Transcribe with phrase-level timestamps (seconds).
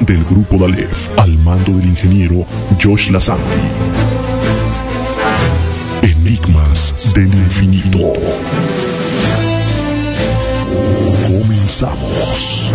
[0.00, 2.44] del Grupo Dalef, al mando del ingeniero
[2.82, 3.42] Josh Lassanti.
[6.02, 8.12] Enigmas del infinito.
[11.26, 12.72] Comenzamos.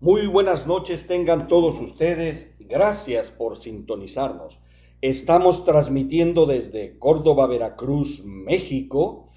[0.00, 2.54] Muy buenas noches tengan todos ustedes.
[2.60, 4.58] Gracias por sintonizarnos.
[5.02, 9.28] Estamos transmitiendo desde Córdoba, Veracruz, México,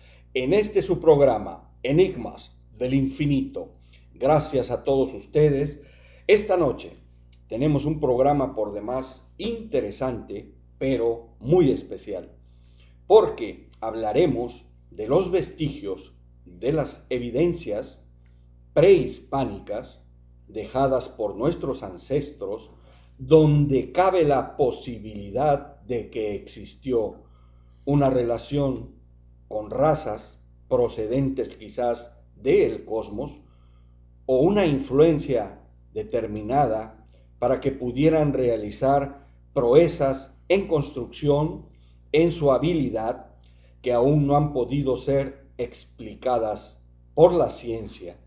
[0.43, 3.73] en este su programa, Enigmas del Infinito.
[4.13, 5.81] Gracias a todos ustedes.
[6.27, 6.93] Esta noche
[7.47, 12.31] tenemos un programa por demás interesante, pero muy especial,
[13.05, 16.13] porque hablaremos de los vestigios,
[16.45, 17.99] de las evidencias
[18.71, 19.99] prehispánicas
[20.47, 22.71] dejadas por nuestros ancestros,
[23.17, 27.23] donde cabe la posibilidad de que existió
[27.83, 28.98] una relación
[29.49, 33.41] con razas procedentes quizás del cosmos
[34.25, 35.59] o una influencia
[35.93, 37.03] determinada
[37.39, 41.65] para que pudieran realizar proezas en construcción,
[42.11, 43.31] en su habilidad,
[43.81, 46.77] que aún no han podido ser explicadas
[47.13, 48.17] por la ciencia.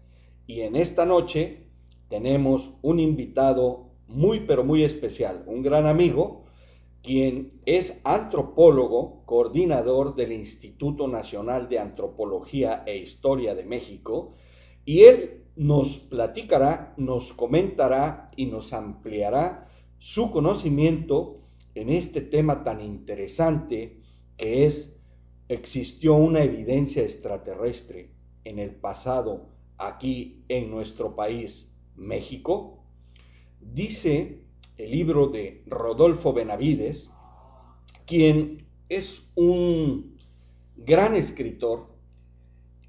[0.47, 1.67] Y en esta noche
[2.09, 6.42] tenemos un invitado muy pero muy especial, un gran amigo,
[7.03, 14.35] quien es antropólogo, coordinador del Instituto Nacional de Antropología e Historia de México,
[14.85, 19.69] y él nos platicará, nos comentará y nos ampliará
[19.99, 21.41] su conocimiento
[21.75, 24.01] en este tema tan interesante
[24.37, 24.99] que es,
[25.49, 28.11] existió una evidencia extraterrestre
[28.45, 32.85] en el pasado aquí en nuestro país, México,
[33.61, 34.42] dice
[34.83, 37.09] el libro de Rodolfo Benavides,
[38.05, 40.19] quien es un
[40.77, 41.87] gran escritor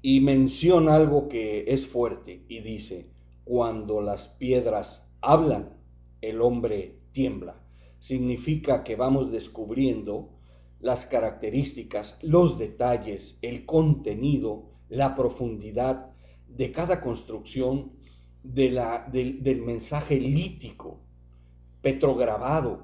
[0.02, 3.10] y menciona algo que es fuerte y dice,
[3.44, 5.78] cuando las piedras hablan,
[6.20, 7.62] el hombre tiembla.
[8.00, 10.30] Significa que vamos descubriendo
[10.80, 16.10] las características, los detalles, el contenido, la profundidad
[16.48, 17.92] de cada construcción
[18.42, 21.03] del mensaje lítico,
[21.84, 22.78] petrograbado.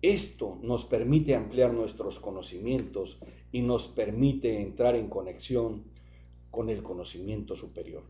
[0.00, 3.20] Esto nos permite ampliar nuestros conocimientos
[3.52, 5.84] y nos permite entrar en conexión
[6.50, 8.02] con el conocimiento superior.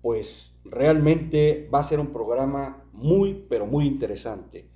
[0.00, 4.70] Pues realmente va a ser un programa muy, pero muy interesante.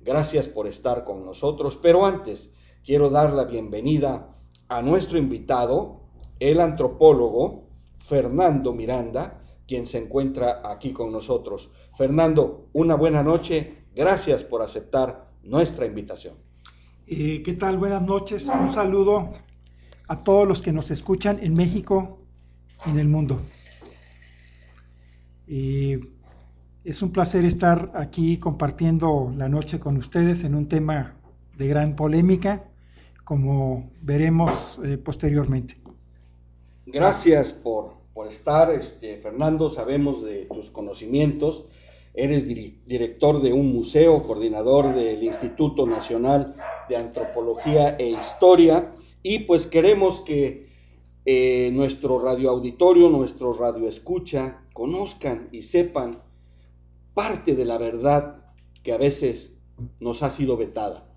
[0.00, 2.52] Gracias por estar con nosotros, pero antes
[2.84, 4.36] quiero dar la bienvenida
[4.68, 6.02] a nuestro invitado,
[6.38, 7.64] el antropólogo
[8.06, 11.72] Fernando Miranda, quien se encuentra aquí con nosotros.
[11.96, 13.83] Fernando, una buena noche.
[13.94, 16.34] Gracias por aceptar nuestra invitación.
[17.06, 17.78] Eh, ¿Qué tal?
[17.78, 18.48] Buenas noches.
[18.48, 19.30] Un saludo
[20.08, 22.18] a todos los que nos escuchan en México
[22.86, 23.40] y en el mundo.
[25.46, 26.00] Eh,
[26.82, 31.16] es un placer estar aquí compartiendo la noche con ustedes en un tema
[31.56, 32.64] de gran polémica,
[33.22, 35.80] como veremos eh, posteriormente.
[36.86, 41.64] Gracias por por estar, este, Fernando, sabemos de tus conocimientos.
[42.14, 46.54] Eres director de un museo, coordinador del Instituto Nacional
[46.88, 50.68] de Antropología e Historia, y pues queremos que
[51.26, 56.22] eh, nuestro radioauditorio, nuestro radioescucha, conozcan y sepan
[57.14, 58.44] parte de la verdad
[58.82, 59.58] que a veces
[59.98, 61.10] nos ha sido vetada.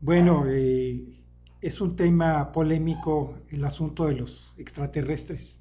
[0.00, 1.04] Bueno, eh,
[1.60, 5.60] es un tema polémico el asunto de los extraterrestres.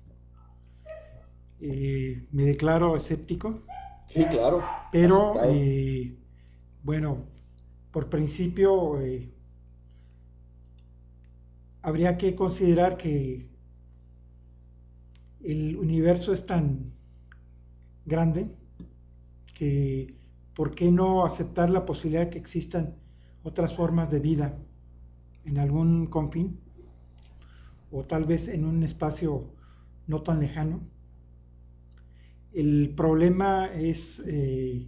[1.62, 3.54] Eh, me declaro escéptico.
[4.10, 4.64] Sí, claro.
[4.92, 6.16] Pero, eh,
[6.84, 7.26] bueno,
[7.92, 9.30] por principio, eh,
[11.82, 13.50] habría que considerar que
[15.44, 16.92] el universo es tan
[18.06, 18.48] grande
[19.54, 20.16] que,
[20.56, 22.96] ¿por qué no aceptar la posibilidad de que existan
[23.44, 24.58] otras formas de vida?
[25.48, 26.60] en algún confín
[27.92, 29.46] o tal vez en un espacio
[30.06, 30.82] no tan lejano.
[32.54, 34.88] El problema es eh,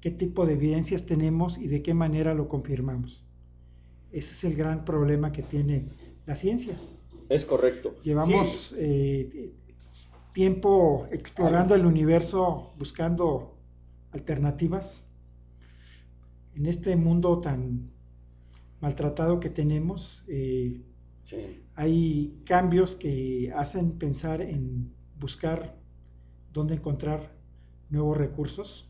[0.00, 3.24] qué tipo de evidencias tenemos y de qué manera lo confirmamos.
[4.10, 5.88] Ese es el gran problema que tiene
[6.26, 6.78] la ciencia.
[7.28, 7.96] Es correcto.
[8.02, 9.52] Llevamos eh,
[10.32, 13.56] tiempo explorando el universo, buscando
[14.12, 15.06] alternativas.
[16.54, 17.90] En este mundo tan
[18.80, 20.82] maltratado que tenemos, eh,
[21.74, 25.81] hay cambios que hacen pensar en buscar
[26.52, 27.32] dónde encontrar
[27.90, 28.88] nuevos recursos.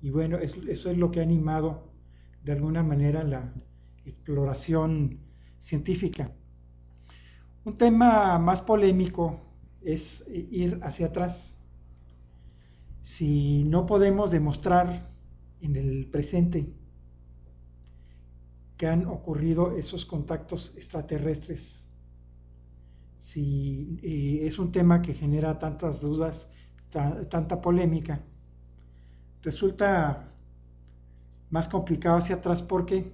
[0.00, 1.90] Y bueno, eso es lo que ha animado
[2.44, 3.52] de alguna manera la
[4.04, 5.18] exploración
[5.58, 6.30] científica.
[7.64, 9.40] Un tema más polémico
[9.80, 11.56] es ir hacia atrás.
[13.00, 15.10] Si no podemos demostrar
[15.60, 16.66] en el presente
[18.76, 21.86] que han ocurrido esos contactos extraterrestres,
[23.16, 26.50] si eh, es un tema que genera tantas dudas,
[26.94, 28.20] tanta polémica,
[29.42, 30.30] resulta
[31.50, 33.12] más complicado hacia atrás porque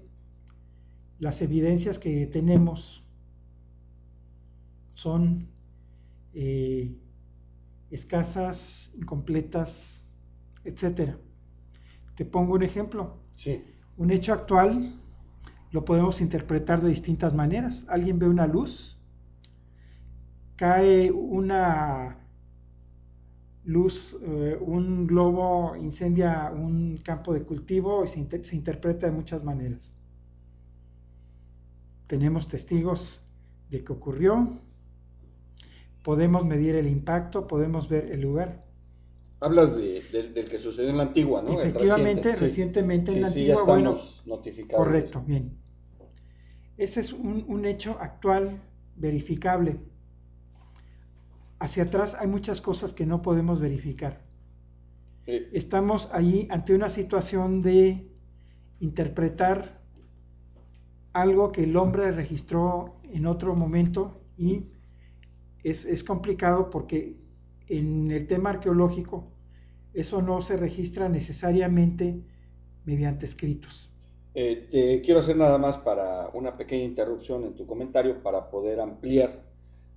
[1.19, 3.03] las evidencias que tenemos
[4.95, 5.49] son
[6.35, 6.95] eh,
[7.91, 10.05] escasas, incompletas,
[10.65, 11.17] etc.
[12.17, 13.19] Te pongo un ejemplo.
[13.35, 13.65] Sí.
[13.97, 15.01] Un hecho actual
[15.73, 17.85] lo podemos interpretar de distintas maneras.
[17.89, 18.99] Alguien ve una luz,
[20.57, 22.20] cae una
[23.71, 29.45] luz, eh, un globo incendia un campo de cultivo y se, se interpreta de muchas
[29.45, 29.93] maneras.
[32.07, 33.23] Tenemos testigos
[33.71, 34.59] de que ocurrió,
[36.03, 38.65] podemos medir el impacto, podemos ver el lugar.
[39.39, 40.03] Hablas de,
[40.35, 41.61] del que sucedió en la antigua, ¿no?
[41.61, 43.99] Efectivamente, recientemente en la antigua, bueno,
[44.73, 45.57] correcto, bien.
[46.77, 48.61] Ese es un, un, hecho actual,
[48.97, 49.79] verificable.
[51.61, 54.23] Hacia atrás hay muchas cosas que no podemos verificar.
[55.26, 58.09] Estamos ahí ante una situación de
[58.81, 59.79] interpretar
[61.12, 64.64] algo que el hombre registró en otro momento y
[65.62, 67.17] es, complicado porque
[67.69, 69.31] en el tema arqueológico
[69.93, 72.23] eso no se registra necesariamente
[72.87, 73.90] mediante escritos.
[74.35, 78.81] Eh, te quiero hacer nada más para una pequeña interrupción en tu comentario para poder
[78.81, 79.50] ampliar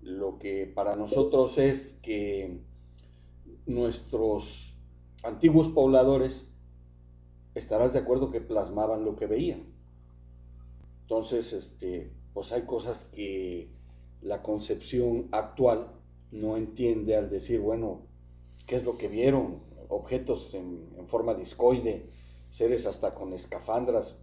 [0.04, 2.60] lo que para nosotros es que
[3.66, 4.78] nuestros
[5.24, 6.46] antiguos pobladores
[7.56, 9.64] estarás de acuerdo que plasmaban lo que veían.
[11.02, 13.70] Entonces, este, pues hay cosas que
[14.22, 15.88] la concepción actual
[16.32, 18.02] no entiende al decir, bueno,
[18.66, 19.60] ¿qué es lo que vieron?
[19.90, 22.10] Objetos en, forma discoide,
[22.50, 24.18] seres hasta con escafandras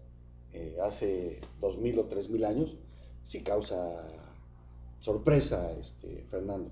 [0.52, 2.76] eh, hace dos mil o tres mil años,
[3.22, 4.08] sí causa
[5.00, 6.70] sorpresa, este, Fernando.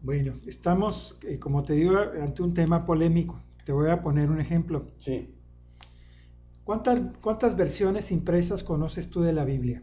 [0.00, 3.40] Bueno, estamos, eh, como te digo, ante un tema polémico.
[3.64, 4.86] Te voy a poner un ejemplo.
[4.96, 5.34] Sí.
[6.64, 9.82] ¿Cuántas, cuántas versiones impresas conoces tú de la Biblia?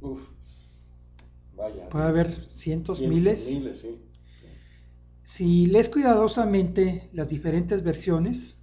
[0.00, 0.22] Uf,
[1.90, 3.48] Puede haber cientos, miles.
[5.22, 8.56] Si lees cuidadosamente las diferentes versiones,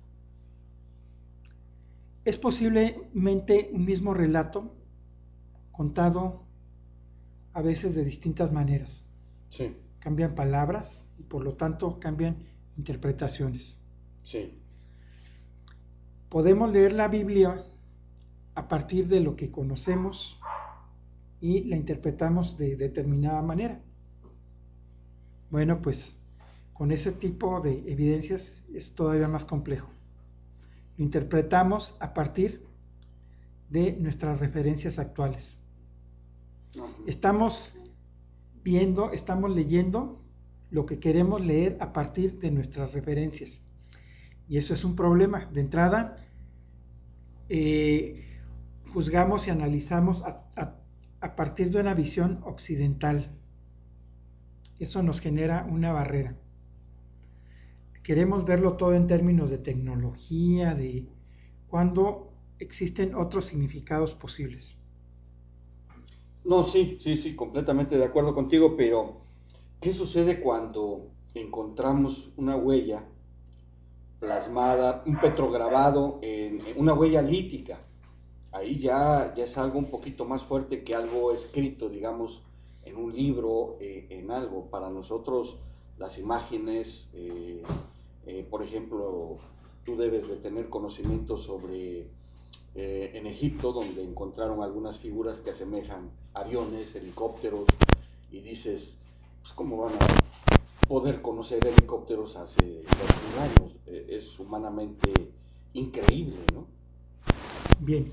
[2.25, 4.75] es posiblemente un mismo relato
[5.71, 6.43] contado
[7.59, 9.03] a veces de distintas maneras.
[9.99, 12.37] Cambian palabras y por lo tanto cambian
[12.77, 13.77] interpretaciones.
[16.29, 17.65] Podemos leer la Biblia
[18.55, 20.39] a partir de lo que conocemos
[21.41, 23.81] y la interpretamos de determinada manera.
[25.51, 26.15] Bueno, pues
[26.71, 29.89] con ese tipo de evidencias es todavía más complejo.
[30.95, 32.65] Lo interpretamos a partir
[33.69, 35.58] de nuestras referencias actuales.
[37.05, 37.75] Estamos
[38.63, 40.21] viendo, estamos leyendo
[40.69, 43.63] lo que queremos leer a partir de nuestras referencias.
[44.47, 45.45] Y eso es un problema.
[45.51, 46.17] De entrada,
[47.49, 48.23] eh,
[48.93, 53.31] juzgamos y analizamos a, partir de una visión occidental.
[54.79, 56.35] Eso nos genera una barrera.
[58.03, 61.07] Queremos verlo todo en términos de tecnología, de
[61.67, 64.78] cuando existen otros significados posibles.
[66.43, 69.21] No, sí, sí, sí, completamente de acuerdo contigo, pero
[69.79, 73.05] ¿qué sucede cuando encontramos una huella
[74.19, 77.79] plasmada, un petrograbado, en, una huella lítica?
[78.51, 82.41] ahí ya, ya es algo un poquito más fuerte que algo escrito, digamos,
[82.83, 84.65] en un libro, eh, en algo.
[84.65, 85.57] Para nosotros
[85.97, 87.61] las imágenes, eh,
[88.25, 89.37] eh, por ejemplo,
[89.85, 92.07] tú debes de tener conocimiento sobre
[92.75, 97.65] en Egipto, donde encontraron algunas figuras que asemejan aviones, helicópteros,
[98.31, 98.97] y dices,
[99.41, 103.75] pues cómo van a poder conocer helicópteros hace dos años.
[103.85, 105.11] es humanamente
[105.73, 106.67] increíble, ¿no?
[107.79, 108.11] Bien,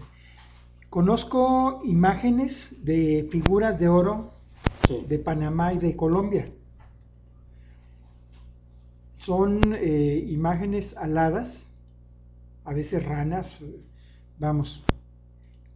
[0.97, 4.33] Conozco imágenes de figuras de oro
[5.07, 6.49] de Panamá y de Colombia.
[9.13, 11.69] Son eh, imágenes aladas,
[12.65, 13.63] a veces ranas,
[14.39, 14.85] vamos,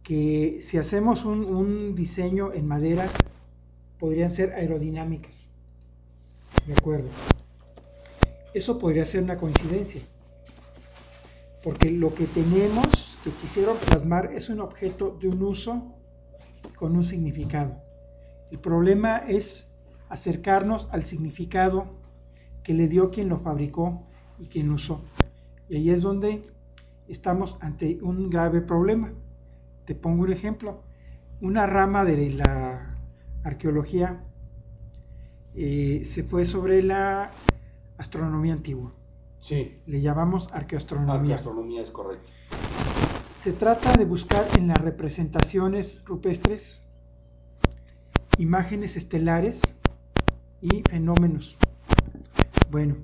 [0.03, 3.07] que si hacemos un, diseño en madera
[3.99, 5.47] podrían ser aerodinámicas.
[6.67, 7.09] De acuerdo.
[8.53, 10.01] Eso podría ser una coincidencia.
[11.63, 15.95] Porque lo que tenemos, que quisieron plasmar, es un objeto de un uso
[16.75, 17.77] con un significado.
[18.51, 19.67] El problema es
[20.09, 21.85] acercarnos al significado
[22.63, 24.03] que le dio quien lo fabricó
[24.39, 25.01] y quien usó.
[25.69, 26.41] Y ahí es donde
[27.11, 29.13] estamos ante un grave problema.
[29.85, 30.83] Te pongo un ejemplo.
[31.41, 32.97] Una rama de la
[33.43, 34.23] arqueología
[35.55, 37.31] eh, se fue sobre la
[37.97, 38.93] astronomía antigua.
[39.39, 39.79] Sí.
[39.85, 41.35] Le llamamos arqueoastronomía.
[41.35, 42.29] Arqueoastronomía es correcto.
[43.39, 46.83] Se trata de buscar en las representaciones rupestres
[48.37, 49.61] imágenes estelares
[50.61, 51.57] y fenómenos.
[52.69, 52.95] Bueno,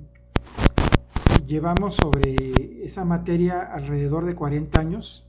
[1.47, 2.35] llevamos sobre
[2.83, 5.23] esa materia alrededor de 40 años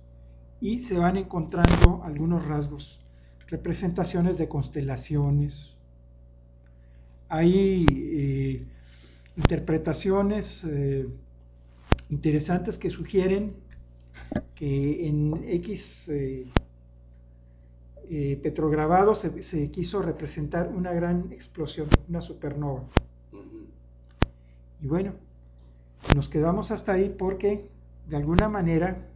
[0.60, 3.00] y se van encontrando algunos rasgos,
[3.46, 5.76] representaciones de constelaciones.
[7.28, 8.66] Hay eh,
[9.36, 11.06] interpretaciones eh,
[12.10, 13.54] interesantes que sugieren
[14.56, 16.50] que en X eh,
[18.42, 22.82] petrograbado se, quiso representar una gran explosión, una supernova.
[24.80, 25.12] Y bueno,
[26.14, 27.70] nos quedamos hasta ahí porque
[28.06, 29.08] de alguna manera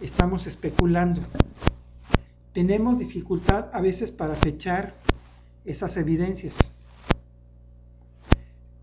[0.00, 1.22] estamos especulando.
[2.52, 4.94] Tenemos dificultad a veces para fechar
[5.64, 6.54] esas evidencias.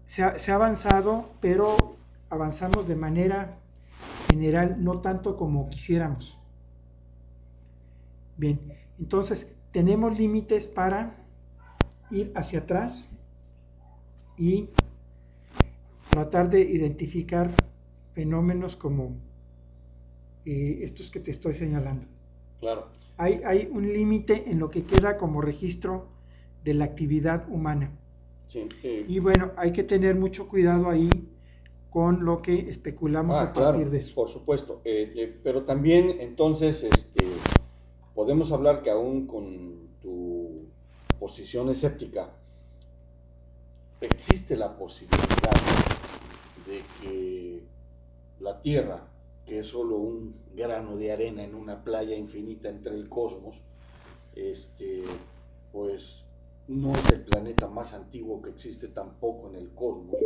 [0.06, 1.96] Se ha, avanzado, pero
[2.30, 3.58] avanzamos de manera
[4.30, 6.38] general, no tanto como quisiéramos.
[8.38, 8.60] Bien,
[9.00, 11.16] entonces tenemos límites para
[12.12, 13.10] ir hacia atrás
[14.38, 14.70] y
[16.14, 17.50] tratar de identificar
[18.14, 19.18] fenómenos como
[20.46, 22.06] eh, estos que te estoy señalando.
[22.60, 22.90] Claro.
[23.18, 26.06] Hay, hay un límite en lo que queda como registro
[26.64, 27.98] de la actividad humana.
[28.48, 28.68] Sí,
[29.08, 31.10] Y bueno, hay que tener mucho cuidado ahí
[31.90, 34.14] con lo que especulamos ah, a partir de eso.
[34.14, 37.26] Por supuesto, eh, eh, pero también entonces este,
[38.14, 40.68] podemos hablar que aún con tu
[41.20, 42.30] posición escéptica,
[44.02, 45.83] existe la posibilidad
[46.66, 47.64] de que
[48.40, 49.08] la Tierra,
[49.46, 53.62] que es solo un grano de arena en una playa infinita entre el cosmos,
[54.36, 55.04] este,
[55.72, 56.24] pues
[56.68, 60.18] no es el planeta más antiguo que existe tampoco en el cosmos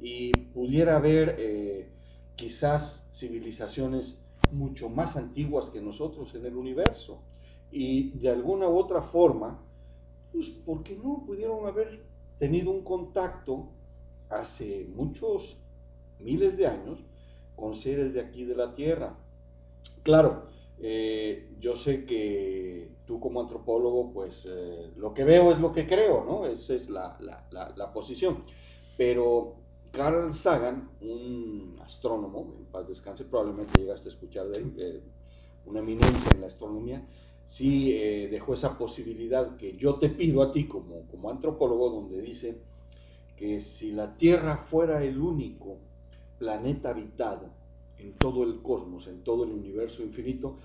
[0.00, 1.88] y pudiera haber eh,
[2.34, 4.18] quizás civilizaciones
[4.50, 7.22] mucho más antiguas que nosotros en el universo.
[7.70, 9.58] Y de alguna u otra forma,
[10.32, 12.04] pues, ¿por qué no pudieron haber
[12.38, 13.68] tenido un contacto
[14.28, 15.65] hace muchos
[16.20, 17.00] miles de años
[17.54, 19.16] con seres de aquí de la Tierra?
[20.02, 20.46] Claro,
[20.78, 25.86] eh, yo sé que tú como antropólogo, pues eh, lo que veo es lo que
[25.86, 26.46] creo, ¿no?
[26.46, 27.16] Esa es la,
[27.50, 28.44] la posición.
[28.96, 29.56] Pero
[29.92, 35.02] Carl Sagan, un astrónomo, en paz descanse, probablemente llegaste a escuchar de él, eh,
[35.64, 37.06] una eminencia en la astronomía,
[37.46, 37.92] sí
[38.30, 42.58] dejó esa posibilidad que yo te pido a ti como, como antropólogo, donde dice
[43.36, 45.78] que si la Tierra fuera el único
[46.38, 47.48] planeta habitado
[47.98, 50.56] en todo el cosmos, en todo el universo infinito,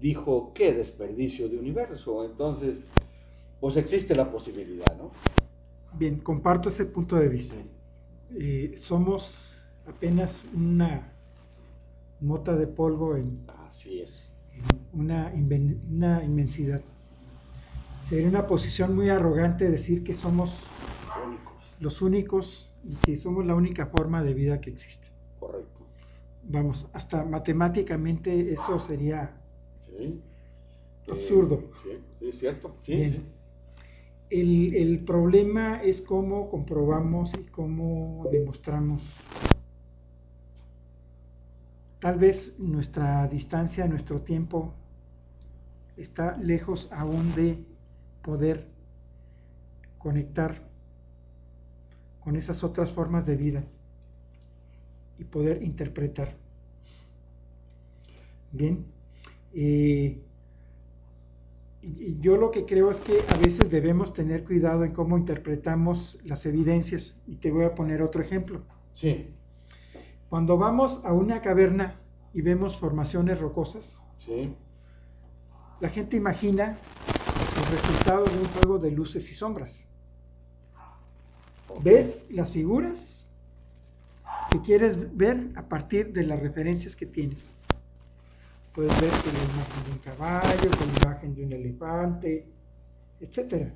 [0.00, 2.24] dijo, qué desperdicio de universo.
[2.24, 2.90] Entonces,
[3.60, 5.10] pues existe la posibilidad, ¿no?
[5.98, 7.56] Bien, comparto ese punto de vista.
[8.34, 11.12] Eh, somos apenas una
[12.20, 14.28] mota de polvo en, Así es.
[14.92, 15.32] una,
[15.90, 16.80] una, inmensidad.
[18.02, 20.66] Sería una posición muy arrogante decir que somos
[21.06, 21.54] los únicos.
[21.80, 25.08] los únicos y que somos la única forma de vida que existe.
[25.38, 25.80] Correcto.
[26.44, 29.36] Vamos, hasta matemáticamente eso sería
[31.08, 31.70] absurdo.
[31.82, 32.76] sí, sí, es cierto.
[32.82, 33.22] Sí, sí.
[34.28, 39.04] El, problema es cómo comprobamos y cómo demostramos.
[42.00, 44.74] Tal vez nuestra distancia, nuestro tiempo
[45.96, 47.64] está lejos aún de
[48.22, 48.68] poder
[49.98, 50.65] conectar
[52.26, 53.64] con esas otras formas de vida
[55.16, 56.34] y poder interpretar.
[58.50, 58.84] Bien,
[59.52, 60.20] eh,
[62.18, 66.44] yo lo que creo es que a veces debemos tener cuidado en cómo interpretamos las
[66.46, 67.22] evidencias.
[67.28, 68.66] Y te voy a poner otro ejemplo.
[68.92, 69.28] Sí.
[70.28, 74.52] Cuando vamos a una caverna y vemos formaciones rocosas, sí.
[75.78, 76.80] la gente imagina
[77.54, 79.88] el resultado de un juego de luces y sombras.
[81.82, 83.26] Ves las figuras
[84.50, 87.52] que quieres ver a partir de las referencias que tienes.
[88.74, 92.46] Puedes ver que la imagen de un caballo, con la imagen de un elefante,
[93.20, 93.72] etcétera,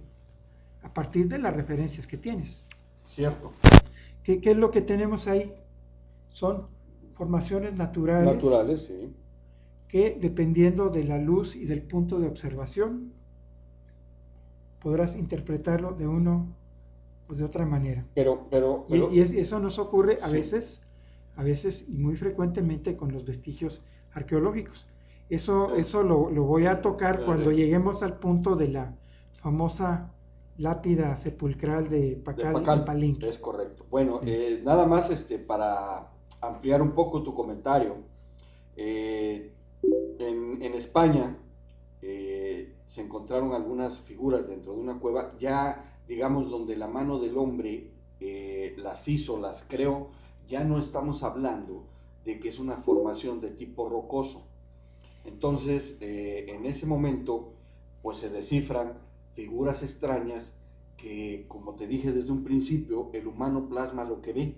[0.82, 2.64] a partir de las referencias que tienes.
[3.06, 3.52] Cierto.
[4.22, 5.52] ¿Qué, qué es lo que tenemos ahí?
[6.28, 6.68] Son
[7.14, 9.12] formaciones naturales, Naturales, sí.
[9.88, 13.12] que dependiendo de la luz y del punto de observación,
[14.80, 16.46] podrás interpretarlo de uno
[17.30, 18.04] o de otra manera.
[18.14, 20.32] Pero, pero, Y, pero- y es- eso nos ocurre a Sí.
[20.32, 20.82] veces,
[21.36, 24.86] a veces y muy frecuentemente con los vestigios arqueológicos.
[25.28, 28.94] Eso, eso lo, lo voy a tocar cuando lleguemos al punto de la
[29.40, 30.12] famosa
[30.58, 33.28] lápida sepulcral de de Pacal, Pacal, y Palenque.
[33.28, 33.86] Es correcto.
[33.90, 37.94] Bueno, eh, nada más este, para ampliar un poco tu comentario.
[38.76, 39.52] eh,
[40.18, 41.36] en, en España
[42.02, 47.38] eh, se encontraron algunas figuras dentro de una cueva, ya digamos donde la mano del
[47.38, 50.08] hombre eh, las hizo, las creó,
[50.48, 51.84] ya no estamos hablando
[52.24, 54.44] de que es una formación de tipo rocoso.
[55.24, 57.52] Entonces, eh, en ese momento,
[58.02, 58.94] pues se descifran
[59.34, 60.52] figuras extrañas
[60.96, 64.56] que, como te dije desde un principio, el humano plasma lo que ve.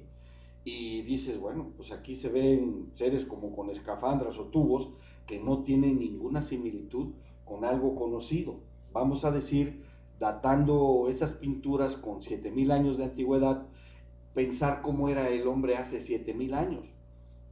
[0.64, 4.88] Y dices, bueno, pues aquí se ven seres como con escafandras o tubos
[5.26, 7.08] que no tienen ninguna similitud
[7.44, 8.60] con algo conocido.
[8.90, 9.91] Vamos a decir,
[10.22, 13.66] datando esas pinturas con 7000 años de antigüedad,
[14.34, 16.94] pensar cómo era el hombre hace 7000 años.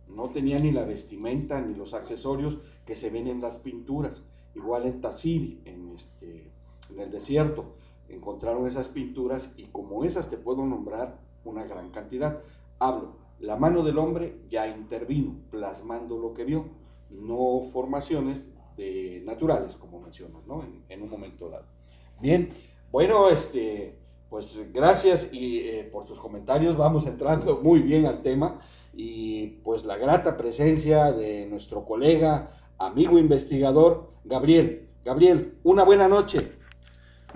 [0.07, 4.25] No tenía ni la vestimenta ni los accesorios que se ven en las pinturas.
[4.55, 6.53] Igual en Tassili, en, este,
[6.91, 7.75] en el desierto,
[8.09, 12.41] encontraron esas pinturas y como esas te puedo nombrar una gran cantidad.
[12.79, 16.67] Hablo, la mano del hombre ya intervino, plasmando lo que vio,
[17.11, 20.63] no formaciones de, naturales, como mencionas, ¿no?
[20.63, 21.80] En, en un momento dado.
[22.21, 22.51] Bien,
[22.93, 28.61] bueno, este, pues gracias y, eh, por tus comentarios, vamos entrando muy bien al tema
[28.95, 34.89] y pues la grata presencia de nuestro colega, amigo investigador, Gabriel.
[35.05, 36.53] Gabriel, una buena noche.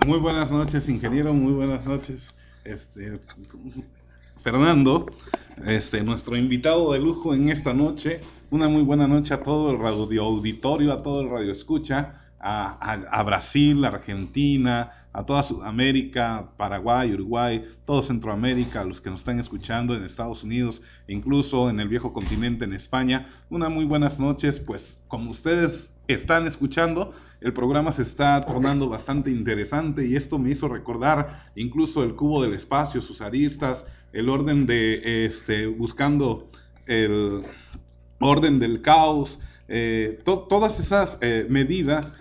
[0.05, 2.35] Muy buenas noches, ingeniero, muy buenas noches.
[2.63, 3.19] Este,
[4.43, 5.07] Fernando,
[5.65, 8.19] este, nuestro invitado de lujo en esta noche.
[8.51, 13.23] Una muy buena noche a todo el radio auditorio, a todo el radio escucha, a,
[13.23, 19.95] Brasil, Argentina, a toda Sudamérica, Paraguay, Uruguay, todo Centroamérica, a los que nos están escuchando
[19.95, 23.25] en Estados Unidos, incluso en el viejo continente, en España.
[23.49, 29.31] Una muy buenas noches, pues como ustedes están escuchando, el programa se está tornando bastante
[29.31, 34.65] interesante y esto me hizo recordar incluso el cubo del espacio, sus aristas, el orden
[34.65, 36.47] de, este, buscando
[36.85, 37.41] el
[38.19, 42.13] orden del caos, eh, to todas esas eh, medidas,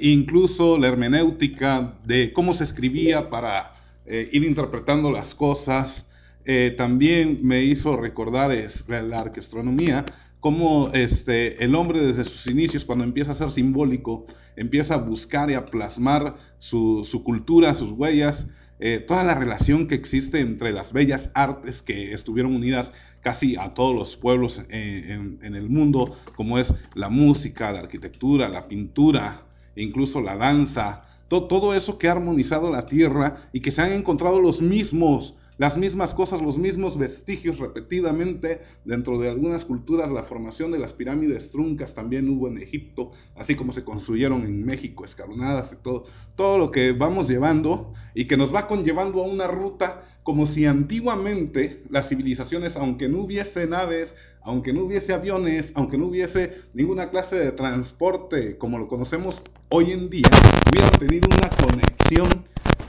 [0.00, 6.06] incluso la hermenéutica de cómo se escribía para eh, ir interpretando las cosas,
[6.44, 10.04] eh, también me hizo recordar es, la, la arqueastronomía,
[10.40, 15.50] cómo este, el hombre desde sus inicios, cuando empieza a ser simbólico, empieza a buscar
[15.50, 18.46] y a plasmar su, su cultura, sus huellas,
[18.78, 23.74] eh, toda la relación que existe entre las bellas artes que estuvieron unidas casi a
[23.74, 28.68] todos los pueblos en, en, en el mundo, como es la música, la arquitectura, la
[28.68, 29.45] pintura,
[29.76, 33.92] incluso la danza, to, todo eso que ha armonizado la tierra y que se han
[33.92, 40.22] encontrado los mismos las mismas cosas, los mismos vestigios repetidamente dentro de algunas culturas, la
[40.22, 45.04] formación de las pirámides truncas también hubo en Egipto, así como se construyeron en México,
[45.04, 49.46] escalonadas y todo, todo lo que vamos llevando y que nos va conllevando a una
[49.46, 55.98] ruta como si antiguamente las civilizaciones, aunque no hubiese naves, aunque no hubiese aviones, aunque
[55.98, 60.28] no hubiese ninguna clase de transporte como lo conocemos hoy en día,
[60.70, 62.28] hubieran tenido una conexión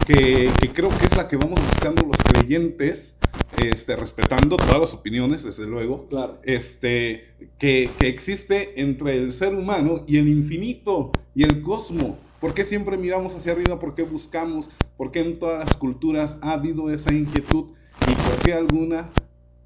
[0.08, 3.16] que, que, creo que es la que vamos buscando los creyentes,
[3.58, 6.40] este, respetando todas las opiniones, desde luego, claro.
[6.44, 7.26] este,
[7.58, 12.18] que, que, existe entre el ser humano y el infinito y el cosmos.
[12.40, 13.80] ¿Por qué siempre miramos hacia arriba?
[13.80, 14.70] ¿Por qué buscamos?
[14.96, 17.70] ¿Por qué en todas las culturas ha habido esa inquietud?
[18.06, 19.08] ¿Y por qué algunas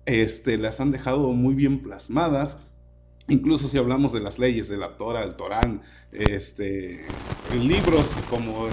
[0.06, 2.58] este, las han dejado muy bien plasmadas?
[3.28, 5.82] Incluso si hablamos de las leyes de la Torah, el Torán,
[6.12, 7.06] este,
[7.52, 8.68] libros como...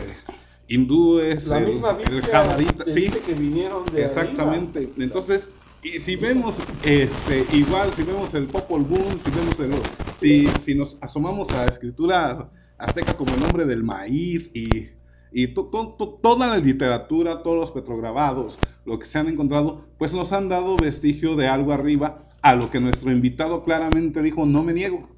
[0.68, 4.78] Hindúes, la el, misma el sí, que vinieron de exactamente.
[4.80, 4.92] arriba.
[5.04, 5.50] Entonces,
[5.82, 9.72] y si vemos este, igual, si vemos el Popol Vuh, si vemos el,
[10.18, 14.90] si, si nos asomamos a escritura azteca como el nombre del maíz y,
[15.32, 19.88] y to, to, to, toda la literatura, todos los petrograbados, lo que se han encontrado,
[19.98, 24.46] pues nos han dado vestigio de algo arriba, a lo que nuestro invitado claramente dijo,
[24.46, 25.08] no me niego,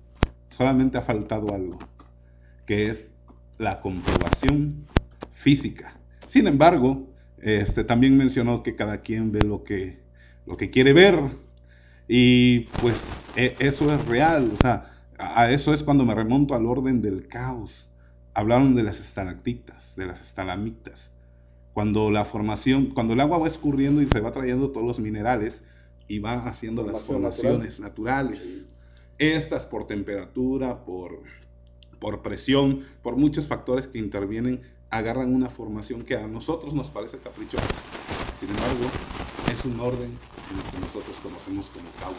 [0.48, 1.78] solamente ha faltado algo
[2.66, 3.12] que es
[3.58, 4.86] la comprobación
[5.40, 5.98] física.
[6.28, 9.98] Sin embargo, este, también mencionó que cada quien ve lo que,
[10.46, 11.18] lo que quiere ver
[12.06, 16.66] y pues e, eso es real, o sea, a eso es cuando me remonto al
[16.66, 17.88] orden del caos.
[18.34, 21.10] Hablaron de las estalactitas, de las estalamitas.
[21.72, 25.64] Cuando la formación, cuando el agua va escurriendo y se va trayendo todos los minerales
[26.06, 28.66] y va haciendo las formaciones naturales.
[29.18, 31.22] Estas por temperatura, por,
[31.98, 37.18] por presión, por muchos factores que intervienen, agarran una formación que a nosotros nos parece
[37.18, 37.64] caprichosa.
[38.38, 38.84] Sin embargo,
[39.52, 42.16] es un orden en lo que nosotros conocemos como caos.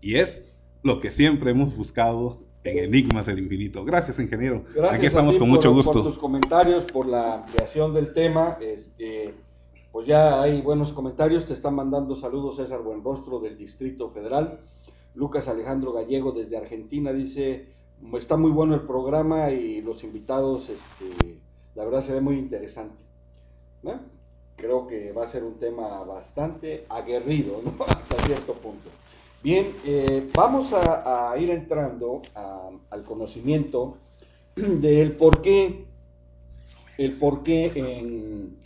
[0.00, 0.42] Y es
[0.82, 3.84] lo que siempre hemos buscado en Enigmas del Infinito.
[3.84, 4.64] Gracias, ingeniero.
[4.74, 5.92] Gracias Aquí estamos con mucho gusto.
[5.92, 8.58] Por tus comentarios, por la creación del tema.
[8.60, 9.34] Este,
[9.92, 11.46] pues ya hay buenos comentarios.
[11.46, 14.60] Te están mandando saludos César Buenrostro del Distrito Federal.
[15.14, 17.66] Lucas Alejandro Gallego desde Argentina dice,
[18.14, 21.38] está muy bueno el programa y los invitados, este,
[21.74, 23.02] la verdad se ve muy interesante.
[24.56, 28.90] Creo que va a ser un tema bastante aguerrido hasta cierto punto.
[29.42, 32.20] Bien, eh, vamos a, ir entrando
[32.90, 33.96] al conocimiento
[34.54, 35.86] del por qué,
[36.98, 38.56] el por qué en,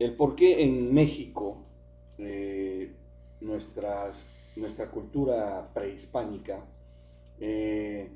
[0.00, 1.58] el por en México
[2.18, 2.90] eh,
[3.40, 4.20] nuestras,
[4.56, 6.58] nuestra cultura prehispánica
[7.38, 8.08] eh,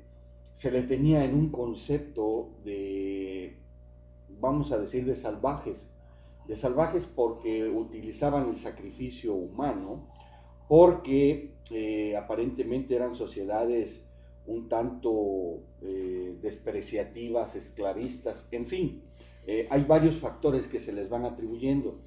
[0.55, 3.55] se le tenía en un concepto de,
[4.39, 5.89] vamos a decir, de salvajes,
[6.47, 10.07] de salvajes porque utilizaban el sacrificio humano,
[10.67, 14.05] porque eh, aparentemente eran sociedades
[14.45, 19.01] un tanto eh, despreciativas, esclavistas, en fin,
[19.45, 21.99] eh, hay varios factores que se les van atribuyendo.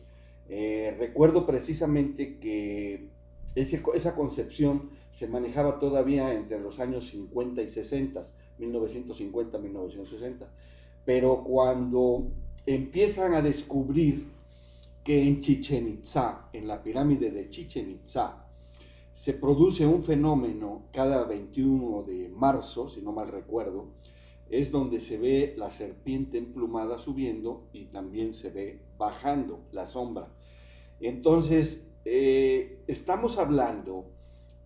[0.48, 3.08] recuerdo precisamente que
[3.54, 8.22] esa concepción se manejaba todavía entre los años 50 y 60,
[8.58, 10.46] 1950-1960,
[11.04, 12.28] pero cuando
[12.66, 14.26] empiezan a descubrir
[15.04, 18.46] que en Chichen Itza, en la pirámide de Chichen Itza,
[19.12, 23.86] se produce un fenómeno cada 21 de marzo, si no mal recuerdo,
[24.48, 30.28] es donde se ve la serpiente emplumada subiendo y también se ve bajando la sombra.
[31.00, 34.04] Entonces, eh, estamos hablando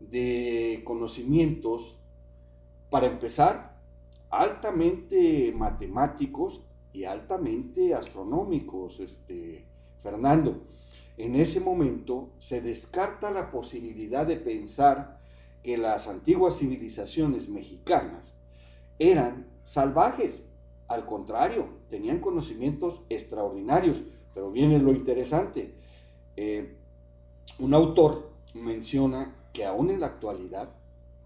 [0.01, 1.97] de conocimientos,
[2.91, 3.76] para empezar,
[4.41, 9.65] altamente matemáticos y altamente astronómicos, este,
[10.03, 10.63] Fernando
[11.17, 15.19] en ese momento se descarta la posibilidad de pensar
[15.63, 18.35] que las antiguas civilizaciones mexicanas
[18.99, 20.47] eran salvajes.
[20.89, 24.03] Al contrario, tenían conocimientos extraordinarios.
[24.35, 25.73] Pero viene lo interesante.
[26.37, 26.77] Eh,
[27.59, 30.69] un autor menciona que aún en la actualidad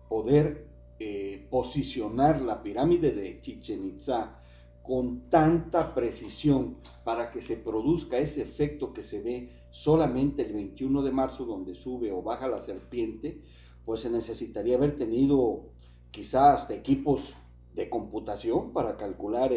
[0.08, 0.66] poder
[1.02, 4.36] eh, posicionar la pirámide de Chichen Itza
[4.82, 11.02] con tanta precisión para que se produzca ese efecto que se ve solamente el 21
[11.02, 13.40] de marzo donde sube o baja la serpiente,
[13.86, 15.70] pues se necesitaría haber tenido
[16.10, 17.34] quizás hasta equipos
[17.74, 19.52] de computación para calcular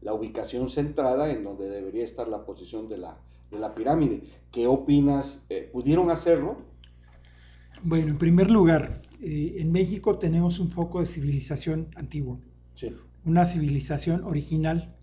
[0.00, 3.16] la ubicación centrada en donde debería estar la posición de la,
[3.52, 4.22] de la pirámide.
[4.50, 5.44] ¿Qué opinas?
[5.50, 6.56] Eh, ¿Pudieron hacerlo?
[7.84, 12.38] Bueno, en primer lugar, eh, en México tenemos un poco de civilización antigua.
[12.74, 12.90] Sí
[13.24, 14.94] una civilización original.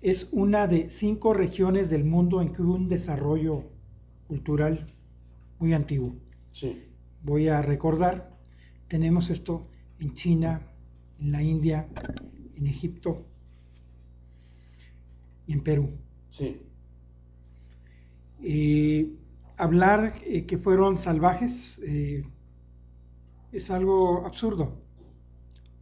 [0.00, 3.64] Es una de cinco regiones del mundo en que hubo un desarrollo
[4.26, 4.92] cultural
[5.58, 6.14] muy antiguo.
[6.50, 6.82] Sí.
[7.22, 8.36] Voy a recordar,
[8.88, 9.66] tenemos esto
[10.00, 10.60] en China,
[11.20, 11.88] en la India,
[12.56, 13.24] en Egipto
[15.46, 15.90] y en Perú.
[16.30, 16.60] Sí.
[18.42, 19.08] Eh,
[19.62, 22.22] hablar eh, que fueron salvajes eh,
[23.52, 24.82] es algo absurdo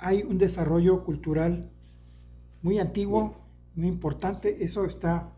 [0.00, 1.70] hay un desarrollo cultural
[2.62, 3.36] muy antiguo,
[3.74, 5.32] muy importante, eso está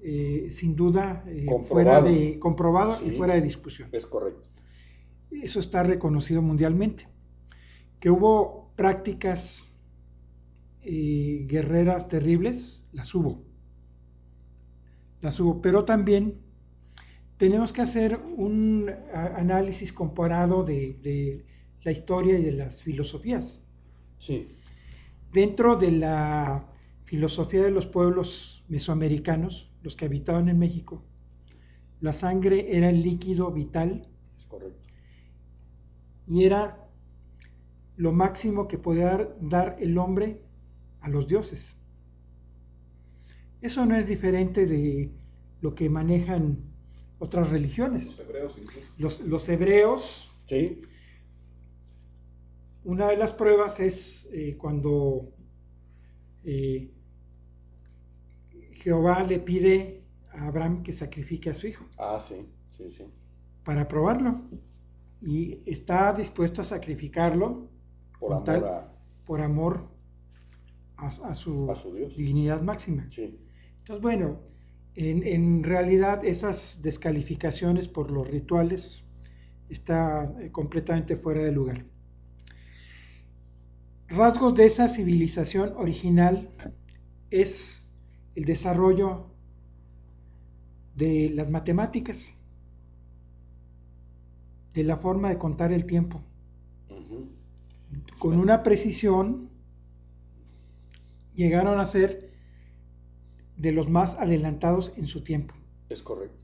[0.00, 1.24] eh, sin duda
[1.66, 3.88] fuera de comprobado y fuera de discusión.
[3.92, 4.48] Es correcto.
[5.30, 7.06] Eso está reconocido mundialmente.
[7.98, 9.66] Que hubo prácticas
[10.82, 13.42] guerreras terribles, las hubo.
[15.20, 16.38] Las hubo, pero también
[17.40, 21.42] tenemos que hacer un análisis comparado de
[21.82, 23.62] la historia y de las filosofías.
[24.18, 24.48] Sí.
[25.32, 26.66] Dentro de la
[27.06, 31.02] filosofía de los pueblos mesoamericanos, los que habitaban en México,
[32.02, 34.06] la sangre era el líquido vital.
[34.36, 34.86] Es correcto.
[36.28, 36.90] Y era
[37.96, 40.42] lo máximo que podía dar el hombre
[41.00, 41.78] a los dioses.
[43.62, 45.10] Eso no es diferente de
[45.62, 46.69] lo que manejan
[47.20, 48.16] otras religiones.
[48.16, 50.80] Los hebreos, los, hebreos sí
[52.82, 55.30] Una de las pruebas es eh, cuando
[56.44, 56.90] eh,
[58.72, 60.02] Jehová le pide
[60.32, 61.84] a Abraham que sacrifique a su hijo.
[61.98, 63.04] Ah, sí, sí, sí.
[63.64, 64.40] Para probarlo.
[65.20, 67.68] Y está dispuesto a sacrificarlo
[68.18, 68.92] por amor, a...
[69.26, 69.88] por amor
[70.96, 71.68] a, su,
[72.16, 73.06] divinidad máxima.
[73.10, 73.38] Sí.
[73.78, 74.40] Entonces, bueno,
[75.08, 79.04] en, en, realidad esas descalificaciones por los rituales
[79.68, 81.84] está eh, completamente fuera de lugar.
[84.08, 86.50] Rasgos de esa civilización original
[87.30, 87.88] es
[88.34, 89.26] el desarrollo
[90.96, 92.34] de las matemáticas,
[94.74, 96.22] de la forma de contar el tiempo,
[98.18, 99.48] con una precisión
[101.34, 102.29] llegaron a ser
[103.60, 105.54] de los más adelantados en su tiempo.
[105.90, 106.38] Es correcto.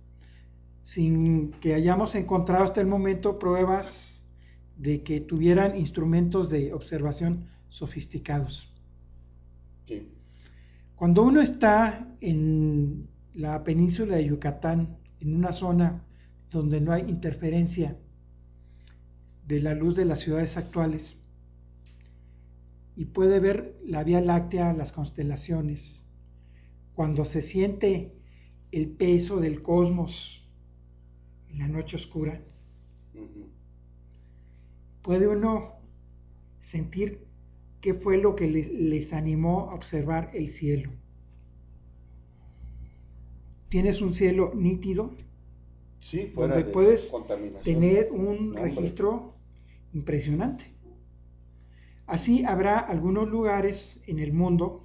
[0.83, 4.24] Sin que hayamos encontrado hasta el momento pruebas
[4.76, 8.70] de que tuvieran instrumentos de observación sofisticados.
[9.85, 10.09] Sí.
[10.94, 16.05] Cuando uno está en la península de Yucatán, en una zona
[16.50, 17.96] donde no hay interferencia
[19.46, 21.16] de la luz de las ciudades actuales,
[22.94, 26.06] y puede ver la Vía Láctea, las constelaciones,
[26.97, 28.11] cuando se siente
[28.73, 30.43] el peso del cosmos
[31.51, 32.41] en la noche oscura,
[35.03, 35.75] puede uno
[36.59, 37.21] sentir
[37.83, 40.91] qué fue lo que les animó a observar el cielo.
[43.69, 45.11] Tienes un cielo nítido,
[46.01, 47.15] sí, donde puedes
[47.63, 49.35] tener un registro
[49.93, 50.65] impresionante.
[52.07, 54.83] Así habrá algunos lugares en el mundo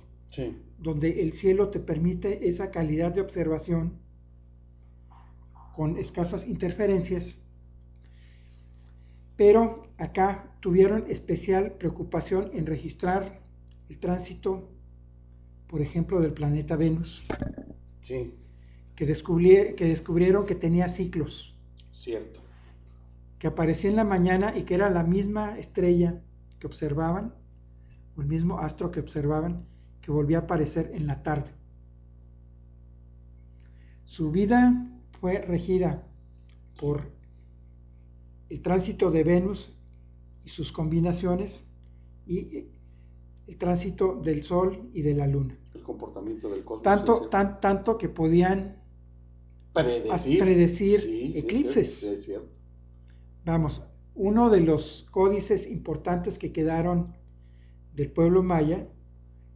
[0.81, 3.93] donde el cielo te permite esa calidad de observación
[5.75, 7.39] con escasas interferencias,
[9.37, 13.39] pero acá tuvieron especial preocupación en registrar
[13.89, 14.69] el tránsito,
[15.67, 17.25] por ejemplo, del planeta Venus,
[18.01, 18.33] sí.
[18.95, 21.55] que, que descubrieron que tenía ciclos.
[21.91, 22.41] Cierto.
[23.37, 26.21] Que aparecía en la mañana y que era la misma estrella
[26.59, 27.33] que observaban,
[28.15, 29.65] o el mismo astro que observaban,
[30.01, 31.51] que volvía a aparecer en la tarde.
[34.05, 34.87] Su vida
[35.19, 36.03] fue regida
[36.79, 37.11] por
[38.49, 39.73] el tránsito de Venus
[40.43, 41.63] y sus combinaciones
[42.25, 42.65] y
[43.47, 45.57] el tránsito del Sol y de la Luna.
[45.73, 46.83] El comportamiento del cosmos.
[46.83, 48.81] Tanto, tan, tanto que podían
[49.73, 52.29] predecir, eclipses.
[53.45, 53.85] Vamos,
[54.15, 57.15] uno de los códices importantes que quedaron
[57.95, 58.87] del pueblo maya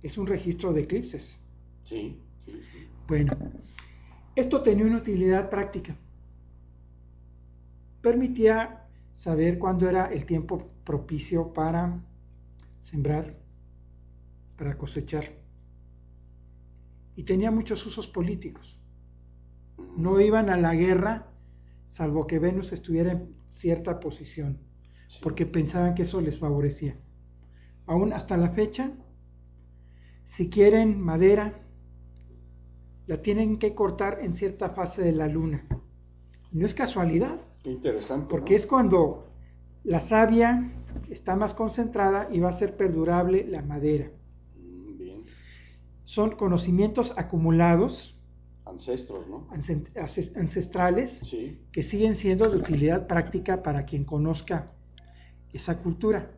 [0.05, 1.39] es un registro de eclipses.
[1.83, 2.19] Sí,
[3.07, 3.33] Bueno,
[4.35, 5.95] esto tenía una utilidad práctica.
[8.01, 12.03] Permitía saber cuándo era el tiempo propicio para
[12.79, 13.35] sembrar,
[14.55, 15.33] para cosechar.
[17.15, 18.79] Y tenía muchos usos políticos.
[19.97, 21.31] No iban a la guerra
[21.87, 24.59] salvo que Venus estuviera en cierta posición,
[25.23, 26.95] porque pensaban que eso les favorecía.
[27.87, 28.91] Aún hasta la fecha,
[30.25, 31.61] si quieren madera,
[33.07, 35.65] la tienen que cortar en cierta fase de la luna.
[36.51, 37.39] No es casualidad.
[37.63, 38.27] interesante.
[38.29, 39.27] Porque es cuando
[39.83, 40.71] la savia
[41.09, 44.11] está más concentrada y va a ser perdurable la madera.
[44.57, 45.23] Mm, bien.
[46.03, 48.15] Son conocimientos acumulados
[48.65, 49.47] ancestros, ¿no?
[49.51, 51.21] ancestrales
[51.71, 54.71] que siguen siendo de utilidad práctica para quien conozca
[55.53, 56.31] esa cultura.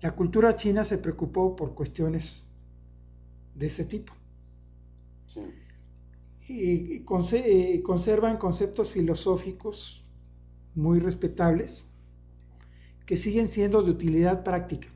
[0.00, 2.46] La cultura china se preocupó por cuestiones
[3.54, 4.12] de ese tipo.
[6.48, 10.04] Y eh, conservan conceptos filosóficos
[10.74, 11.84] muy respetables
[13.04, 14.88] que siguen siendo de utilidad práctica.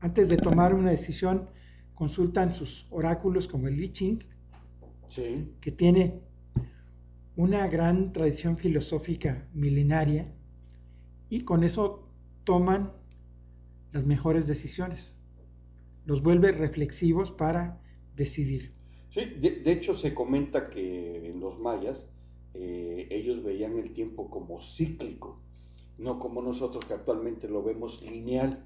[0.00, 1.48] Antes de tomar una decisión,
[1.94, 4.18] consultan sus oráculos como el I Ching
[5.60, 6.20] que tiene
[7.36, 10.26] una gran tradición filosófica milenaria
[11.30, 12.08] y con eso
[12.44, 12.92] toman
[13.92, 15.16] las mejores decisiones,
[16.04, 17.80] los vuelve reflexivos para
[18.16, 18.72] decidir.
[19.10, 22.06] Sí, de, hecho se comenta que en los mayas
[22.54, 25.38] eh, ellos veían el tiempo como cíclico,
[25.96, 28.64] no como nosotros que actualmente lo vemos lineal.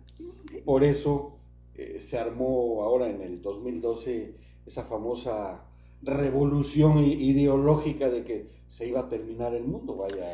[0.65, 1.39] Por eso
[1.75, 4.35] eh, se armó ahora en el 2012
[4.67, 5.65] esa famosa
[6.03, 10.27] revolución ideológica de que se iba a terminar el mundo, vaya.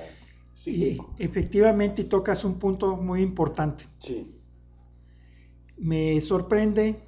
[0.55, 3.85] Sí, efectivamente tocas un punto muy importante.
[4.01, 4.27] Sí.
[5.78, 7.00] Me sorprende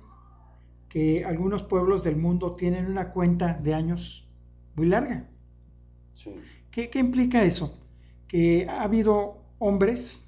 [0.88, 4.28] que algunos pueblos del mundo tienen una cuenta de años
[4.74, 5.28] muy larga.
[6.14, 6.34] Sí.
[6.70, 7.78] ¿Qué, implica eso?
[8.28, 10.24] Que ha habido hombres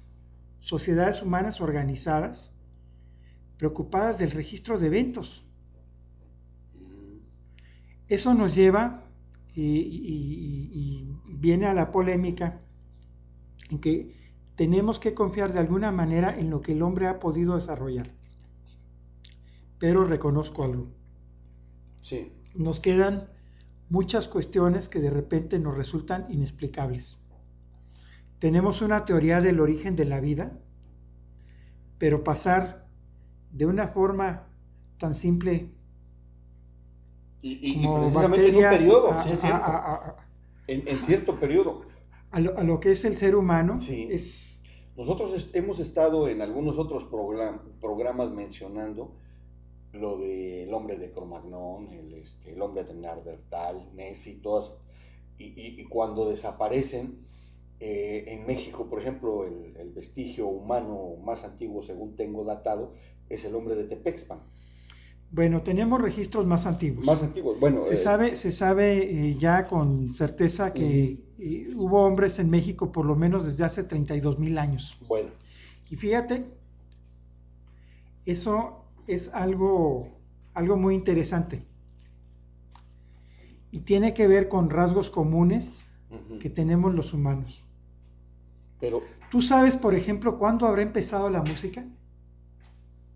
[0.59, 2.53] sociedades humanas organizadas,
[3.57, 5.45] preocupadas del registro de eventos.
[8.09, 9.03] Eso nos lleva
[9.55, 12.61] y, viene a la polémica
[13.69, 14.15] en que
[14.55, 18.11] tenemos que confiar de alguna manera en lo que el hombre ha podido desarrollar.
[19.83, 20.87] Pero reconozco algo.
[21.99, 22.31] Sí.
[22.55, 23.27] Nos quedan
[23.89, 27.17] muchas cuestiones que de repente nos resultan inexplicables.
[28.39, 30.57] Tenemos una teoría del origen de la vida,
[31.97, 32.87] pero pasar
[33.51, 34.47] de una forma
[34.99, 35.69] tan simple
[37.41, 39.09] y, como precisamente en un periodo,
[40.67, 41.81] en, cierto periodo.
[42.31, 44.63] A lo, que es el ser humano es...
[44.95, 47.03] Nosotros hemos estado en algunos otros
[47.81, 49.21] programas mencionando
[49.93, 54.73] lo del hombre de Cromagnon, el, este, el hombre de Neandertal, Nessie, todas,
[55.37, 57.19] y, cuando desaparecen,
[57.79, 62.93] eh, en México, por ejemplo, el, el, vestigio humano más antiguo, según tengo datado,
[63.29, 64.39] es el hombre de Tepexpan.
[65.33, 67.07] Bueno, tenemos registros más antiguos.
[67.07, 67.81] Más antiguos, bueno.
[67.81, 72.91] Se eh, sabe, se sabe eh, ya con certeza que eh, hubo hombres en México
[72.91, 74.95] por lo menos desde hace 32 mil años.
[75.07, 75.31] Bueno.
[75.89, 76.45] Y fíjate,
[78.27, 80.07] eso es algo,
[80.53, 81.65] algo muy interesante.
[83.71, 85.83] Y tiene que ver con rasgos comunes
[86.39, 87.63] que tenemos los humanos.
[88.79, 89.01] Pero.
[89.31, 91.83] ¿Tú sabes, por ejemplo, cuándo habrá empezado la música?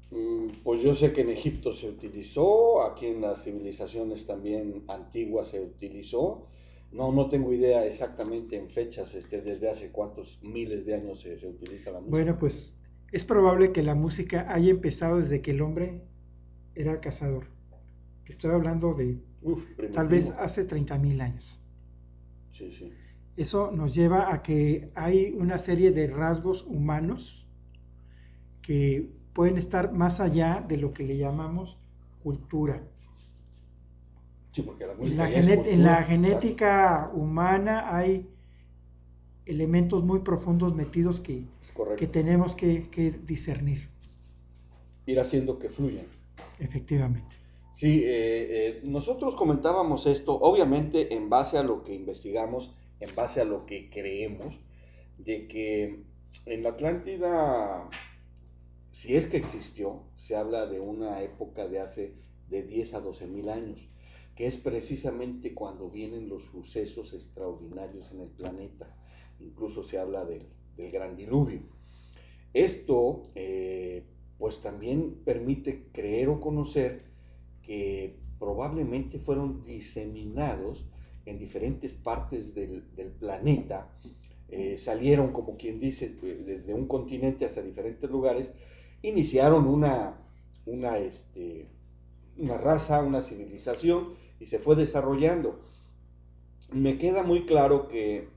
[0.10, 5.50] Mm, pues yo sé que en Egipto se utilizó, aquí en las civilizaciones también antiguas
[5.50, 6.48] se utilizó.
[6.92, 11.48] No, no tengo idea exactamente en fechas, este, desde hace cuántos miles de años se,
[11.48, 12.12] utiliza la música.
[12.12, 12.78] Bueno, pues
[13.12, 16.02] es probable que la música haya empezado desde que el hombre
[16.76, 17.48] era cazador.
[18.26, 19.20] Estoy hablando de
[19.94, 21.60] tal vez hace 30.000 años.
[22.52, 22.92] Sí, sí.
[23.38, 27.48] Eso nos lleva a que hay una serie de rasgos humanos
[28.62, 31.80] que pueden estar más allá de lo que le llamamos
[32.24, 32.82] cultura.
[34.52, 34.94] Sí, porque la
[35.30, 38.28] en, la en la genética humana hay
[39.46, 41.46] elementos muy profundos metidos que,
[41.98, 42.88] que tenemos que,
[43.26, 43.90] discernir.
[45.06, 46.06] Ir haciendo que fluyan.
[46.60, 47.36] Efectivamente.
[47.74, 48.08] Sí, eh,
[48.50, 53.66] eh, nosotros comentábamos esto, obviamente en base a lo que investigamos, en base a lo
[53.66, 54.60] que creemos,
[55.18, 56.04] de que
[56.46, 57.88] en la Atlántida
[58.98, 62.16] si es que existió, se habla de una época de hace
[62.50, 63.88] de 10 a 12 mil años,
[64.36, 68.92] que es precisamente cuando vienen los sucesos extraordinarios en el planeta.
[69.40, 70.48] Incluso se habla del,
[70.78, 71.62] gran diluvio.
[72.54, 74.04] Esto, eh,
[74.38, 77.04] pues también permite creer o conocer
[77.62, 80.86] que probablemente fueron diseminados
[81.26, 82.84] en diferentes partes del,
[83.20, 83.90] planeta,
[84.50, 88.54] eh, salieron, como quien dice, de, un continente hacia diferentes lugares,
[89.02, 90.18] iniciaron una,
[90.66, 91.68] una, este,
[92.38, 95.60] una raza, una civilización y se fue desarrollando.
[96.72, 98.30] Me queda muy claro que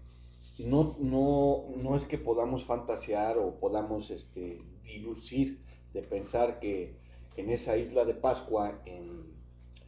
[0.66, 5.60] no, no, no es que podamos fantasear o podamos este, dilucir
[5.92, 6.96] de pensar que
[7.36, 9.34] en esa isla de Pascua en,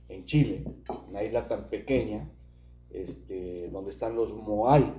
[0.08, 0.64] en Chile,
[1.08, 2.30] una isla tan pequeña,
[2.90, 4.92] este, donde están los Moai,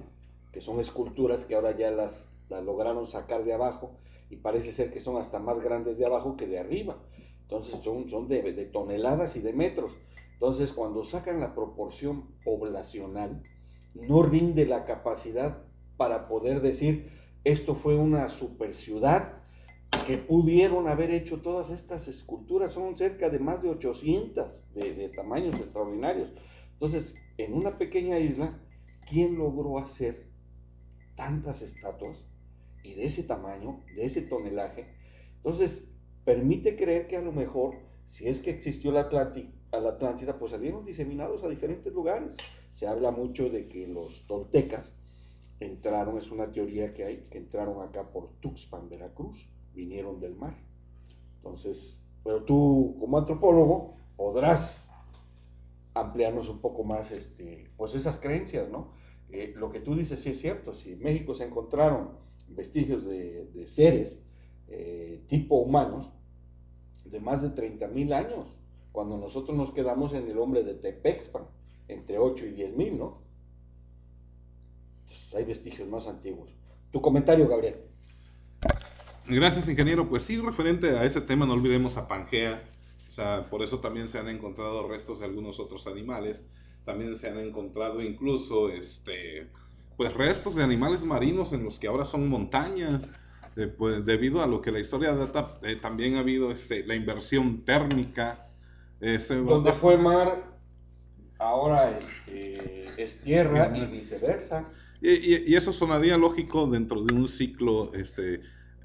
[0.52, 3.92] que son esculturas que ahora ya las, lograron sacar de abajo,
[4.30, 6.98] y parece ser que son hasta más grandes de abajo que de arriba.
[7.42, 9.92] Entonces son, son de, toneladas y de metros.
[10.34, 13.44] Entonces cuando sacan la proporción poblacional,
[13.94, 15.64] no rinde la capacidad
[15.98, 17.12] para poder decir
[17.44, 19.42] esto fue una super ciudad
[20.08, 22.74] que pudieron haber hecho todas estas esculturas.
[22.74, 26.32] Son cerca de más de 800 de, tamaños extraordinarios.
[26.72, 28.60] Entonces, en una pequeña isla,
[29.10, 30.28] ¿quién logró hacer
[31.16, 32.26] tantas estatuas?
[32.84, 34.86] y de ese tamaño, de ese tonelaje,
[35.38, 35.86] entonces
[36.26, 37.76] permite creer que a lo mejor,
[38.06, 42.36] si es que existió la, la Atlántida, pues salieron diseminados a diferentes lugares.
[42.74, 44.96] Se habla mucho de que los toltecas
[45.60, 50.58] entraron, es una teoría que hay, que entraron acá por Tuxpan, Veracruz, vinieron del mar.
[51.36, 54.90] Entonces, pero tú como antropólogo podrás
[55.94, 58.94] ampliarnos un poco más este, pues esas creencias, ¿no?
[59.30, 62.18] Eh, lo que tú dices sí es cierto, si en México se encontraron
[62.48, 64.20] vestigios de, seres
[64.68, 66.12] eh, tipo humanos
[67.06, 68.48] de más de 30.000 años,
[68.92, 71.44] cuando nosotros nos quedamos en el hombre de Tepexpan,
[71.88, 73.24] entre 8 y 10 mil, ¿no?
[75.36, 76.50] hay vestigios más antiguos.
[76.92, 77.78] Tu comentario, Gabriel.
[79.28, 80.08] Gracias, ingeniero.
[80.08, 82.64] Pues sí, referente a ese tema, no olvidemos a Pangea.
[83.08, 86.46] O sea, por eso también se han encontrado restos de algunos otros animales.
[86.86, 89.48] También se han encontrado incluso este,
[89.96, 93.12] pues restos de animales marinos en los que ahora son montañas.
[93.56, 96.96] eh, pues, debido a lo que la historia data, eh, también ha habido este, la
[96.96, 98.48] inversión térmica.
[99.00, 100.53] Ese, Donde fue mar,
[101.44, 104.66] ahora este, es tierra y viceversa.
[105.02, 108.36] Y, eso sonaría lógico dentro de un ciclo este,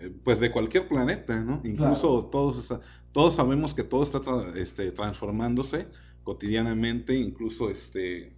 [0.00, 1.60] eh, pues de cualquier planeta, ¿no?
[1.64, 2.68] Incluso todos,
[3.12, 4.20] todos sabemos que todo está
[4.56, 5.86] este, transformándose
[6.24, 8.32] cotidianamente, incluso este,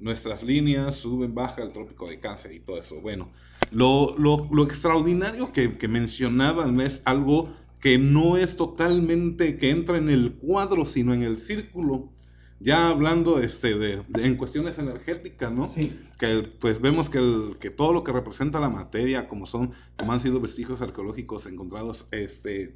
[0.00, 3.00] nuestras líneas suben, baja el trópico de cáncer y todo eso.
[3.00, 3.30] Bueno,
[3.70, 7.48] lo, lo, extraordinario que, que mencionaban es algo
[7.80, 12.12] que no es totalmente que entra en el cuadro, sino en el círculo.
[12.60, 15.68] Ya hablando este, de, en cuestiones energéticas, ¿no?
[15.68, 15.96] Sí.
[16.18, 20.12] Que pues vemos que, el, que todo lo que representa la materia, como son, como
[20.12, 22.74] han sido vestigios arqueológicos encontrados, este,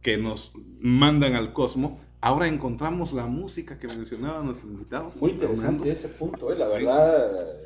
[0.00, 5.12] que nos mandan al cosmos, ahora encontramos la música que mencionaba nuestro invitado.
[5.20, 6.56] Muy interesante ese punto, ¿eh?
[6.56, 7.56] la verdad,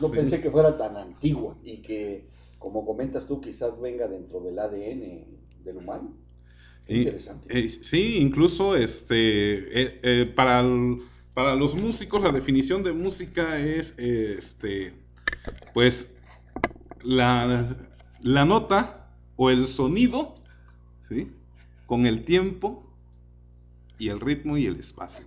[0.00, 2.26] no pensé que fuera tan antigua y que,
[2.58, 5.24] como comentas tú, quizás venga dentro del ADN
[5.64, 6.23] del humano.
[6.88, 7.58] Interesante.
[7.58, 9.16] Eh, sí, incluso este,
[9.82, 10.64] eh, eh, para,
[11.32, 14.92] para los músicos la definición de música es, este,
[15.72, 16.10] pues,
[17.02, 17.76] la,
[18.22, 20.34] la nota o el sonido,
[21.08, 21.30] ¿sí?
[21.86, 22.84] con el tiempo
[23.98, 25.26] y el ritmo y el espacio.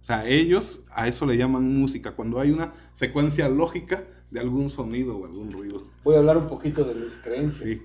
[0.00, 4.68] O sea, ellos a eso le llaman música, cuando hay una secuencia lógica de algún
[4.68, 5.82] sonido o algún ruido.
[6.02, 7.80] Voy a hablar un poquito de mis creencias.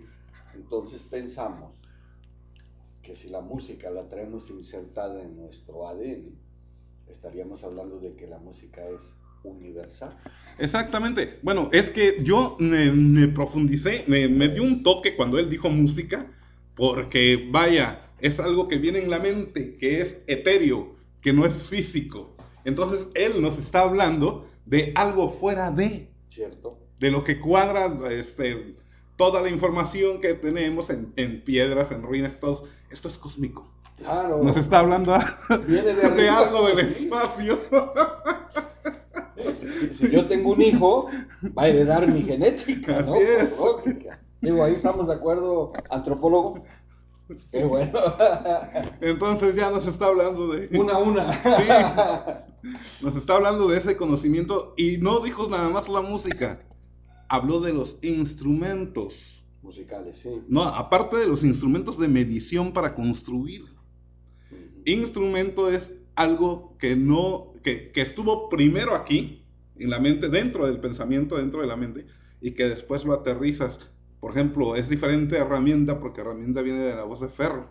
[0.53, 1.78] Entonces pensamos
[3.09, 6.29] que si la música la traemos insertada en nuestro ADN,
[7.09, 10.15] estaríamos hablando de que la música es universal.
[10.59, 11.39] Exactamente.
[11.41, 16.31] Bueno, es que yo me, profundicé, me, me dio un toque cuando él dijo música,
[16.75, 21.67] porque vaya, es algo que viene en la mente, que es etéreo, que no es
[21.67, 22.35] físico.
[22.63, 26.77] Entonces él nos está hablando de algo fuera de, ¿cierto?
[26.99, 28.75] De lo que cuadra este,
[29.19, 32.69] toda la información que tenemos en, piedras, en ruinas, todo.
[32.89, 33.67] Esto es cósmico.
[33.97, 34.43] Claro.
[34.43, 37.59] Nos está hablando de, algo del espacio.
[39.91, 41.09] Si, yo tengo un hijo,
[41.57, 43.13] va a heredar mi genética, ¿no?
[43.13, 43.53] Así es.
[44.41, 46.63] Digo, ahí estamos de acuerdo, antropólogo.
[47.51, 47.99] Qué bueno.
[49.01, 50.69] Entonces ya nos está hablando de...
[50.79, 51.33] Una a una.
[52.63, 52.69] Sí.
[53.01, 56.59] Nos está hablando de ese conocimiento y no dijo nada más la música.
[57.27, 59.38] Habló de los instrumentos.
[59.61, 60.29] Musicales, sí.
[60.47, 63.65] No, aparte de los instrumentos de medición para construir.
[64.85, 69.43] Instrumento es algo que no, que, que estuvo primero aquí,
[69.77, 72.05] en la mente, dentro del pensamiento, dentro de la mente,
[72.41, 73.79] y que después lo aterrizas
[74.19, 77.69] por ejemplo, es diferente herramienta porque herramienta viene de la voz de ferro.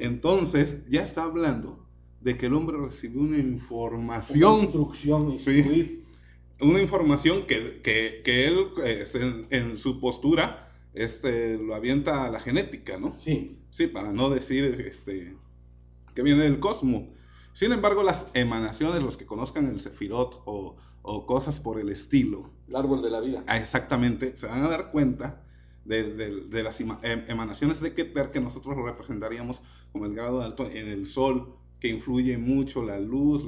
[0.00, 1.86] Entonces, ya está hablando
[2.20, 4.54] de que el hombre recibió una información.
[4.54, 6.02] Una instrucción, sí,
[6.60, 8.68] una información que, que, él
[9.50, 10.63] en, su postura
[10.94, 13.14] este, lo avienta a la genética, ¿no?
[13.14, 13.58] Sí.
[13.70, 15.36] Sí, para no decir este,
[16.14, 17.08] que viene del cosmos.
[17.52, 22.50] Sin embargo, las emanaciones, los que conozcan el Sefirot o, o cosas por el estilo.
[22.68, 23.44] El árbol de la vida.
[23.46, 25.44] Ah, exactamente, se van a dar cuenta
[25.84, 26.88] de, las em,
[27.28, 31.88] emanaciones de Keter que nosotros lo representaríamos como el grado alto en el Sol, que
[31.88, 33.44] influye mucho la luz,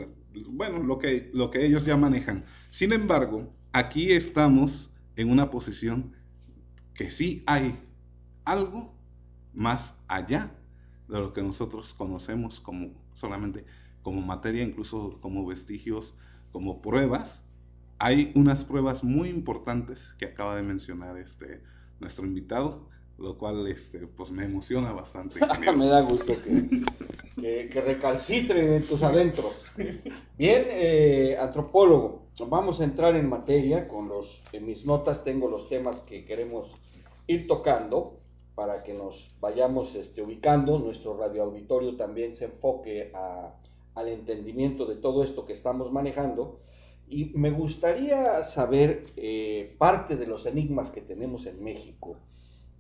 [0.49, 2.45] bueno, lo que, lo que ellos ya manejan.
[2.71, 6.13] Sin embargo, aquí estamos en una posición
[6.97, 7.79] que sí hay
[8.45, 8.93] algo
[9.53, 10.51] más allá
[11.09, 13.65] de lo que nosotros conocemos como solamente
[14.03, 16.15] como materia, incluso como vestigios,
[16.53, 17.43] como pruebas.
[17.99, 21.61] Hay unas pruebas muy importantes que acaba de mencionar este
[21.99, 22.89] nuestro invitado,
[23.19, 25.41] lo cual este, pues me emociona bastante.
[25.77, 29.65] me da gusto que, que, recalcitre en tus adentros.
[30.39, 33.89] Bien, eh, antropólogo, vamos a entrar en materia.
[33.89, 36.71] Con los, en mis notas tengo los temas que queremos
[37.27, 38.21] ir tocando
[38.55, 40.79] para que nos vayamos este, ubicando.
[40.79, 43.13] Nuestro radioauditorio también se enfoque
[43.95, 46.61] al entendimiento de todo esto que estamos manejando
[47.09, 52.17] y me gustaría saber eh, parte de los enigmas que tenemos en México,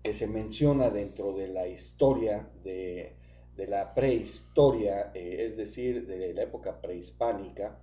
[0.02, 3.14] que se menciona dentro de la historia de,
[3.56, 7.78] la prehistoria, eh, es decir, de la época prehispánica,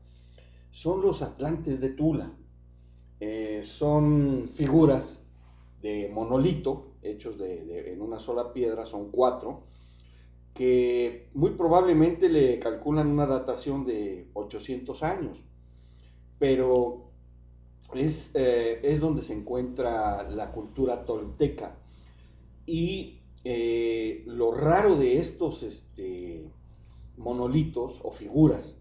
[0.72, 2.34] son los atlantes de Tula.
[3.20, 5.23] Eh, son figuras
[5.84, 9.66] de monolito, hechos de, en una sola piedra, son cuatro,
[10.56, 15.44] que muy probablemente le calculan una datación de 800 años
[16.44, 17.06] pero
[17.94, 21.78] es, eh, es donde se encuentra la cultura tolteca.
[22.66, 26.44] Y eh, lo raro de estos este,
[27.16, 28.78] monolitos o figuras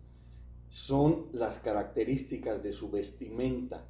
[0.71, 3.87] son las características de su vestimenta.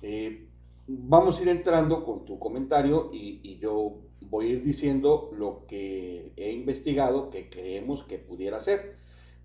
[0.00, 0.48] Eh,
[0.86, 5.64] vamos a ir entrando con tu comentario y, y yo voy a ir diciendo lo
[5.66, 8.96] que he investigado que creemos que pudiera ser.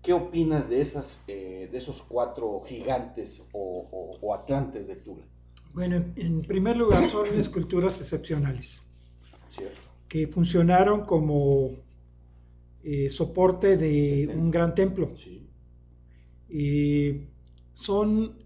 [0.02, 5.24] ¿Qué opinas de, esas, eh, de esos cuatro gigantes o, o- o atlantes de Tula?
[5.74, 8.82] Bueno, en primer lugar son esculturas excepcionales
[9.50, 9.76] ¿Cierto?
[10.08, 11.72] que funcionaron como
[12.84, 15.10] eh, soporte de un gran templo.
[15.16, 15.46] Sí.
[16.50, 17.26] Eh,
[17.74, 18.38] son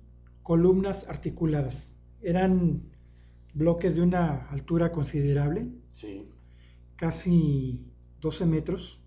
[0.43, 1.92] columnas articuladas.
[2.23, 2.83] Eran
[3.55, 6.29] bloques de una altura considerable, Sí.
[6.97, 7.85] casi
[8.21, 9.03] 12 metros,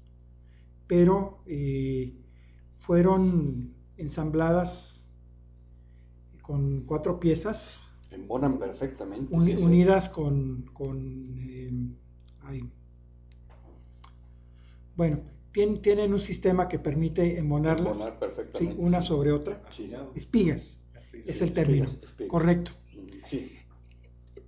[0.87, 2.13] pero eh,
[2.79, 5.09] fueron ensambladas
[6.41, 9.33] con cuatro piezas Embonan perfectamente.
[9.33, 9.63] uni- sí, sí.
[9.63, 11.71] unidas con, con, eh,
[12.43, 12.69] ay.
[14.95, 15.19] bueno,
[15.53, 18.81] tien- tienen un sistema que permite embonarlas, Embonar sí, perfectamente.
[18.81, 19.07] una sí.
[19.07, 19.61] sobre otra,
[20.15, 20.79] espigas,
[21.25, 22.29] es el término, espigas, espigas.
[22.31, 22.71] correcto.
[23.25, 23.51] Sí.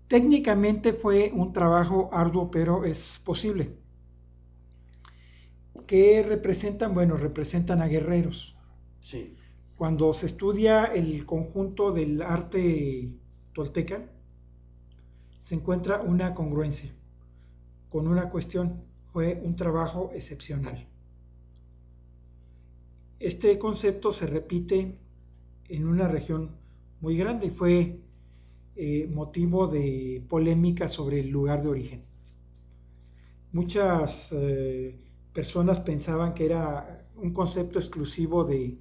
[0.08, 3.76] Técnicamente fue un trabajo arduo, pero es posible.
[5.86, 6.94] ¿Qué representan?
[6.94, 8.56] Bueno, representan a guerreros.
[9.02, 9.36] Sí.
[9.78, 13.12] Cuando se estudia el conjunto del arte
[13.54, 14.10] tolteca,
[15.44, 16.92] se encuentra una congruencia
[17.90, 18.84] con una cuestión.
[19.14, 20.88] Fue un trabajo excepcional.
[23.20, 24.98] Este concepto se repite
[25.70, 26.52] en una región
[27.02, 28.00] muy grande y fue
[28.78, 32.04] eh, motivo de polémica sobre el lugar de origen.
[33.52, 34.96] Muchas eh,
[35.34, 38.78] personas pensaban que era un concepto exclusivo de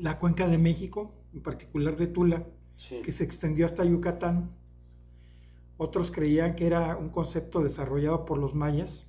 [0.00, 3.00] la cuenca de México, en particular de Tula, Sí.
[3.04, 4.50] que se extendió hasta Yucatán.
[5.76, 9.08] Otros creían que era un concepto desarrollado por los mayas.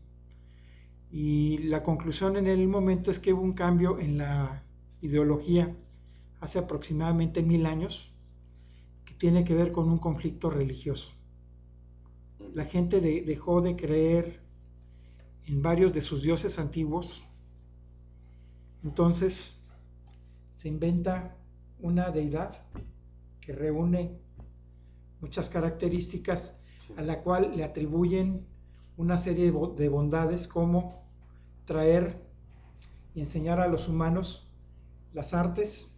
[1.12, 4.64] Y la conclusión en el momento es que hubo un cambio en la
[5.02, 5.76] ideología
[6.42, 8.13] hace aproximadamente mil años
[9.24, 11.14] tiene que ver con un conflicto religioso.
[12.54, 14.42] La gente de- dejó de creer
[15.46, 17.24] en varios de sus dioses antiguos.
[18.84, 19.58] Entonces
[20.56, 21.38] se inventa
[21.80, 22.66] una deidad
[23.40, 24.12] que reúne
[25.22, 26.58] muchas características
[26.98, 28.46] a la cual le atribuyen
[28.98, 31.02] una serie de bondades como
[31.64, 32.22] traer
[33.16, 34.50] y enseñar a los humanos
[35.14, 35.93] las artes,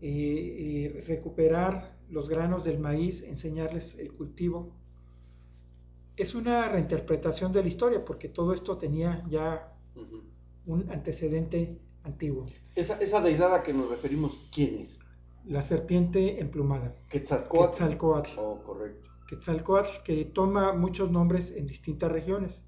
[0.00, 4.74] eh, eh, recuperar los granos del maíz, enseñarles el cultivo.
[6.16, 9.72] Es una reinterpretación de la historia porque todo esto tenía ya
[10.66, 12.46] un antecedente antiguo.
[12.74, 14.98] Esa, esa deidad a que nos referimos, ¿quién es?
[15.44, 17.70] La serpiente emplumada, Quetzalcóatl.
[17.70, 18.30] Quetzalcóatl.
[18.38, 19.08] Oh, correcto.
[19.28, 22.64] Quetzalcóatl, que toma muchos nombres en distintas regiones,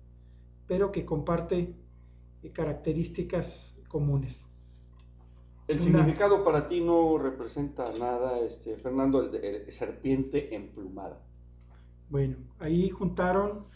[0.67, 1.75] pero que comparte
[2.43, 4.45] eh, características comunes.
[5.69, 11.25] El significado para ti no representa nada, este, Fernando, el, de- el serpiente emplumada.
[12.09, 13.67] Bueno, ahí juntaron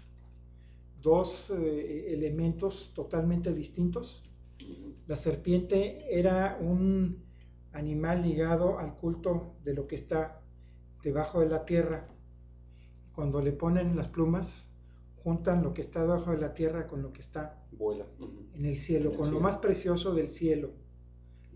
[1.01, 4.24] dos eh, elementos totalmente distintos.
[5.07, 7.24] La serpiente era un
[7.72, 10.40] animal ligado al culto de lo que está
[11.03, 12.09] debajo de la tierra.
[13.14, 14.70] Cuando le ponen las plumas,
[15.22, 18.07] juntan lo que está debajo de la tierra con lo que está Vuela.
[18.55, 20.70] En el cielo, En el con lo más precioso del cielo.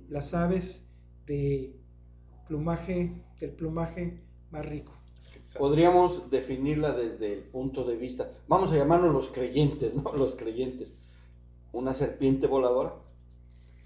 [0.08, 0.86] Las aves
[1.26, 1.74] de
[2.48, 4.92] plumaje, del plumaje más rico.
[5.58, 10.12] Podríamos definirla desde el punto de vista, vamos a llamarnos los creyentes, ¿no?
[10.16, 10.96] Los creyentes.
[11.72, 12.94] Una serpiente voladora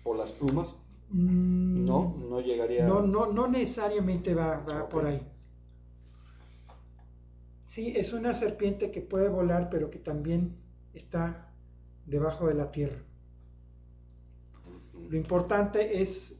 [0.04, 0.74] por las plumas.
[1.10, 2.86] Mm, No, no llegaría.
[2.86, 5.20] No, no, no necesariamente va, va por ahí.
[7.64, 10.56] Sí, es una serpiente que puede volar, pero que también
[10.92, 11.52] está
[12.06, 13.02] debajo de la tierra.
[15.08, 16.36] Lo importante es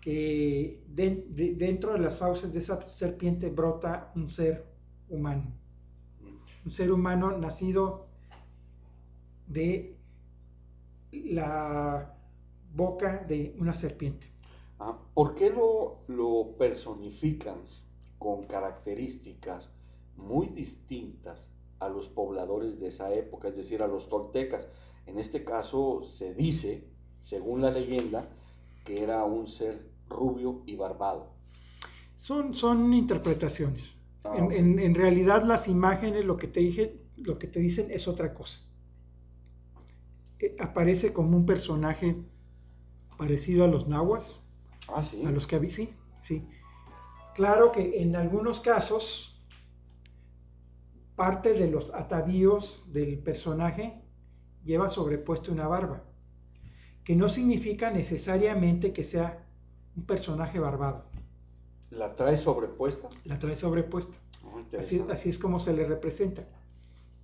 [0.00, 4.64] que de- de- dentro de las fauces de esa serpiente brota un ser
[5.08, 5.44] humano.
[6.64, 8.06] Un ser humano nacido
[9.46, 9.96] de
[11.12, 12.14] la
[12.74, 14.26] boca de una serpiente.
[14.78, 17.58] Ah, ¿Por qué lo, lo personifican
[18.18, 19.70] con características
[20.16, 21.48] muy distintas
[21.78, 24.66] a los pobladores de esa época, es decir, a los toltecas?
[25.06, 26.84] En este caso se dice,
[27.24, 28.28] según la leyenda,
[28.84, 31.34] que era un ser rubio y barbado.
[32.16, 33.98] Son, son interpretaciones.
[34.24, 37.90] Ah, En, en- en realidad las imágenes lo que te dije, lo que te dicen
[37.90, 38.60] es otra cosa.
[40.40, 42.16] Eh, aparece como un personaje
[43.18, 44.40] parecido a los nahuas,
[44.88, 45.24] Ah, sí.
[45.24, 45.90] a los que sí,
[46.22, 46.46] sí.
[47.34, 49.42] Claro que en algunos casos
[51.16, 54.02] parte de los atavíos del personaje
[54.64, 56.04] lleva sobrepuesto una barba,
[57.04, 59.44] que no significa necesariamente que sea
[59.96, 61.04] un personaje barbado.
[61.90, 63.08] ¿La trae sobrepuesta?
[63.24, 64.18] La trae sobrepuesta.
[64.44, 66.44] Oh, Así, así es como se le representa.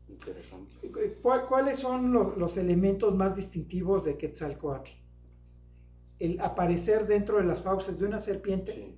[0.08, 0.76] Interesante.
[1.22, 4.90] ¿Cuál- ¿Cuáles son lo- los elementos más distintivos de Quetzalcoatl?
[6.18, 8.94] El aparecer dentro de las fauces de una serpiente Sí.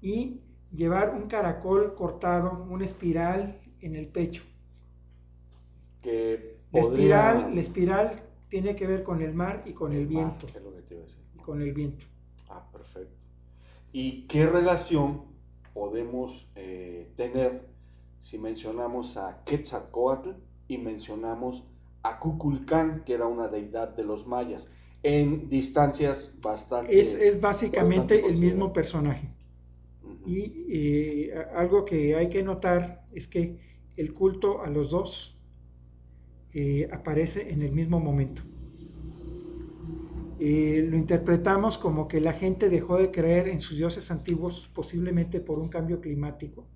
[0.00, 0.40] y
[0.72, 4.42] llevar un caracol cortado, una espiral en el pecho.
[6.02, 10.46] Que La espiral, la espiral tiene que ver con el mar y con el viento.
[10.46, 11.22] ¿qué es lo que te iba a decir?
[11.34, 12.04] y con el viento.
[12.48, 13.16] Ah, perfecto.
[13.92, 15.22] ¿Y qué relación
[15.74, 17.66] podemos eh, tener
[18.20, 20.30] si mencionamos a Quetzalcoatl
[20.68, 21.64] y mencionamos
[22.02, 24.68] a Kukulcán, que era una deidad de los mayas,
[25.02, 26.98] en distancias bastante...
[26.98, 29.28] Es, es básicamente bastante el mismo personaje.
[30.26, 33.58] Y eh, algo que hay que notar es que
[33.96, 35.35] el culto a los dos
[36.58, 38.40] eh, aparece en el mismo momento.
[40.38, 45.40] Eh, lo interpretamos como que la gente dejó de creer en sus dioses antiguos, posiblemente
[45.40, 46.66] por un cambio climático.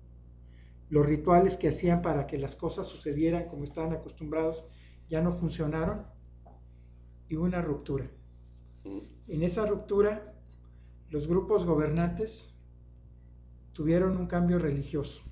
[0.89, 4.63] Los rituales que hacían para que las cosas sucedieran como estaban acostumbrados
[5.09, 6.05] ya no funcionaron
[7.27, 8.11] y hubo una ruptura.
[8.83, 10.35] Mm, En esa ruptura,
[11.09, 12.53] los grupos gobernantes
[13.73, 15.23] tuvieron un cambio religioso.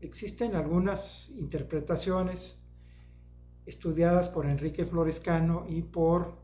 [0.00, 2.61] Existen algunas interpretaciones
[3.66, 6.36] estudiadas por Enrique Florescano y por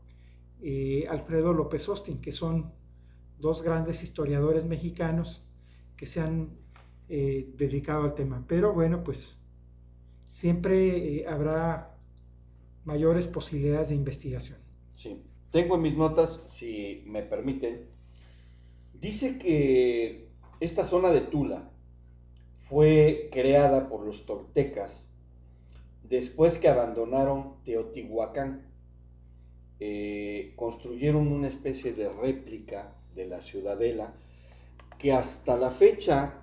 [0.61, 2.71] eh, Alfredo López Austin, que son
[3.39, 5.43] dos grandes historiadores mexicanos
[5.95, 6.49] que se han
[7.07, 8.43] eh, dedicado al tema.
[8.47, 9.37] Pero bueno, pues
[10.27, 11.95] siempre eh, habrá
[12.85, 14.59] mayores posibilidades de investigación.
[14.95, 15.21] Sí.
[15.51, 17.87] Tengo en mis notas, si me permiten,
[18.93, 21.71] dice que esta zona de Tula
[22.51, 25.08] fue creada por los toltecas
[26.09, 28.67] después que abandonaron Teotihuacán.
[29.81, 34.13] Eh, construyeron una especie de réplica de la ciudadela
[34.97, 36.33] que hasta la fecha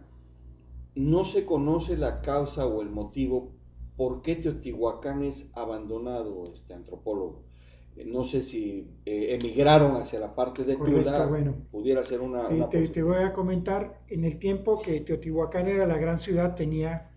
[0.94, 3.52] no se conoce la causa o el motivo
[3.96, 7.42] por qué Teotihuacán es abandonado, este antropólogo.
[7.96, 11.54] Eh, No sé si eh, emigraron hacia la parte de Correcto, bueno.
[11.70, 12.46] pudiera ser una...
[12.48, 16.54] Te, una te- voy a comentar, en el tiempo que Teotihuacán era la gran ciudad,
[16.54, 17.10] tenía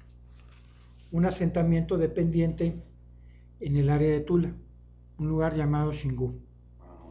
[1.11, 2.81] un asentamiento dependiente
[3.59, 4.53] en el área de Tula,
[5.17, 6.33] un lugar llamado Xingu.
[6.81, 7.09] Ah,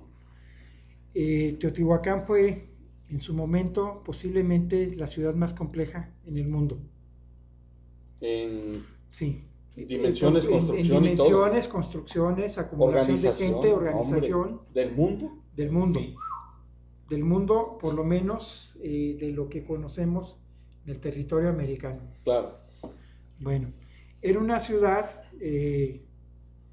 [1.15, 2.69] Eh, Teotihuacán fue
[3.09, 6.79] en su momento posiblemente la ciudad más compleja en el mundo.
[8.21, 9.45] En Sí.
[9.77, 11.27] Dimensiones, En- en- construcción y En todo.
[11.29, 15.39] dimensiones, construcciones, acumulación de gente, organización hombre, del mundo.
[15.55, 16.01] del mundo.
[17.09, 20.37] Del mundo, por lo menos eh, de lo que conocemos
[20.85, 22.01] en el territorio americano.
[22.25, 22.57] Claro.
[23.39, 23.69] Bueno,
[24.23, 25.07] era una ciudad
[25.41, 26.05] eh,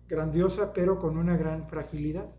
[0.08, 2.30] grandiosa, pero con una gran fragilidad.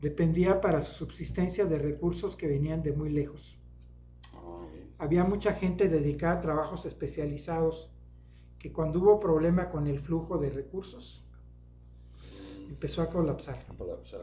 [0.00, 3.58] Dependía para su subsistencia de recursos que venían de muy lejos.
[4.34, 4.66] Ah.
[4.98, 7.90] Había mucha gente dedicada a trabajos especializados
[8.58, 11.24] que cuando hubo problema con el flujo de recursos,
[12.68, 13.64] empezó a colapsar.
[13.78, 14.20] O sea,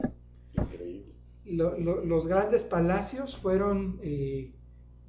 [0.53, 1.13] increíble.
[1.45, 4.53] Lo- lo- los grandes palacios fueron eh,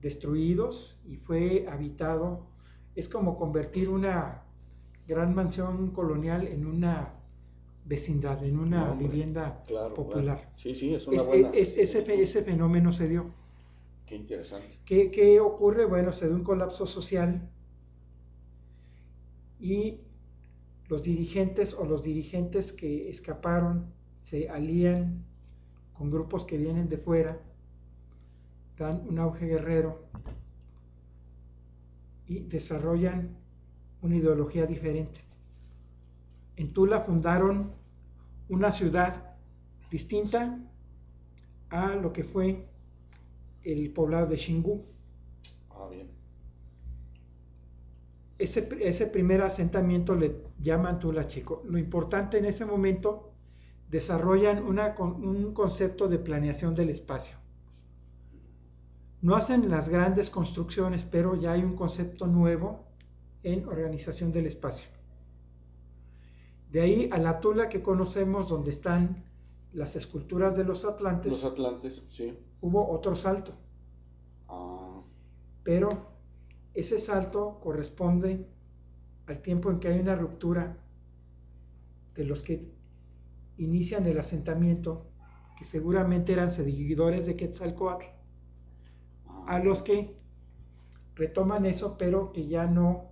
[0.00, 2.46] destruidos y fue habitado.
[2.94, 4.42] Es como convertir una
[5.06, 7.14] gran mansión colonial en una
[7.84, 10.22] vecindad, en una No, hombre, vivienda Claro, popular.
[10.36, 10.40] claro.
[10.56, 11.48] Sí, sí, es una Es- buena.
[11.50, 13.26] es- ese, ese fenómeno se dio.
[14.06, 14.78] Qué interesante.
[14.84, 15.86] ¿Qué, qué ocurre?
[15.86, 17.48] Bueno, se da un colapso social
[19.58, 20.00] y
[20.88, 23.86] los dirigentes o los dirigentes que escaparon
[24.22, 25.24] se alían
[25.96, 27.40] con grupos que vienen de fuera,
[28.78, 30.02] dan un auge guerrero
[32.32, 33.36] y desarrollan
[34.00, 35.20] una ideología diferente.
[36.56, 37.72] En Tula fundaron
[38.48, 39.36] una ciudad
[39.90, 40.58] distinta
[41.68, 42.66] a lo que fue
[43.64, 44.82] el poblado de Xingu.
[45.70, 46.08] Ah, bien.
[48.38, 51.62] Ese, ese primer asentamiento le llaman Tula Chico.
[51.66, 53.30] Lo importante en ese momento,
[53.90, 57.36] desarrollan una un concepto de planeación del espacio.
[59.22, 62.84] No hacen las grandes construcciones, pero ya hay un concepto nuevo
[63.44, 64.90] en organización del espacio.
[66.70, 69.24] De ahí a la Tula que conocemos, donde están
[69.72, 72.36] las esculturas de los atlantes, Los Atlantes, sí.
[72.60, 73.52] hubo otro salto.
[74.48, 75.02] Ah,
[75.62, 75.88] pero
[76.74, 78.46] ese salto corresponde
[79.26, 80.78] al tiempo en que hay una ruptura
[82.14, 82.72] de los que
[83.56, 85.06] inician el asentamiento,
[85.56, 88.06] que seguramente eran seguidores de Quetzalcoatl.
[89.46, 90.16] A los que
[91.14, 93.10] retoman eso, pero que ya no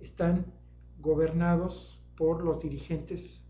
[0.00, 0.46] están
[0.98, 3.44] gobernados por los dirigentes.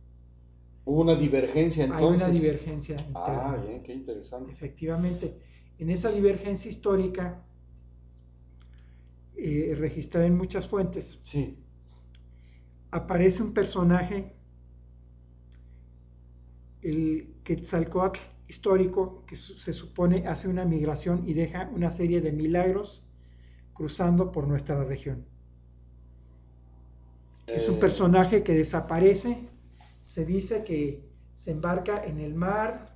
[0.85, 2.23] Hubo una divergencia entonces.
[2.23, 4.53] Hay una divergencia Ah, bien, qué interesante.
[4.53, 5.37] Efectivamente.
[5.79, 7.43] En esa divergencia histórica,
[9.37, 11.59] eh, registrada en muchas fuentes, Sí.
[12.91, 14.33] aparece un personaje,
[16.83, 23.03] el Quetzalcoatl histórico, que se supone hace una migración y deja una serie de milagros
[23.75, 25.27] cruzando por nuestra región.
[27.53, 29.49] Es un Eh, personaje que desaparece,
[30.03, 32.95] se dice que se embarca en el mar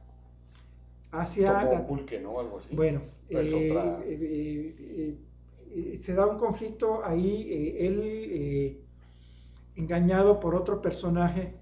[1.13, 2.39] hacia Como la- un pulque, ¿no?
[2.39, 2.75] Algo así.
[2.75, 8.79] bueno, eh, otra- eh, se da un conflicto ahí, él
[9.77, 11.55] engañado por otro personaje,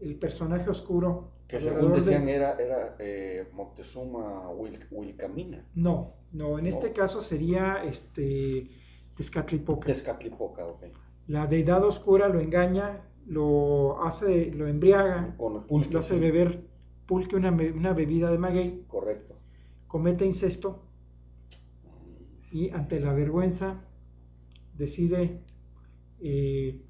[0.00, 1.33] el personaje oscuro.
[1.48, 5.64] Que según de- decían era, era eh, Moctezuma Wil- Wilcamina.
[5.74, 8.68] No, no, en este caso sería este
[9.14, 9.86] Tezcatlipoca.
[9.86, 10.84] Tezcatlipoca, ok.
[11.28, 15.90] La deidad oscura lo engaña, lo hace, lo embriaga, Con el pulque.
[15.92, 16.20] lo hace sí.
[16.20, 16.66] beber
[17.06, 19.36] pulque, una, una bebida de maguey, Correcto.
[19.86, 20.82] comete incesto
[22.50, 23.84] y ante la vergüenza
[24.76, 25.40] decide
[26.20, 26.80] eh,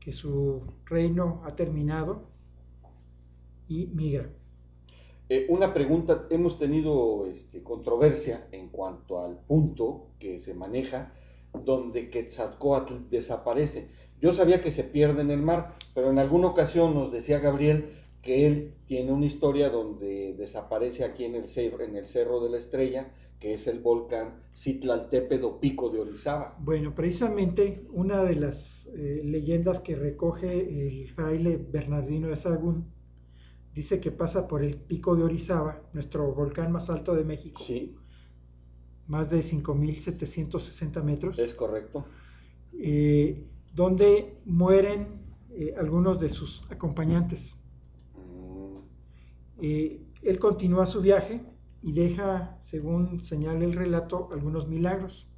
[0.00, 2.30] que su reino ha terminado
[3.68, 4.30] y migra.
[5.28, 11.12] Eh, una pregunta, hemos tenido este, controversia en cuanto al punto que se maneja
[11.52, 13.88] donde Quetzalcoatl desaparece.
[14.20, 17.90] Yo sabía que se pierde en el mar, pero en alguna ocasión nos decía Gabriel
[18.22, 22.50] que él tiene una historia donde desaparece aquí en el cerro, en el cerro de
[22.50, 26.56] la Estrella, que es el volcán Citlaltépetl o Pico de Orizaba.
[26.58, 32.97] Bueno, precisamente una de las eh, leyendas que recoge el fraile Bernardino de Sahagún
[33.78, 37.78] dice que pasa por el pico de Orizaba, nuestro volcán más alto de México, Sí,
[39.06, 42.04] más de 5.760 metros, es correcto.
[42.72, 45.08] eh, donde mueren
[45.50, 47.56] eh, algunos de sus acompañantes.
[48.14, 48.78] Mm,
[49.60, 51.40] Eh, él continúa su viaje
[51.82, 55.28] y deja, según señala el relato, algunos milagros.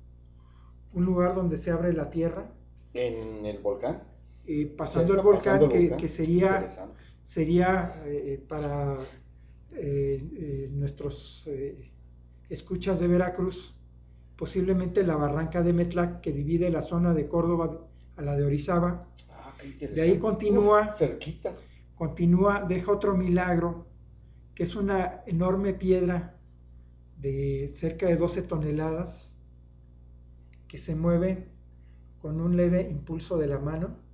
[0.92, 2.52] Un lugar donde se abre la tierra,
[2.94, 4.02] ¿En el volcán?
[4.76, 5.98] pasando el Pasando volcán, el que, volcán.
[5.98, 6.74] que sería.
[7.30, 8.98] Sería eh, para
[9.70, 11.48] eh, eh, nuestros
[12.48, 13.72] escuchas de Veracruz,
[14.34, 19.06] posiblemente la barranca de Metlac, que divide la zona de Córdoba a la de Orizaba.
[19.30, 19.86] Ah, qué.
[19.86, 20.88] De ahí continúa.
[20.90, 21.54] Uf, cerquita.
[21.94, 23.86] Continúa, deja otro milagro,
[24.52, 26.34] que es una enorme piedra
[27.18, 29.36] de cerca de 12 toneladas,
[30.66, 31.46] que se mueve
[32.20, 34.09] con un leve impulso de la mano.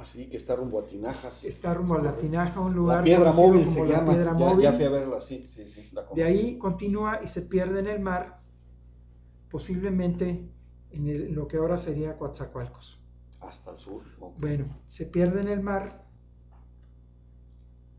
[0.00, 1.44] Ah, sí, que está rumbo a Tinajas.
[1.44, 4.12] Está rumbo a la tinaja, un lugar La piedra móvil como se la llama.
[4.12, 4.62] piedra ya, móvil.
[4.62, 5.88] ya fui a verla, sí, sí, sí.
[5.92, 8.40] la De ahí continúa y se pierde en el mar,
[9.50, 10.48] posiblemente
[10.92, 13.00] en el- lo que ahora sería Coatzacoalcos.
[13.40, 14.02] Hasta el sur.
[14.40, 16.04] Bueno, se pierde en el mar,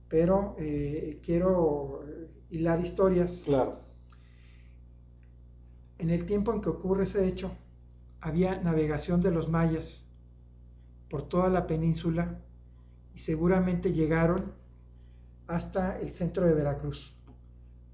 [0.07, 2.03] pero eh, quiero
[2.49, 3.43] hilar historias.
[3.45, 3.79] Claro.
[5.97, 7.51] En el tiempo en que ocurre ese hecho,
[8.21, 10.08] había navegación de los mayas
[11.09, 12.39] por toda la península
[13.13, 14.53] y seguramente llegaron
[15.47, 17.15] hasta el centro de Veracruz,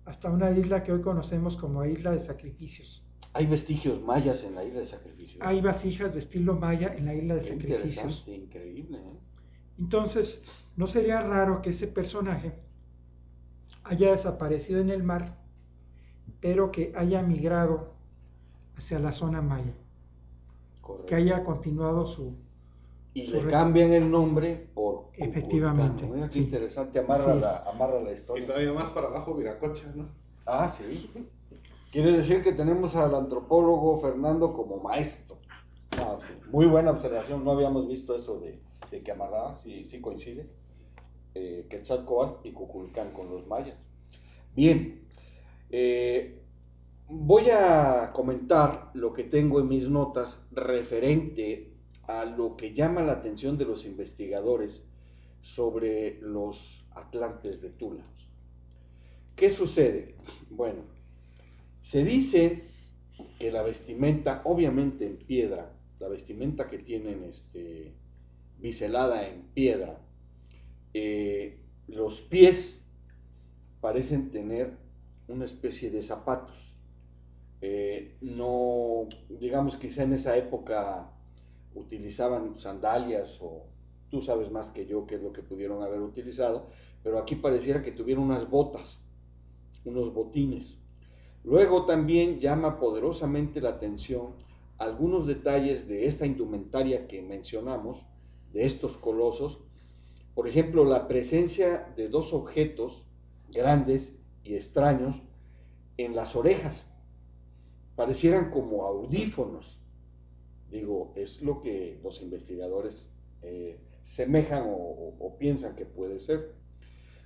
[0.06, 3.02] hasta una isla que hoy conocemos como Isla de Sacrificios.
[3.34, 5.40] Hay vestigios mayas en la isla de sacrificio.
[5.44, 8.24] Hay vasijas de estilo maya en la Isla de Qué Sacrificios.
[8.28, 8.98] increíble.
[8.98, 9.20] ¿eh?
[9.78, 10.46] Entonces,
[10.78, 12.54] no sería raro que ese personaje
[13.84, 15.38] haya desaparecido en el mar,
[16.40, 17.94] pero que haya migrado
[18.78, 19.74] hacia la zona maya,
[20.82, 21.08] Correcto.
[21.08, 22.36] que haya continuado su...
[23.16, 25.06] y le re- cambian el nombre por.
[25.18, 26.40] Efectivamente, Mira qué sí.
[26.42, 28.46] interesante, amarra la, amarra la Y historia.
[28.46, 30.08] todavía más para abajo, Viracocha, ¿no?
[30.46, 31.10] Ah, sí.
[31.92, 35.38] Quiere decir que tenemos al antropólogo Fernando como maestro.
[35.98, 36.34] Ah, sí.
[36.52, 38.60] Muy buena observación, no habíamos visto eso de,
[38.92, 40.46] de que amarraba, sí, sí coincide.
[41.34, 43.78] Eh, Quetzalcóatl y Cuculcán con los mayas.
[44.56, 45.02] Bien,
[45.70, 46.42] eh,
[47.10, 51.72] voy a comentar lo que tengo en mis notas referente
[52.08, 54.84] a lo que llama la atención de los investigadores
[55.42, 58.04] sobre los atlantes de Tula.
[59.36, 60.16] ¿Qué sucede?
[60.50, 60.82] Bueno,
[61.82, 62.64] se dice
[63.38, 67.94] que la vestimenta, obviamente en piedra, la vestimenta que tienen este,
[68.60, 70.00] biselada en piedra,
[70.94, 72.84] eh, los pies
[73.82, 74.78] parecen tener
[75.28, 76.74] una especie de zapatos.
[77.62, 81.12] Eh, no, digamos, quizá en esa época
[81.76, 83.68] utilizaban sandalias o
[84.10, 86.68] tú sabes más que yo qué es lo que pudieron haber utilizado,
[87.04, 89.06] pero aquí pareciera que tuvieron unas botas,
[89.84, 90.80] unos botines.
[91.44, 94.34] Luego también llama poderosamente la atención
[94.78, 98.06] algunos detalles de esta indumentaria que mencionamos,
[98.52, 99.60] de estos colosos.
[100.34, 103.06] Por ejemplo, la presencia de dos objetos
[103.50, 105.16] grandes y extraños
[105.98, 106.92] en las orejas,
[107.96, 109.80] parecieran como audífonos.
[110.76, 113.10] Digo, es lo que los investigadores
[113.44, 116.54] eh, semejan o, piensan que puede ser.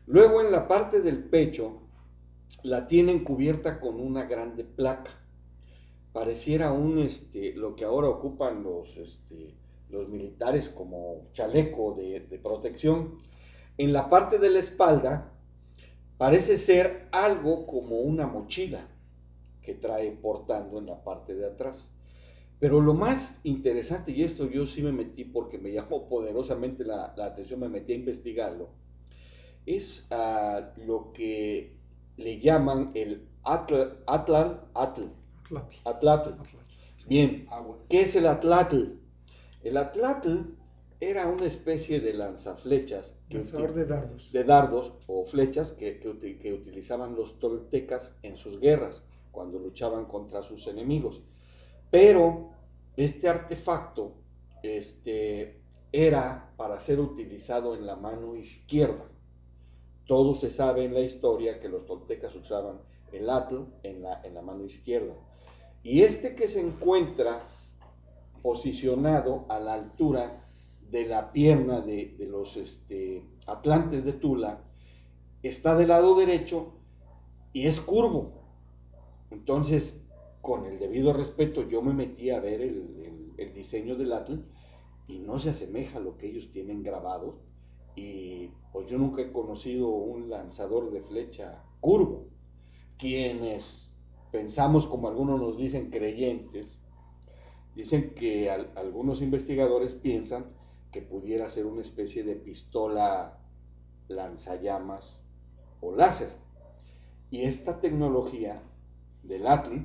[0.06, 1.82] Luego en la parte del pecho
[2.62, 5.10] la tienen cubierta con una grande placa.
[6.14, 9.56] Pareciera un, este, lo que ahora ocupan los, este,
[9.89, 13.16] los militares como chaleco de, de protección.
[13.80, 15.34] En la parte de la espalda
[16.20, 18.88] parece ser algo como una mochila
[19.64, 21.89] que trae portando en la parte de atrás.
[22.60, 27.14] Pero lo más interesante, y esto yo sí me metí porque me llamó poderosamente la,
[27.18, 28.70] atención, me metí a investigarlo,
[29.66, 31.78] es ah, lo que
[32.18, 34.34] le llaman el atl, atl,
[34.74, 35.03] atl,
[35.86, 36.32] atlatl.
[37.07, 37.47] Bien,
[37.88, 38.99] ¿qué es el atlatl?
[39.64, 40.38] El atlatl
[40.99, 43.16] era una especie de lanzaflechas.
[43.30, 44.32] de dardos.
[44.34, 50.43] De dardos o flechas que, que utilizaban los toltecas en sus guerras, cuando luchaban contra
[50.43, 51.22] sus enemigos.
[51.91, 52.51] Pero
[52.95, 54.13] este artefacto
[54.63, 55.61] este,
[55.91, 59.05] era para ser utilizado en la mano izquierda.
[60.05, 62.79] Todo se sabe en la historia que los toltecas usaban
[63.11, 65.13] el atl en la, en la mano izquierda.
[65.83, 67.41] Y este que se encuentra
[68.41, 70.45] posicionado a la altura
[70.89, 74.61] de la pierna de, los este, atlantes de Tula,
[75.43, 76.73] está del lado derecho
[77.53, 78.31] y es curvo.
[79.29, 79.95] Entonces,
[80.41, 84.39] con el debido respeto, yo me metí a ver el, diseño del Atl
[85.07, 87.39] y no se asemeja a lo que ellos tienen grabado.
[87.95, 92.27] Y pues yo nunca he conocido un lanzador de flecha curvo.
[92.97, 93.93] Quienes
[94.31, 96.81] pensamos, como algunos nos dicen, creyentes,
[97.75, 100.45] dicen que algunos investigadores piensan
[100.91, 103.39] que pudiera ser una especie de pistola
[104.07, 105.21] lanzallamas
[105.81, 106.29] o láser.
[107.29, 108.61] Y esta tecnología
[109.23, 109.79] del Atl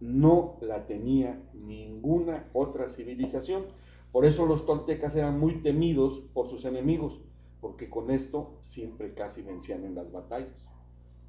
[0.00, 3.64] no la tenía ninguna otra civilización.
[4.12, 7.20] Por eso los toltecas eran muy temidos por sus enemigos,
[7.60, 10.68] porque con esto siempre casi vencían en las batallas.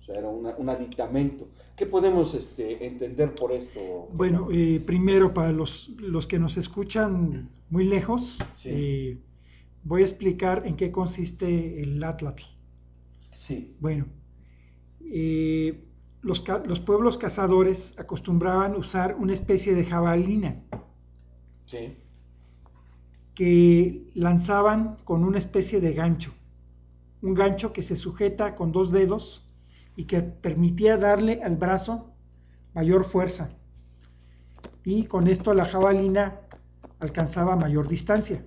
[0.02, 1.48] O sea, era un aditamento.
[1.76, 4.08] ¿Qué podemos este, entender por esto?
[4.14, 9.18] Bueno, eh, primero, para los, los, que nos escuchan muy lejos, eh,
[9.84, 12.44] voy a explicar en qué consiste el Atlatl.
[13.34, 13.76] Sí.
[13.80, 14.06] Bueno,
[15.02, 15.85] eh,
[16.26, 20.60] los, pueblos cazadores acostumbraban usar una especie de jabalina
[23.36, 26.34] que lanzaban con una especie de gancho,
[27.22, 29.48] un gancho que se sujeta con dos dedos
[29.96, 32.12] y que permitía darle al brazo
[32.74, 33.52] mayor fuerza.
[34.84, 36.40] Y con esto la jabalina
[37.00, 38.44] alcanzaba mayor distancia.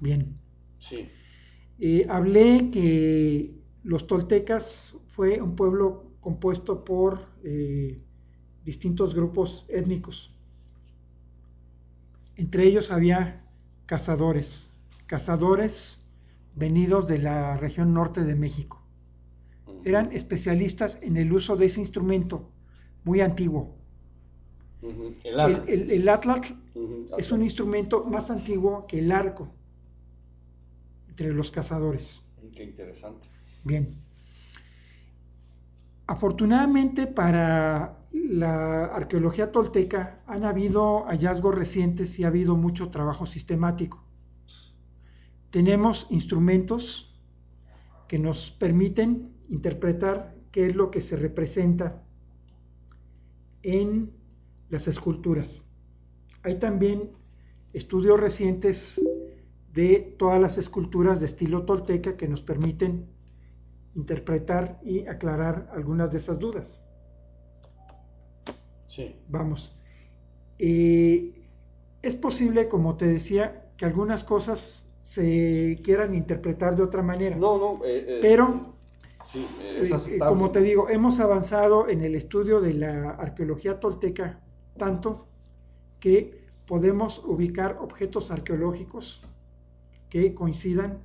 [0.00, 0.36] Bien.
[0.80, 1.08] Sí.
[1.78, 8.00] Eh, hablé que los toltecas fue un pueblo compuesto por eh,
[8.64, 10.32] distintos grupos étnicos.
[12.36, 13.44] Entre ellos había
[13.86, 14.70] cazadores,
[15.06, 16.00] cazadores
[16.54, 18.80] venidos de la región norte de México.
[19.84, 22.48] Eran especialistas en el uso de ese instrumento
[23.04, 23.74] muy antiguo.
[25.24, 26.54] El atlatl,
[27.18, 29.48] es un instrumento más antiguo que el arco
[31.08, 32.22] entre los cazadores.
[32.54, 33.26] Qué interesante.
[33.64, 33.96] Bien.
[36.06, 44.02] Afortunadamente para la arqueología tolteca han habido hallazgos recientes y ha habido mucho trabajo sistemático.
[45.50, 47.14] Tenemos instrumentos
[48.08, 52.02] que nos permiten interpretar qué es lo que se representa
[53.62, 54.12] en
[54.70, 55.62] las esculturas.
[56.42, 57.10] Hay también
[57.72, 59.00] estudios recientes
[59.72, 63.06] de todas las esculturas de estilo tolteca que nos permiten
[63.94, 66.80] interpretar y aclarar algunas de esas dudas.
[68.86, 69.16] Sí.
[69.28, 69.76] Vamos.
[70.58, 71.48] Eh,
[72.02, 77.36] es posible, como te decía, que algunas cosas se quieran interpretar de otra manera.
[77.36, 77.84] No, no.
[77.84, 78.76] Eh, eh, pero,
[80.26, 84.40] como te digo, hemos avanzado en el estudio de la arqueología tolteca
[84.76, 85.26] tanto
[86.00, 89.22] que podemos ubicar objetos arqueológicos
[90.08, 91.02] que coincidan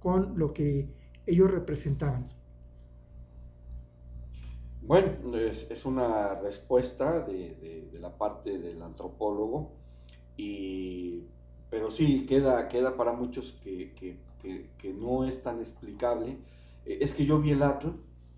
[0.00, 0.88] con lo que
[1.26, 2.28] ellos representaban.
[4.82, 9.72] Bueno, es, una respuesta de, la parte del antropólogo,
[10.36, 11.22] y,
[11.70, 14.18] pero sí, queda, queda para muchos que,
[14.94, 16.36] no es tan explicable.
[16.84, 17.88] Eh, es que yo vi el atl,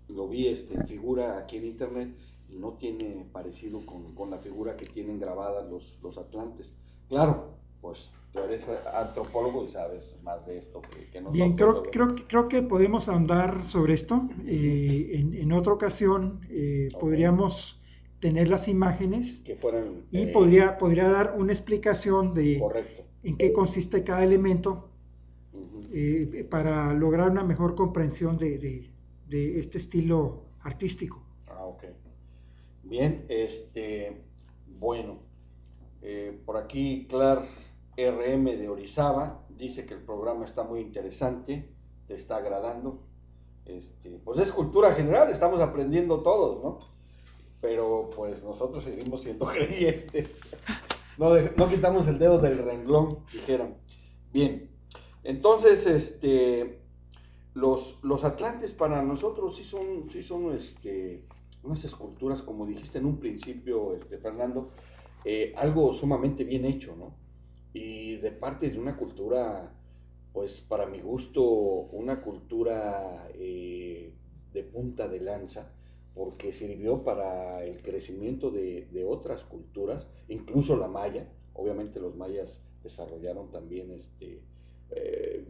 [0.07, 2.15] lo vi este, en figura aquí en internet,
[2.49, 6.73] y no tiene parecido con, la figura que tienen grabadas los, los atlantes.
[7.09, 11.33] Claro, pues tú eres antropólogo y sabes más de esto que, nosotros.
[11.33, 14.29] Bien, creo, creo, creo que podemos andar sobre esto.
[14.45, 17.81] Eh, en, otra ocasión eh, podríamos
[18.19, 22.61] tener las imágenes que fueran, y eh, podría, podría dar una explicación de
[23.23, 24.89] en qué consiste cada elemento
[26.49, 28.89] para lograr una mejor comprensión de,
[29.27, 31.23] de este estilo artístico.
[31.47, 31.85] Ah, ok.
[32.83, 34.21] Bien, este,
[34.79, 35.19] bueno,
[36.45, 37.45] por aquí Clar
[37.97, 41.73] RM de Orizaba dice que el programa está muy interesante,
[42.07, 43.01] te está agradando.
[43.65, 46.79] Este, pues es cultura general, estamos aprendiendo todos, ¿no?
[47.59, 50.39] Pero pues nosotros seguimos siendo creyentes.
[51.17, 53.75] No, quitamos el dedo del renglón, dijeron.
[54.31, 54.69] Bien,
[55.23, 56.79] entonces, este,
[57.55, 61.25] los, los atlantes para nosotros sí son, sí son este,
[61.63, 64.69] unas esculturas, como dijiste en un principio, este, Fernando,
[65.25, 67.26] eh, algo sumamente bien hecho, ¿no?
[67.79, 69.71] Y de parte de una cultura,
[70.33, 74.15] pues para mi gusto, una cultura eh,
[74.51, 75.71] de punta de lanza,
[76.15, 83.51] porque sirvió para el crecimiento de, otras culturas, incluso la maya, obviamente los mayas desarrollaron
[83.51, 84.41] también este,
[84.89, 85.45] eh,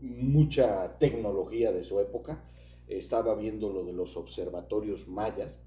[0.00, 2.42] mucha tecnología de su época.
[2.88, 5.60] Estaba viendo lo de los observatorios mayas,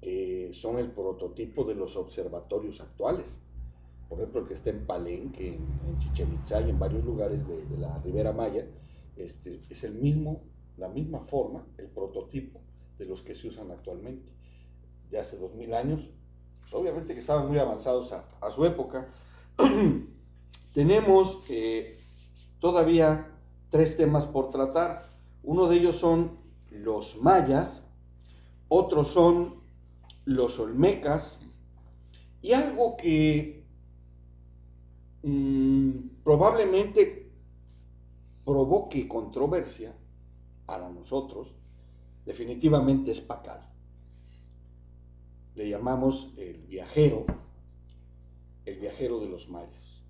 [0.00, 3.38] que son el prototipo de los observatorios actuales.
[4.12, 7.48] Por ejemplo, el que está en Palenque, en, en Chichen Itza y en varios lugares
[7.48, 8.66] de, la Ribera Maya,
[9.16, 10.42] este, es el mismo,
[10.76, 12.60] la misma forma, el prototipo
[12.98, 14.30] de los que se usan actualmente.
[15.10, 16.10] De hace dos mil años,
[16.72, 19.08] obviamente que estaban muy avanzados a, su época.
[20.74, 21.96] Tenemos eh,
[22.60, 23.30] todavía
[23.70, 25.06] tres temas por tratar.
[25.42, 26.36] Uno de ellos son
[26.70, 27.82] los mayas,
[28.68, 29.62] otros son
[30.26, 31.40] los olmecas
[32.42, 33.61] y algo que
[35.22, 37.30] mm, probablemente
[38.44, 39.94] provoque controversia
[40.66, 41.54] para nosotros,
[42.24, 43.68] definitivamente es Pacal.
[45.54, 47.26] Le llamamos el viajero,
[48.64, 50.02] el viajero de los mayas,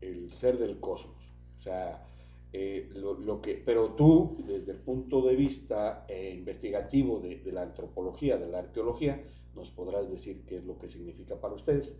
[0.00, 1.16] el ser del cosmos.
[1.58, 2.06] O sea,
[2.52, 8.38] eh, lo, que, pero tú, desde el punto de vista eh, investigativo de, la antropología,
[8.38, 9.22] de la arqueología,
[9.54, 11.96] nos podrás decir qué es lo que significa para ustedes.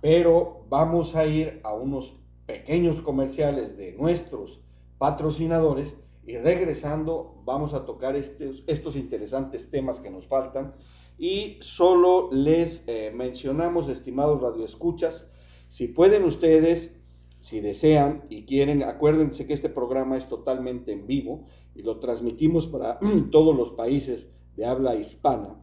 [0.00, 4.60] Pero vamos a ir a unos pequeños comerciales de nuestros
[4.98, 5.96] patrocinadores
[6.26, 10.74] y regresando vamos a tocar estos, estos interesantes temas que nos faltan
[11.18, 15.26] y solo les eh, mencionamos, estimados radioescuchas,
[15.68, 16.96] si pueden ustedes
[17.40, 22.66] si desean y quieren, acuérdense que este programa es totalmente en vivo y lo transmitimos
[22.66, 22.98] para
[23.32, 25.56] todos los países de habla hispana.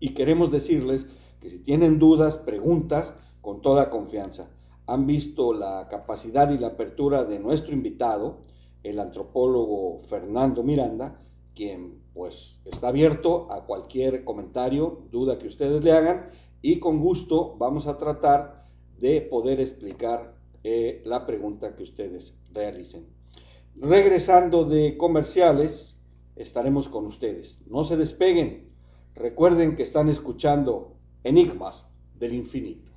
[0.00, 1.06] Y queremos decirles
[1.40, 3.14] que si tienen dudas, preguntas,
[3.46, 4.50] con toda confianza.
[4.88, 8.40] Han visto la capacidad y la apertura de nuestro invitado,
[8.82, 11.22] el antropólogo Fernando Miranda,
[11.54, 16.30] quien pues está abierto a cualquier comentario, duda que ustedes le hagan
[16.60, 18.64] y con gusto vamos a tratar
[18.98, 20.34] de poder explicar
[20.64, 23.06] eh, la pregunta que ustedes realicen.
[23.76, 25.94] Regresando de comerciales,
[26.34, 27.60] estaremos con ustedes.
[27.68, 28.72] No se despeguen.
[29.14, 31.86] Recuerden que están escuchando Enigmas
[32.18, 32.95] del Infinito.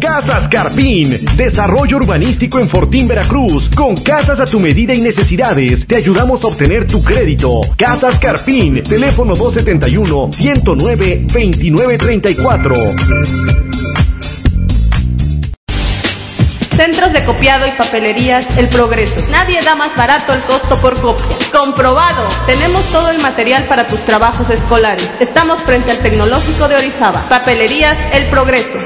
[0.00, 5.86] Casas Carpín, desarrollo urbanístico en Fortín, Veracruz, con casas a tu medida y necesidades.
[5.86, 7.60] Te ayudamos a obtener tu crédito.
[7.76, 13.71] Casas Carpín, teléfono 271 109 2934.
[16.82, 19.14] Centros de copiado y papelerías El Progreso.
[19.30, 21.36] Nadie da más barato el costo por copia.
[21.52, 22.26] Comprobado.
[22.44, 25.08] Tenemos todo el material para tus trabajos escolares.
[25.20, 27.20] Estamos frente al Tecnológico de Orizaba.
[27.28, 28.78] Papelerías El Progreso.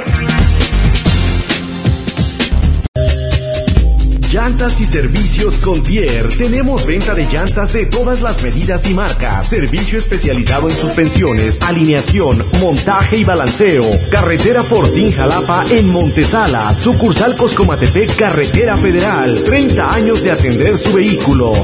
[4.37, 6.29] Llantas y servicios con Tier.
[6.29, 9.49] Tenemos venta de llantas de todas las medidas y marcas.
[9.49, 13.83] Servicio especializado en suspensiones, alineación, montaje y balanceo.
[14.11, 16.77] Carretera Fortín Jalapa en Montesala.
[16.83, 19.43] Sucursal Coscomatepec, Carretera Federal.
[19.43, 21.55] 30 años de atender su vehículo.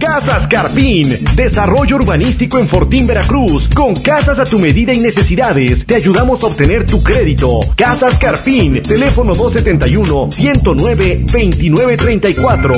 [0.00, 5.86] Casas Carpín, desarrollo urbanístico en Fortín, Veracruz, con casas a tu medida y necesidades.
[5.86, 7.60] Te ayudamos a obtener tu crédito.
[7.76, 12.72] Casas Carpín, teléfono 271 109 2934.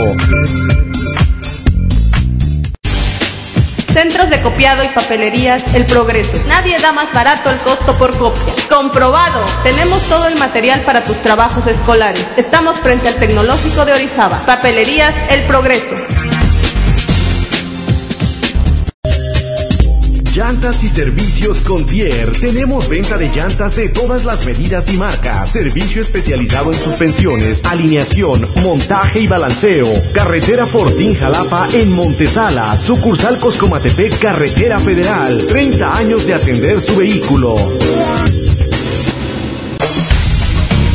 [3.93, 6.33] Centros de copiado y papelerías El Progreso.
[6.49, 8.55] Nadie da más barato el costo por copia.
[8.69, 9.45] Comprobado.
[9.63, 12.27] Tenemos todo el material para tus trabajos escolares.
[12.37, 14.39] Estamos frente al Tecnológico de Orizaba.
[14.45, 15.95] Papelerías El Progreso.
[20.35, 22.33] Llantas y servicios Contier.
[22.41, 25.51] Tenemos venta de llantas de todas las medidas y marcas.
[25.51, 29.87] Servicio especializado en suspensiones, alineación, montaje y balanceo.
[30.15, 32.75] Carretera Fortín Jalapa en Montesala.
[32.77, 35.47] Sucursal Coscomatepec, Carretera Federal.
[35.47, 37.55] 30 años de atender su vehículo.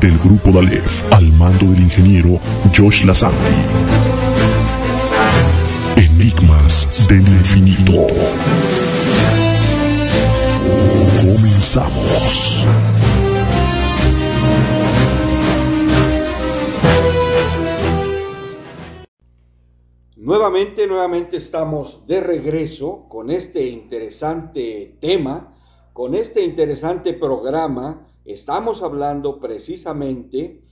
[0.00, 2.40] Del Grupo Dalef, al mando del ingeniero
[2.74, 3.36] Josh Lassanti.
[5.94, 8.06] Enigmas del infinito.
[11.20, 12.66] Comenzamos.
[20.16, 25.54] Nuevamente, nuevamente estamos de regreso con este interesante tema,
[25.92, 28.06] con este interesante programa.
[28.32, 30.62] Estamos hablando precisamente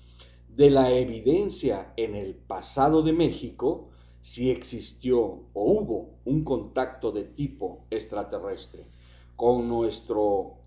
[0.49, 3.89] de la evidencia en el pasado de México
[4.21, 5.19] si existió
[5.55, 8.87] o hubo un contacto de tipo extraterrestre
[9.35, 10.59] con nuestro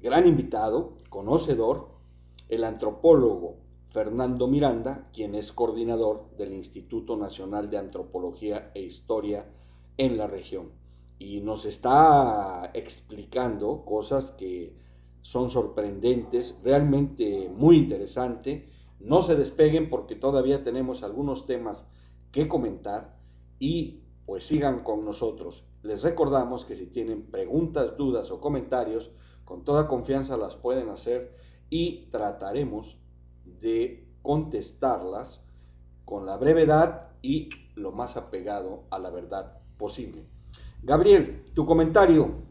[0.00, 1.88] gran invitado, conocedor,
[2.48, 3.56] el antropólogo
[3.88, 9.46] Fernando Miranda, quien es coordinador del Instituto Nacional de Antropología e Historia
[9.96, 10.70] en la región.
[11.18, 14.85] Y nos está explicando cosas que
[15.26, 18.70] son sorprendentes, realmente muy interesante.
[19.00, 21.84] No se despeguen porque todavía tenemos algunos temas
[22.30, 23.18] que comentar
[23.58, 25.64] y pues sigan con nosotros.
[25.82, 29.10] Les recordamos que si tienen preguntas, dudas o comentarios,
[29.44, 31.34] con toda confianza las pueden hacer
[31.70, 32.96] y trataremos
[33.44, 35.40] de contestarlas
[36.04, 40.24] con la brevedad y lo más apegado a la verdad posible.
[40.84, 42.45] Gabriel, tu comentario,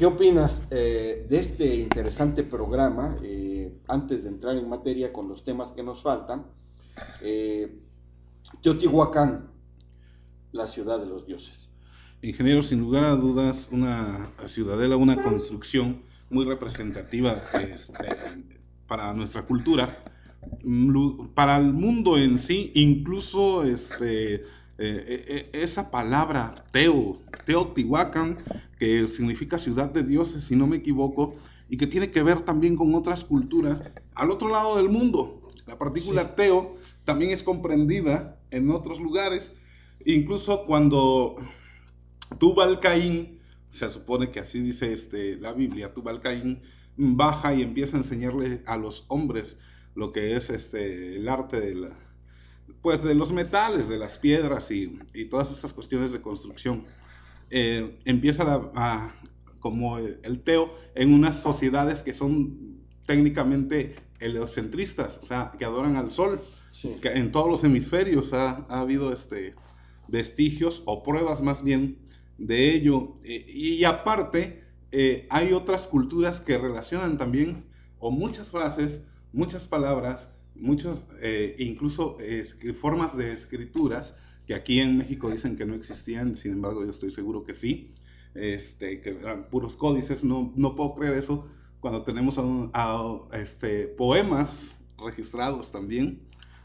[0.00, 3.18] ¿qué opinas eh, de este interesante programa?
[3.22, 6.46] Eh, antes de entrar en materia con los temas que nos faltan,
[7.22, 7.78] eh,
[8.62, 9.50] Teotihuacán,
[10.52, 11.68] la ciudad de los dioses.
[12.22, 16.00] Ingeniero, sin lugar a dudas, una ciudadela, una construcción
[16.30, 18.08] muy representativa este,
[18.88, 20.02] para nuestra cultura,
[21.34, 24.44] para el mundo en sí, incluso este,
[24.82, 28.38] eh, eh, esa palabra Teo, Teotihuacán,
[28.78, 31.34] que significa ciudad de dioses, si no me equivoco,
[31.68, 33.82] y que tiene que ver también con otras culturas
[34.14, 35.50] al otro lado del mundo.
[35.66, 39.52] La partícula Teo también es comprendida en otros lugares,
[40.06, 41.36] incluso cuando
[42.38, 43.38] Tubal Caín,
[43.70, 46.62] se supone que así dice este, la Biblia, Tubal Caín
[46.96, 49.58] baja y empieza a enseñarle a los hombres
[49.94, 51.90] lo que es este, el arte de, la,
[52.82, 54.98] pues de los metales, de las piedras y,
[55.30, 56.84] todas esas cuestiones de construcción.
[57.50, 58.44] Eh, empieza
[58.74, 59.14] a,
[59.58, 66.10] como el teo en unas sociedades que son técnicamente heliocentristas, o sea, que adoran al
[66.10, 66.40] sol.
[67.02, 69.54] Que en todos los hemisferios ha, habido este,
[70.06, 71.98] vestigios o pruebas más bien
[72.38, 73.16] de ello.
[73.24, 77.64] Eh, y aparte, eh, hay otras culturas que relacionan también,
[77.98, 79.02] o muchas frases,
[79.32, 80.30] muchas palabras,
[80.60, 82.18] muchos, eh, incluso
[82.78, 84.14] formas de escrituras,
[84.46, 87.94] que aquí en México dicen que no existían, sin embargo yo estoy seguro que sí,
[88.34, 91.48] este, que eran puros códices, no, no puedo creer eso
[91.80, 96.20] cuando tenemos a, este, poemas registrados también,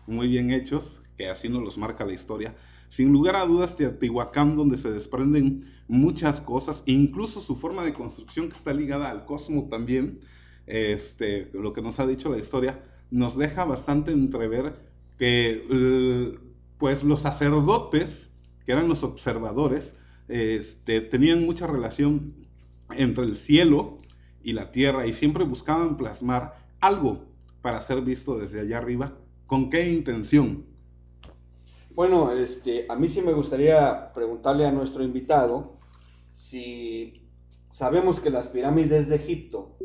[0.08, 2.54] muy bien hechos, que así nos los marca la historia.
[2.90, 8.50] Sin lugar a dudas, Teotihuacán, donde se desprenden muchas cosas, incluso su forma de construcción
[8.50, 10.20] que está ligada al cosmos también,
[10.68, 14.76] este, lo que nos ha dicho la historia, nos deja bastante entrever
[15.18, 16.40] que eh,
[16.78, 18.30] pues los sacerdotes,
[18.66, 19.96] que eran los observadores,
[20.28, 22.34] este, tenían mucha relación
[22.92, 23.98] entre el cielo
[24.44, 27.26] y la tierra y siempre buscaban plasmar algo
[27.62, 29.14] para ser visto desde allá arriba.
[29.46, 30.66] ¿Con qué intención?
[31.94, 35.78] Bueno, este, a mí sí me gustaría preguntarle a nuestro invitado
[36.34, 37.14] si
[37.72, 39.78] sabemos que las pirámides de Egipto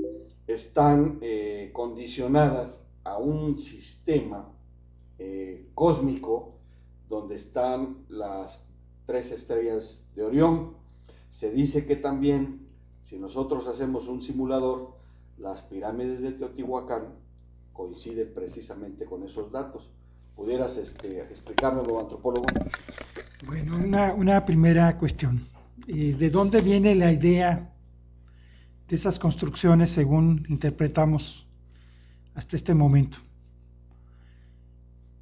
[0.46, 4.48] están eh, condicionadas a un sistema
[5.18, 6.54] eh, cósmico
[7.08, 8.62] donde están las
[9.06, 10.74] tres estrellas de Orión.
[11.30, 12.68] Se dice que también,
[13.02, 14.96] si nosotros hacemos un simulador,
[15.38, 17.14] las pirámides de Teotihuacán
[17.72, 19.90] coinciden precisamente con esos datos.
[20.36, 22.46] ¿Pudieras este, explicárnoslo, antropólogo?
[23.46, 23.76] Bueno,
[24.16, 25.46] una, primera cuestión.
[25.86, 27.72] Eh, ¿De dónde viene la idea
[28.88, 31.46] de esas construcciones según interpretamos
[32.40, 33.18] hasta este momento?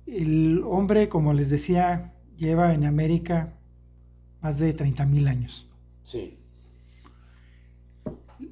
[0.07, 3.59] El hombre, como les decía, lleva en América
[4.41, 5.69] más de 30.000 años.
[6.05, 6.39] Sí.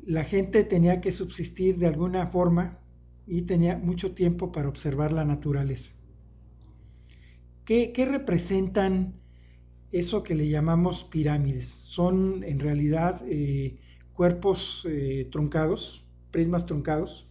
[0.05, 2.80] La gente tenía que subsistir de alguna forma
[3.24, 5.93] y tenía mucho tiempo para observar la naturaleza.
[7.64, 9.14] ¿Qué, representan
[9.93, 11.68] eso que le llamamos pirámides?
[11.68, 13.78] Son en realidad eh,
[14.12, 17.28] cuerpos eh, truncados, prismas truncados.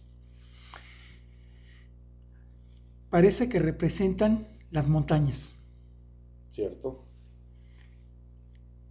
[3.16, 5.56] Parece que representan las montañas.
[6.50, 7.02] Cierto.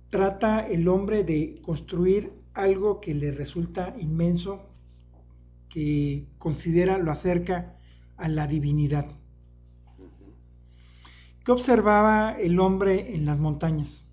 [0.10, 4.66] Trata el hombre de construir algo que le resulta inmenso,
[5.70, 7.78] que considera lo acerca
[8.18, 9.06] a la divinidad.
[11.46, 14.06] ¿Qué observaba el hombre en las montañas?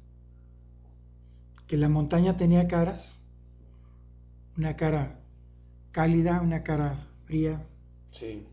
[1.67, 3.19] Que la montaña tenía caras,
[4.59, 5.23] una cara
[5.91, 7.67] cálida, una cara fría.
[8.11, 8.47] Sí.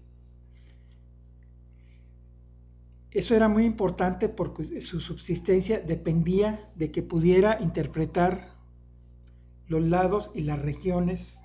[3.12, 8.56] Eso era muy importante porque su subsistencia dependía de que pudiera interpretar
[9.68, 11.42] los lados y las regiones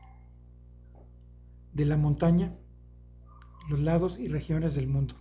[1.73, 2.55] de la montaña,
[3.69, 5.15] los lados y regiones del mundo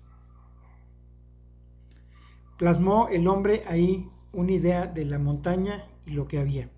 [2.57, 6.69] plasmó el hombre ahí una idea de la montaña y lo que había.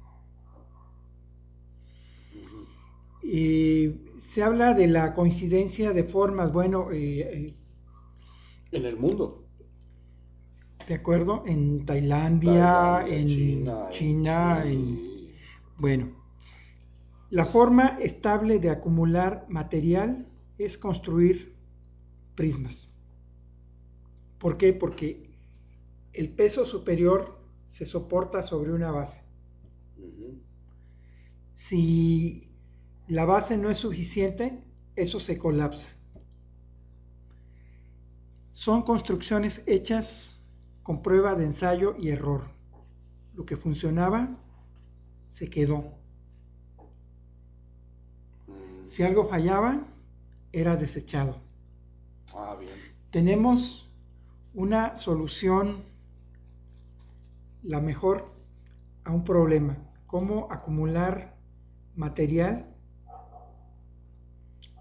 [4.17, 7.53] se habla de la coincidencia de formas, bueno, eh, eh,
[8.71, 9.44] En el mundo.
[10.87, 12.51] De acuerdo, en Tailandia,
[13.03, 15.31] Tailandia, en China, China, en- en,
[15.77, 16.11] bueno,
[17.29, 21.55] la forma estable de acumular material es construir
[22.35, 22.89] prismas.
[24.37, 24.73] ¿Por qué?
[24.73, 25.31] Porque
[26.13, 29.21] el peso superior se soporta sobre una base.
[31.53, 32.51] Si
[33.07, 34.61] la base no es suficiente,
[34.95, 35.89] eso se colapsa.
[38.53, 40.34] Son construcciones hechas
[40.85, 42.43] con prueba de ensayo y error.
[43.33, 44.29] Lo que funcionaba
[45.27, 45.95] se quedó.
[48.83, 49.81] Si algo fallaba,
[50.51, 51.37] era desechado.
[52.35, 52.71] Ah, bien.
[53.09, 53.89] Tenemos
[54.53, 55.83] una solución,
[57.63, 58.31] la mejor,
[59.05, 59.79] a un problema.
[60.05, 61.35] Cómo acumular
[61.95, 62.71] material,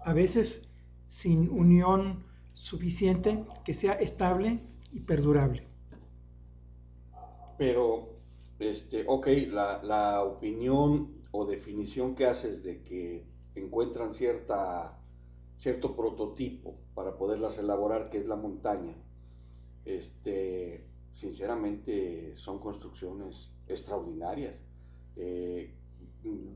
[0.03, 0.69] a veces
[1.07, 2.23] sin unión
[2.53, 4.61] suficiente, que sea estable
[4.91, 5.74] y perdurable.
[7.57, 8.09] Pero,
[8.59, 13.25] este, ok, la, la opinión o definición que haces de que
[13.55, 14.99] encuentran cierta,
[15.57, 18.95] cierto prototipo para poderlas elaborar, que es la montaña,
[19.85, 24.61] este, sinceramente son construcciones extraordinarias.
[25.15, 25.73] Eh,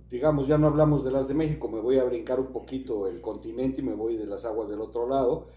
[0.09, 3.21] digamos, ya no hablamos de las de México, me voy a brincar un poquito el
[3.21, 5.47] continente y me voy de las aguas del otro lado.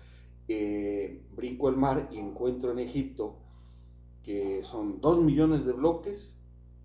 [0.48, 3.41] Eh, brinco el mar y encuentro en Egipto
[4.23, 6.35] que son dos millones de bloques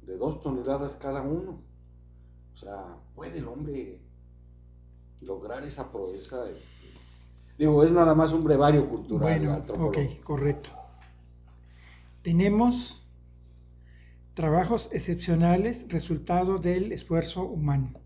[0.08, 1.62] de dos toneladas cada uno.
[2.54, 4.00] O sea, ¿puede el hombre
[5.22, 6.50] lograr esa proeza?
[6.50, 6.88] Este,
[7.58, 9.40] digo, es nada más un brevario cultural.
[9.40, 10.72] Bueno, ok, correcto.
[12.24, 13.06] Tenemos
[14.34, 18.00] trabajos excepcionales resultado del esfuerzo humano.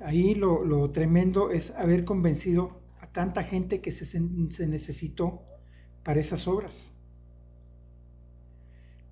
[0.00, 5.42] Ahí lo, lo tremendo es haber convencido a tanta gente que se, se necesitó
[6.04, 6.90] para esas obras.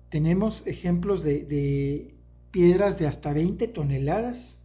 [0.09, 2.13] Tenemos ejemplos de, de
[2.51, 4.59] piedras de hasta 20 toneladas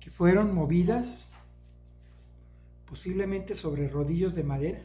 [0.00, 1.30] que fueron movidas
[2.86, 4.82] posiblemente sobre rodillos de madera.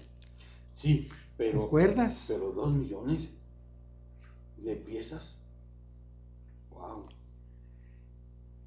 [0.75, 2.25] Sí, pero, ¿Recuerdas?
[2.27, 3.27] pero dos millones
[4.57, 5.35] de piezas.
[6.71, 7.05] Wow.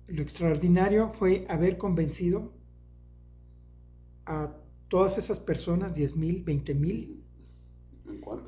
[0.08, 2.52] Lo extraordinario fue haber convencido
[4.26, 4.54] a
[4.88, 7.26] todas esas personas, 10 mil, 20 mil, ¿En cuántos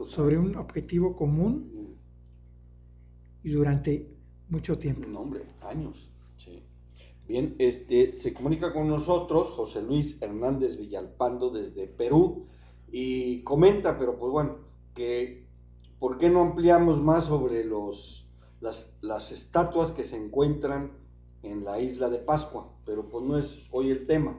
[0.06, 1.96] sobre un objetivo común
[3.42, 4.08] y durante
[4.48, 5.06] mucho tiempo.
[5.06, 6.10] No, hombre, años.
[6.36, 6.62] Sí.
[7.26, 12.46] Bien, este, se comunica con nosotros José Luis Hernández Villalpando desde Perú
[12.90, 14.56] y comenta, pero pues bueno,
[14.94, 15.46] que
[15.98, 18.26] ¿por qué no ampliamos más sobre los,
[18.60, 20.92] las, las estatuas que se encuentran
[21.42, 22.72] en la isla de Pascua?
[22.86, 24.38] Pero pues no es hoy el tema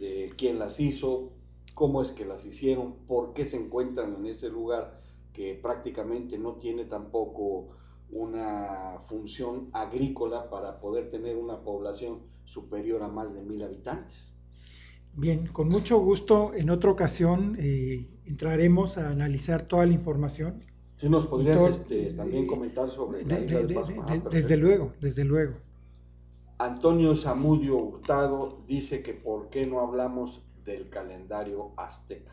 [0.00, 1.33] de quién las hizo,
[1.74, 5.00] cómo es que las hicieron, por qué se encuentran en ese lugar
[5.32, 7.68] que prácticamente no tiene tampoco
[8.10, 14.30] una función agrícola para poder tener una población superior a más de mil habitantes.
[15.16, 20.60] Bien, con mucho gusto en otra ocasión eh, entraremos a analizar toda la información.
[20.96, 24.92] Si nos podrías todo- este, también eh, comentar sobre De- de- de Ah, desde luego,
[25.00, 25.54] desde luego.
[26.58, 32.32] Antonio Zamudio Hurtado dice que por qué no hablamos del calendario azteca.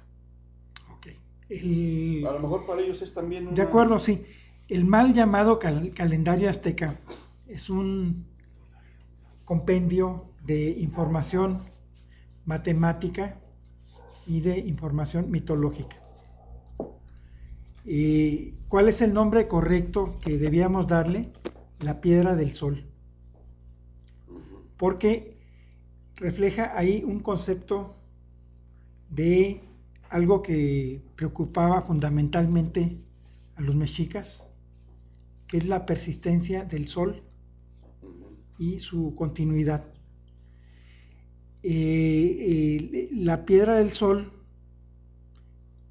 [0.95, 1.07] Ok.
[1.49, 3.55] El- A lo mejor para ellos es también una...
[3.55, 4.25] De acuerdo, sí.
[4.67, 6.99] El mal llamado cal- calendario azteca
[7.47, 8.25] es un
[9.43, 11.63] compendio de información
[12.45, 13.37] matemática
[14.25, 15.97] y de información mitológica.
[17.85, 21.31] Eh, ¿Cuál es el nombre correcto que debíamos darle?
[21.81, 22.85] La piedra del sol.
[24.77, 25.37] Porque
[26.15, 27.95] refleja ahí un concepto
[29.11, 29.61] de
[30.09, 32.97] algo que preocupaba fundamentalmente
[33.55, 34.47] a los mexicas,
[35.47, 37.21] que es la persistencia del sol
[38.57, 39.85] y su continuidad.
[41.63, 44.31] Eh, eh, la piedra del sol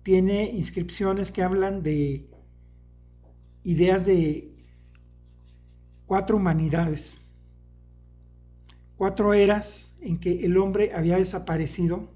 [0.03, 2.27] tiene inscripciones que hablan de
[3.63, 4.51] ideas de
[6.07, 7.17] cuatro humanidades,
[8.97, 12.09] cuatro eras en que el hombre había desaparecido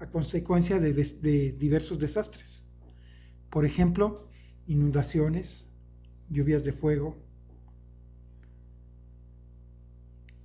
[0.00, 2.64] a consecuencia de, diversos desastres.
[3.50, 4.26] Por ejemplo,
[4.66, 5.66] inundaciones,
[6.30, 7.16] lluvias de fuego.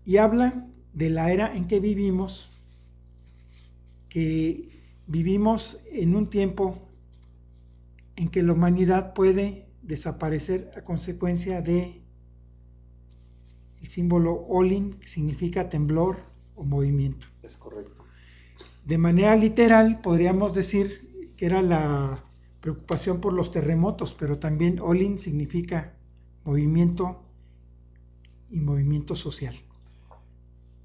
[0.04, 2.52] Y habla de la era en que vivimos,
[4.10, 4.70] que
[5.08, 6.90] vivimos en un tiempo
[8.16, 12.02] en que la humanidad puede desaparecer a consecuencia de
[13.82, 16.18] el símbolo Olin, que significa temblor,
[16.56, 17.28] o movimiento.
[17.44, 18.05] Es correcto.
[18.86, 22.24] De manera literal, podríamos decir que era la
[22.62, 25.94] preocupación por los terremotos, pero también Olin significa
[26.44, 27.24] movimiento
[28.50, 29.56] y movimiento social.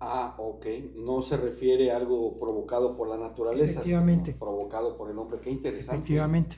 [0.00, 0.66] Ah, ok.
[0.96, 4.32] No se refiere a algo provocado por la naturaleza, Efectivamente.
[4.32, 5.40] sino provocado por el hombre.
[5.40, 5.96] Qué interesante.
[5.96, 6.56] Efectivamente.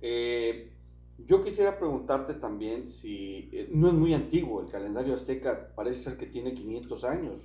[0.00, 0.72] Eh,
[1.18, 6.16] yo quisiera preguntarte también si eh, no es muy antiguo el calendario azteca, parece ser
[6.16, 7.38] que tiene 500 años,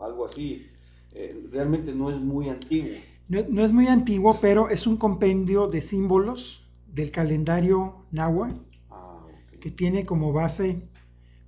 [0.00, 0.68] algo así.
[1.12, 2.90] Eh, realmente no es muy antiguo.
[3.28, 9.26] No, no es muy antiguo, pero es un compendio de símbolos del calendario náhuatl Ah,
[9.60, 10.88] que tiene como base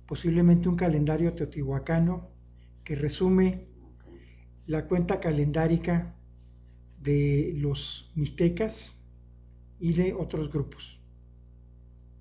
[0.05, 2.29] posiblemente un calendario teotihuacano
[2.83, 3.67] que resume
[4.65, 6.15] la cuenta calendárica
[7.01, 8.99] de los mixtecas
[9.79, 10.99] y de otros grupos.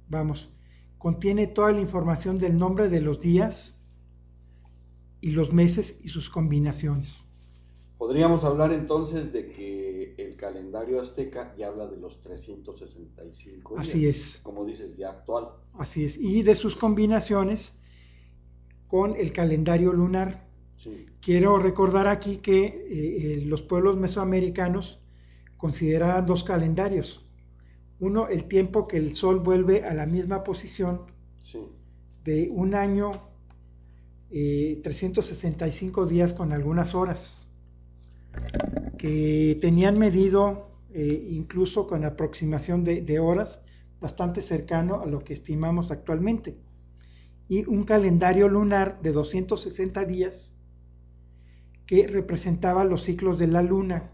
[0.08, 0.50] Vamos,
[0.98, 3.82] contiene toda la información del nombre de los días
[5.20, 7.27] y los meses y sus combinaciones.
[7.98, 13.88] Podríamos hablar entonces de que el calendario azteca ya habla de los 365 días.
[13.88, 14.40] Así es.
[14.44, 15.48] Como dices, ya actual.
[15.74, 17.80] Así es, y de sus combinaciones
[18.86, 20.46] con el calendario lunar.
[20.76, 21.06] Sí.
[21.20, 25.00] Quiero recordar aquí que eh, eh, los pueblos mesoamericanos
[25.56, 27.28] consideraban dos calendarios.
[27.98, 31.06] Uno, el tiempo que el Sol vuelve a la misma posición
[31.42, 31.58] Sí.
[32.22, 33.10] de un año,
[34.30, 37.47] eh, 365 días con algunas horas,
[38.98, 43.62] que tenían medido eh, incluso con aproximación de, de horas
[44.00, 46.58] bastante cercano a lo que estimamos actualmente.
[47.48, 50.54] Y un calendario lunar de 260 días
[51.86, 54.10] que representaba los ciclos de la luna.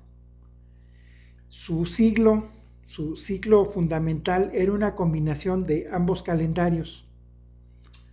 [1.48, 2.44] Su siglo,
[2.84, 7.08] su ciclo fundamental era una combinación de ambos calendarios.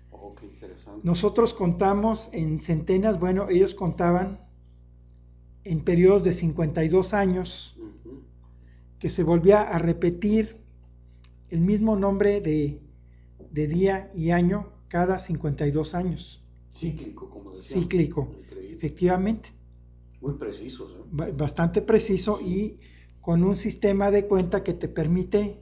[0.09, 1.01] Oh, qué interesante.
[1.03, 4.39] Nosotros contamos en centenas, bueno, ellos contaban
[5.63, 7.77] en periodos de 52 años,
[8.99, 10.57] que se volvía a repetir
[11.49, 12.81] el mismo nombre de,
[13.51, 16.43] de día y año cada 52 años.
[16.73, 17.83] Cíclico, como decíamos.
[17.83, 18.75] Cíclico, Increíble.
[18.77, 19.49] efectivamente,
[20.21, 20.91] Muy precisos.
[20.91, 21.03] ¿eh?
[21.11, 22.79] ba- bastante preciso y
[23.19, 25.59] con un sistema de cuenta que te permite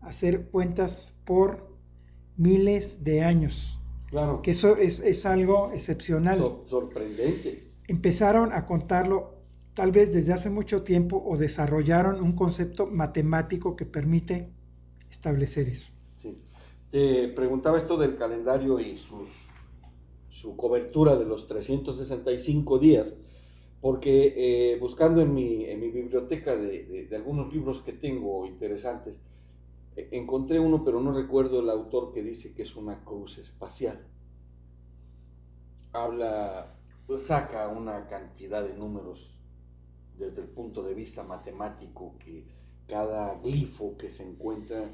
[0.00, 1.68] hacer cuentas por
[2.36, 3.80] miles de años,
[4.10, 4.42] Claro.
[4.42, 6.38] que eso es, es algo excepcional.
[6.38, 7.70] So- sorprendente.
[7.86, 9.37] empezaron a contarlo
[9.78, 14.36] tal vez desde hace mucho tiempo o desarrollaron un concepto matemático que permite
[15.10, 15.90] establecer eso.
[16.16, 16.42] Sí.
[16.90, 19.48] Te preguntaba esto del calendario y sus,
[20.28, 23.14] su cobertura de los 365 días,
[23.80, 29.20] porque eh, buscando en mi, en mi biblioteca de, de- algunos libros que tengo interesantes,
[29.96, 34.06] eh, encontré uno, pero no recuerdo el autor que dice que es una cruz espacial.
[35.92, 36.78] Habla,
[37.18, 39.37] saca una cantidad de números
[40.18, 42.44] desde el punto de vista matemático que
[42.86, 44.88] cada glifo que se encuentra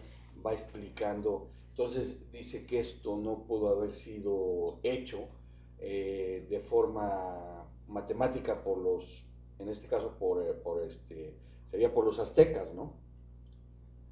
[0.45, 1.49] va explicando.
[1.71, 5.29] Entonces dice que esto no pudo haber sido hecho
[5.79, 9.27] eh, de forma matemática por los,
[9.59, 11.35] en este caso por, eh, por este,
[11.67, 12.93] sería por los aztecas, ¿no?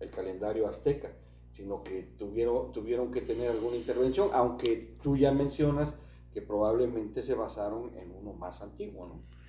[0.00, 1.12] El calendario azteca,
[1.52, 5.94] sino que tuvieron, tuvieron que tener alguna intervención, aunque tú ya mencionas
[6.34, 9.41] que probablemente se basaron en uno más antiguo, ¿no?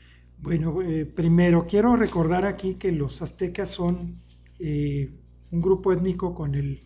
[0.44, 4.22] Bueno, eh, primero quiero recordar aquí que los aztecas son
[4.60, 5.10] eh,
[5.52, 6.84] un grupo étnico con el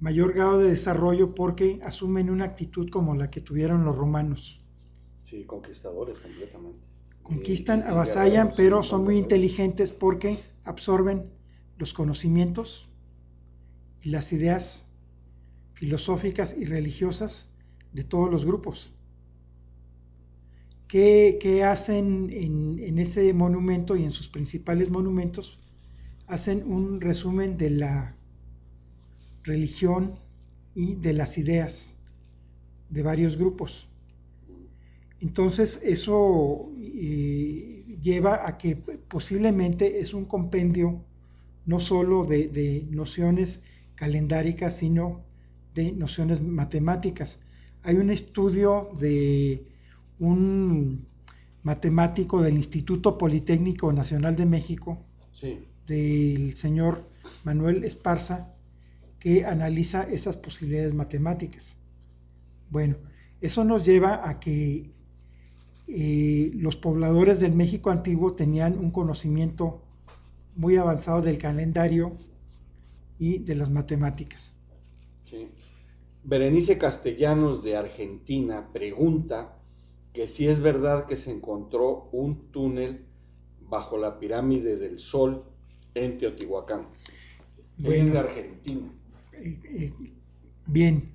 [0.00, 4.64] mayor grado de desarrollo porque asumen una actitud como la que tuvieron los romanos.
[5.22, 6.88] Sí, conquistadores completamente.
[7.22, 11.30] Conquistan, y avasallan, pero son muy inteligentes porque absorben
[11.78, 12.90] los conocimientos
[14.02, 14.88] y las ideas
[15.74, 17.48] filosóficas y religiosas
[17.92, 18.92] de todos los grupos.
[20.94, 25.58] ¿Qué, qué hacen en, ese monumento y en sus principales monumentos?
[26.28, 28.14] Hacen un resumen de la
[29.42, 30.14] religión
[30.72, 31.96] y de las ideas
[32.90, 33.88] de varios grupos.
[35.20, 41.02] Entonces eso eh, lleva a que posiblemente es un compendio
[41.66, 43.64] no solo de, de nociones
[43.96, 45.24] calendáricas, sino
[45.74, 47.40] de nociones matemáticas.
[47.82, 49.73] Hay un estudio de
[50.18, 51.06] un
[51.62, 54.98] matemático del Instituto Politécnico Nacional de México,
[55.32, 57.04] Sí, del señor
[57.44, 58.54] Manuel Esparza,
[59.18, 61.76] que analiza esas posibilidades matemáticas.
[62.70, 62.96] Bueno,
[63.40, 64.90] eso nos lleva a que
[65.88, 69.82] eh, los pobladores del México antiguo tenían un conocimiento
[70.56, 72.16] muy avanzado del calendario
[73.18, 74.54] y de las matemáticas.
[75.24, 75.48] sí.
[76.26, 79.53] Berenice Castellanos de Argentina pregunta
[80.14, 83.04] que sí es verdad que se encontró un túnel
[83.68, 85.42] bajo la pirámide del Sol
[85.94, 86.86] en Teotihuacán.
[87.82, 88.88] es de Argentina.
[89.32, 89.92] Eh, eh,
[90.66, 91.10] bien.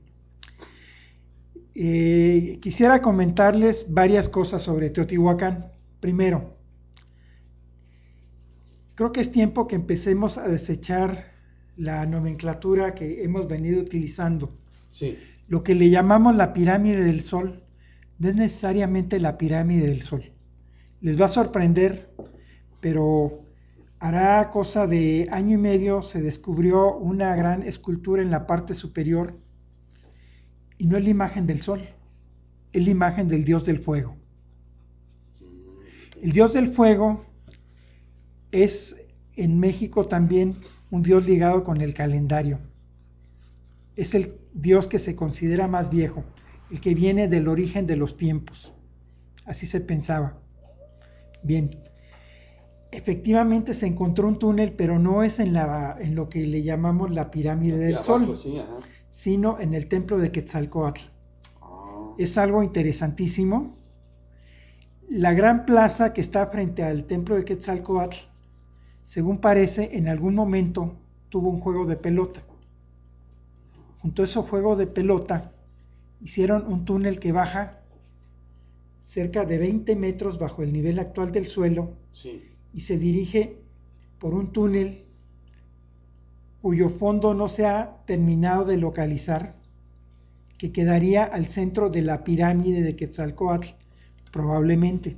[1.74, 5.72] Eh, quisiera comentarles varias cosas sobre Teotihuacán.
[6.02, 6.58] Primero,
[8.96, 11.32] creo que es tiempo que empecemos a desechar
[11.78, 14.52] la nomenclatura que hemos venido utilizando.
[14.90, 15.18] Sí.
[15.48, 17.64] Lo que le llamamos la pirámide del Sol
[18.20, 20.24] no es necesariamente la pirámide del Sol.
[21.02, 22.14] Les va a sorprender,
[22.82, 23.46] pero
[24.00, 29.38] hará cosa de año y medio se descubrió una gran escultura en la parte superior
[30.78, 31.82] y no es la imagen del Sol,
[32.74, 34.18] es la imagen del Dios del Fuego.
[36.22, 37.24] El Dios del Fuego
[38.52, 40.58] es en México también
[40.92, 42.60] un Dios ligado con el calendario.
[43.96, 46.26] Es el Dios que se considera más viejo
[46.72, 48.74] el que viene del origen de los tiempos.
[49.46, 50.38] Así se pensaba.
[51.42, 51.72] Bien,
[52.92, 57.12] efectivamente se encontró un túnel, pero no es en, la, en lo que le llamamos
[57.12, 58.38] la pirámide del Sol,
[59.10, 61.02] sino en el templo de Quetzalcoatl.
[61.62, 62.14] Ah.
[62.18, 63.76] Es algo interesantísimo.
[65.10, 68.18] La gran plaza que está frente al templo de Quetzalcoatl,
[69.04, 70.96] según parece, en algún momento
[71.30, 72.42] tuvo un juego de pelota.
[74.02, 75.52] Junto a ese juego de pelota,
[76.22, 77.80] hicieron un túnel que baja
[79.00, 81.94] cerca de 20 metros bajo el nivel actual del suelo
[82.74, 83.58] y se dirige
[84.20, 85.06] por un túnel
[86.62, 89.56] cuyo fondo no se ha terminado de localizar,
[90.58, 93.70] que quedaría al centro de la pirámide de Quetzalcoatl,
[94.32, 95.18] probablemente.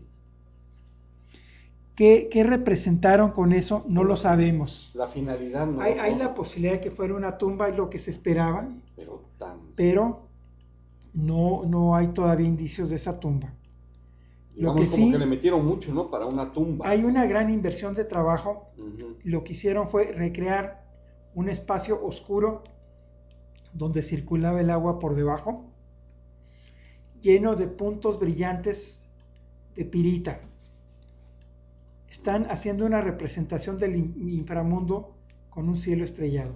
[1.95, 3.85] ¿Qué, representaron con eso?
[3.87, 4.91] No lo sabemos.
[4.95, 5.81] La finalidad no.
[5.81, 8.67] Hay, hay, la posibilidad de que fuera una tumba, es lo que se esperaba.
[8.95, 9.57] Pero, tan...
[9.75, 10.30] pero
[11.13, 13.53] no, no hay todavía indicios de esa tumba.
[14.55, 16.09] lo que como que le metieron mucho, ¿no?
[16.09, 16.87] Para una tumba.
[16.87, 18.71] Hay una gran inversión de trabajo.
[19.23, 20.85] Lo que hicieron fue recrear
[21.35, 22.63] un espacio oscuro
[23.73, 25.65] donde circulaba el agua por debajo,
[27.21, 29.05] lleno de puntos brillantes
[29.75, 30.41] de pirita.
[32.09, 35.15] Están haciendo una representación del inframundo
[35.49, 36.55] con un cielo estrellado.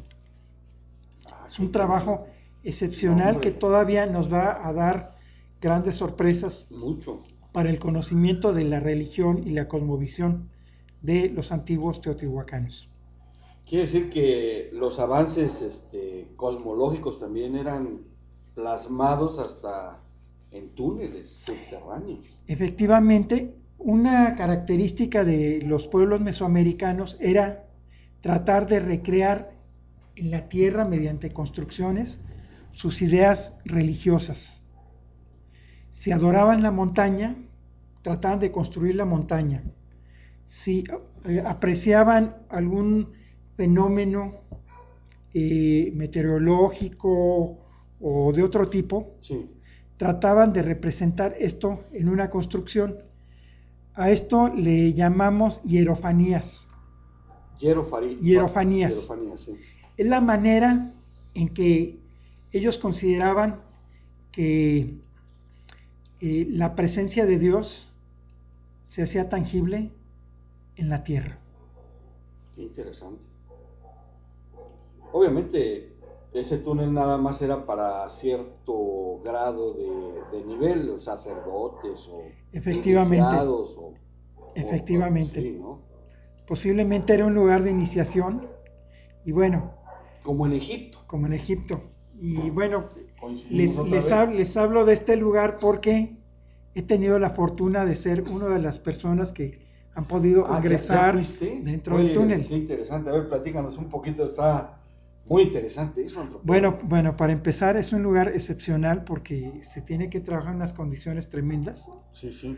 [1.27, 2.27] Ah, es un trabajo
[2.65, 5.15] excepcional que todavía nos va a dar
[5.61, 7.23] grandes sorpresas Mucho.
[7.51, 10.49] para el conocimiento de la religión y la cosmovisión
[11.01, 12.89] de los antiguos teotihuacanos.
[13.67, 18.01] Quiere decir que los avances este, cosmológicos también eran
[18.53, 20.01] plasmados hasta
[20.51, 22.37] en túneles subterráneos.
[22.47, 27.67] Efectivamente, una característica de los pueblos mesoamericanos era
[28.21, 29.51] tratar de recrear
[30.15, 32.21] en la tierra mediante construcciones
[32.75, 34.61] sus ideas religiosas.
[35.89, 37.37] Si adoraban la montaña,
[38.01, 39.63] trataban de construir la montaña.
[40.43, 40.83] Si
[41.23, 43.13] eh, apreciaban algún
[43.55, 44.41] fenómeno
[45.33, 47.59] eh, meteorológico
[48.01, 49.15] o de otro tipo,
[49.95, 52.97] trataban de representar esto en una construcción.
[53.93, 56.67] A esto le llamamos hierofanías.
[58.21, 59.07] hierofanías.
[59.95, 60.91] Es la manera
[61.35, 62.04] en que
[62.57, 63.61] ellos consideraban
[64.31, 64.97] que
[66.21, 67.89] eh, la presencia de Dios
[68.83, 69.91] se hacía tangible
[70.77, 71.37] en la tierra.
[72.55, 73.23] Qué interesante.
[75.11, 75.93] Obviamente,
[76.33, 83.35] ese túnel nada más era para cierto grado de, nivel, sacerdotes o efectivamente,
[84.55, 85.59] efectivamente.
[86.45, 88.47] Posiblemente era un lugar de iniciación
[89.25, 89.73] y bueno.
[90.23, 90.99] Como en Egipto.
[91.07, 91.94] Como en Egipto.
[92.19, 92.89] Y bueno,
[93.49, 96.15] les, les, hablo de este lugar porque
[96.73, 99.65] he tenido la fortuna de ser una de las personas que
[99.95, 101.21] han podido ah, ingresar
[101.63, 102.47] dentro del túnel.
[102.47, 104.77] Qué interesante, a ver, platícanos un poquito, está
[105.25, 106.41] muy interesante eso.
[106.43, 110.73] Bueno, bueno, para empezar es un lugar excepcional porque se tiene que trabajar en unas
[110.73, 111.89] condiciones tremendas.
[112.13, 112.57] Sí, sí.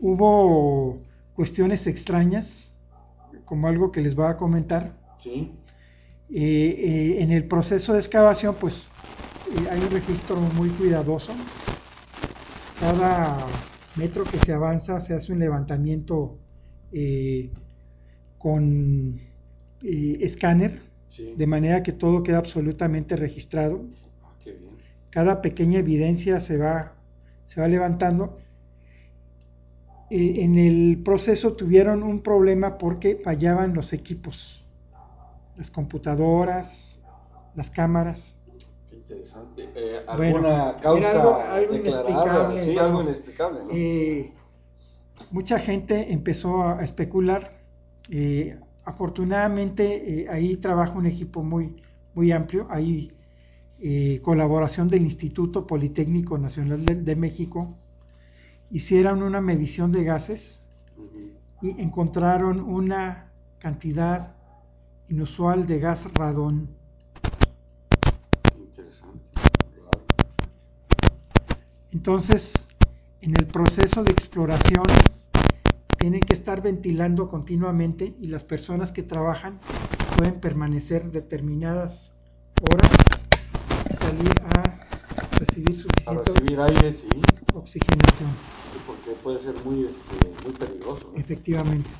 [0.00, 1.00] Hubo
[1.34, 2.72] cuestiones extrañas,
[3.44, 4.92] como algo que les voy a comentar.
[5.18, 5.52] Sí.
[6.30, 6.40] Eh,
[7.18, 8.94] eh, en el proceso de excavación, pues
[9.46, 11.50] eh, hay un registro muy cuidadoso.
[12.74, 16.38] Cada metro que se avanza se hace un levantamiento
[18.38, 19.20] con
[19.82, 20.80] escáner,
[21.36, 23.84] de manera que todo queda absolutamente registrado.
[24.22, 24.34] Ah,
[25.10, 26.94] Cada pequeña evidencia se va,
[27.44, 28.38] se va levantando.
[30.10, 34.57] en el proceso tuvieron un problema porque fallaban los equipos
[35.58, 36.98] las computadoras,
[37.56, 38.36] las cámaras.
[38.92, 39.68] Interesante.
[39.74, 42.64] Eh, ¿Alguna causa algo, inexplicable.
[42.64, 43.70] Sí, algo inexplicable, ¿no?
[43.72, 44.32] Eh,
[45.32, 47.58] mucha gente empezó a especular.
[48.10, 51.76] eh, afortunadamente eh, ahí trabaja un equipo muy,
[52.14, 52.66] muy amplio.
[52.70, 53.12] Hay
[54.22, 57.76] colaboración del Instituto Politécnico Nacional de, de México.
[58.70, 60.62] Hicieron una medición de gases
[61.60, 64.37] y encontraron una cantidad
[65.08, 66.68] inusual de gas radón.
[71.92, 72.52] Entonces,
[73.20, 74.84] en el proceso de exploración,
[75.98, 79.58] tienen que estar ventilando continuamente y las personas que trabajan
[80.16, 82.14] pueden permanecer determinadas
[82.70, 82.90] horas
[83.90, 84.78] y salir a
[85.38, 87.08] recibir suficiente recibir aire, sí,
[87.54, 88.36] oxigenación,
[88.86, 91.10] porque puede ser muy, este, muy peligroso.
[91.12, 91.20] ¿no?
[91.20, 91.90] efectivamente.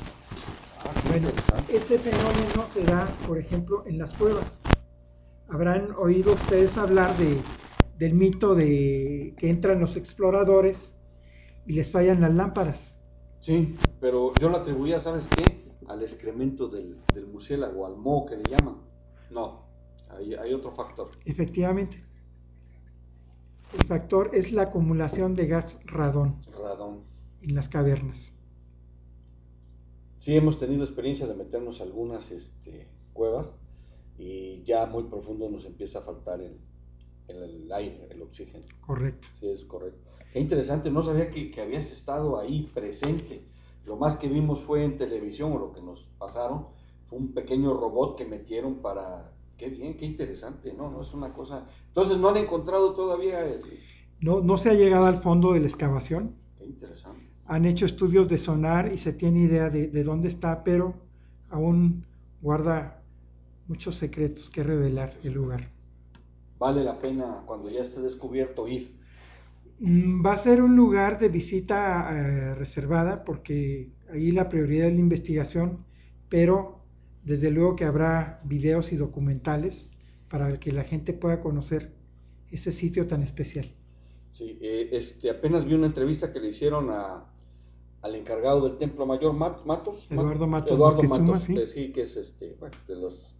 [1.09, 1.33] Bueno,
[1.67, 4.67] ese fenómeno se da, por ejemplo, en las cuevas.
[5.49, 7.57] Habrán oído ustedes hablar de,
[7.95, 11.03] del mito de que entran los exploradores
[11.65, 13.03] y les fallan las lámparas.
[13.41, 15.77] Sí, pero yo lo atribuía, ¿sabes qué?
[15.87, 18.89] Al excremento del, del murciélago, al moho que le llaman.
[19.29, 19.73] No,
[20.09, 21.11] hay, hay otro factor.
[21.25, 22.05] Efectivamente.
[23.71, 27.07] El factor es la acumulación de gas radón Radón.
[27.41, 28.38] en las cavernas.
[30.29, 33.51] Sí, hemos tenido experiencia de meternos a algunas este, cuevas
[34.19, 36.61] y ya muy profundo nos empieza a faltar el,
[37.29, 38.67] el, el aire, el oxígeno.
[38.83, 39.27] Correcto.
[39.41, 40.11] Sí, es correcto.
[40.31, 43.41] Qué interesante, no sabía que, que habías estado ahí presente.
[43.87, 46.67] Lo más que vimos fue en televisión o lo que nos pasaron
[47.07, 49.33] fue un pequeño robot que metieron para...
[49.57, 50.91] Qué bien, qué interesante, ¿no?
[50.91, 51.65] No es una cosa...
[51.87, 53.47] Entonces no han encontrado todavía...
[53.47, 53.63] el-
[54.21, 56.35] No, no se ha llegado al fondo de la excavación.
[56.59, 57.28] Qué interesante.
[57.49, 60.95] Han hecho estudios de sonar y se tiene idea de, de dónde está, pero
[61.51, 62.07] aún
[62.41, 63.03] guarda
[63.67, 65.69] muchos secretos que revelar el lugar.
[66.59, 68.97] Vale la pena cuando ya esté descubierto ir.
[69.81, 74.95] Mm, Va a ser un lugar de visita eh, reservada porque ahí la prioridad es
[74.95, 75.87] la investigación,
[76.29, 76.85] pero
[77.25, 79.91] desde luego que habrá videos y documentales
[80.29, 81.93] para que la gente pueda conocer
[82.51, 83.75] ese sitio tan especial.
[84.33, 87.28] Sí, eh, este, apenas vi una entrevista que le hicieron a,
[88.03, 90.11] al encargado del Templo Mayor, Mat- Matos.
[90.11, 91.55] Eduardo Matos Eduardo Matos, sí.
[91.55, 93.35] que sí, que es este, bueno, de los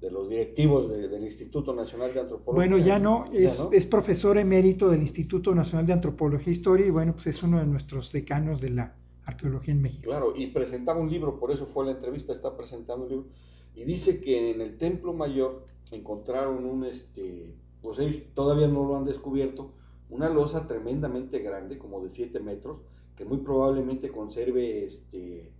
[0.00, 2.68] de los directivos de- del Instituto Nacional de Antropología.
[2.68, 3.72] Bueno, ya no, Ya es, no.
[3.72, 7.58] es profesor emérito del Instituto Nacional de Antropología e Historia y bueno, pues es uno
[7.58, 10.02] de nuestros decanos de la arqueología en México.
[10.04, 13.26] Claro, y presentaba un libro, por eso fue la entrevista, está presentando un libro,
[13.74, 18.96] y dice que en el Templo Mayor encontraron un, este, pues ellos todavía no lo
[18.98, 19.70] han descubierto,
[20.10, 22.78] una losa tremendamente grande, como de 7 metros,
[23.16, 25.50] que muy probablemente conserve, este,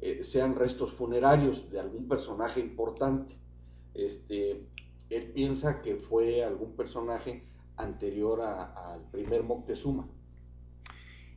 [0.00, 3.34] eh, sean restos funerarios de algún personaje importante.
[3.94, 4.62] Este,
[5.10, 7.42] él piensa que fue algún personaje
[7.76, 10.06] anterior a- al primer Moctezuma.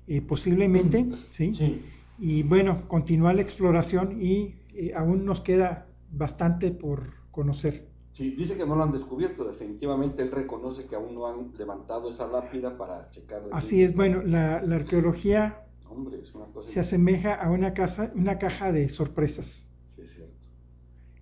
[0.07, 1.53] Eh, posiblemente, ¿sí?
[1.55, 1.81] Sí.
[2.19, 7.87] Y bueno, continúa la exploración y eh, aún nos queda bastante por conocer.
[8.11, 12.09] Sí, dice que no lo han descubierto, definitivamente él reconoce que aún no han levantado
[12.09, 13.41] esa lápida para checar.
[13.51, 15.62] Así es, bueno, la, la arqueología
[15.93, 16.71] Hombre, es una cosa.
[16.71, 19.67] se asemeja a una, casa, una caja de sorpresas.
[19.85, 20.33] Sí, es cierto.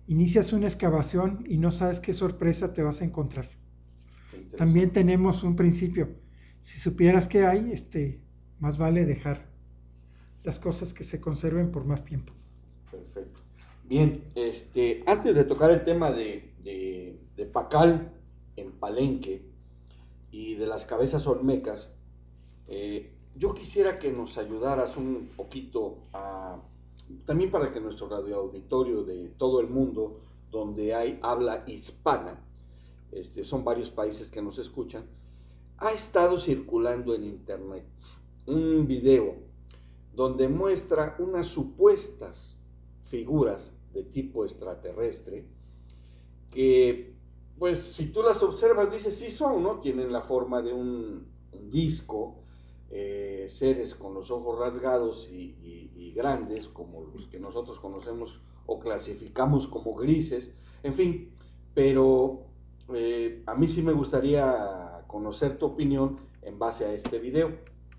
[0.06, 3.50] Inicias una excavación y no sabes qué sorpresa te vas a encontrar.
[4.56, 6.08] También tenemos un principio.
[6.60, 8.20] Si supieras qué hay, este,
[8.60, 9.46] más vale dejar
[10.42, 12.32] las cosas que se conserven por más tiempo.
[12.90, 13.40] Perfecto.
[13.84, 18.10] Bien, este, antes de tocar el tema de, de, de Pacal
[18.56, 19.42] en Palenque
[20.30, 21.90] y de las cabezas olmecas,
[22.68, 26.60] eh, yo quisiera que nos ayudaras un poquito a,
[27.26, 32.38] también para que nuestro radioauditorio de todo el mundo, donde hay habla hispana,
[33.10, 35.04] este, son varios países que nos escuchan,
[35.78, 37.84] ha estado circulando en internet
[38.46, 39.36] un video
[40.14, 42.58] donde muestra unas supuestas
[43.06, 45.44] figuras de tipo extraterrestre
[46.50, 47.14] que,
[47.58, 49.80] pues, si tú las observas, dices, sí son, ¿no?
[49.80, 52.41] Tienen la forma de un, un disco,
[52.94, 59.66] eh, seres con los ojos rasgados y, grandes, como los que nosotros conocemos o clasificamos
[59.66, 61.30] como grises, en fin,
[61.72, 62.42] pero
[62.92, 67.52] eh, a mí sí me gustaría conocer tu opinión en base a este video.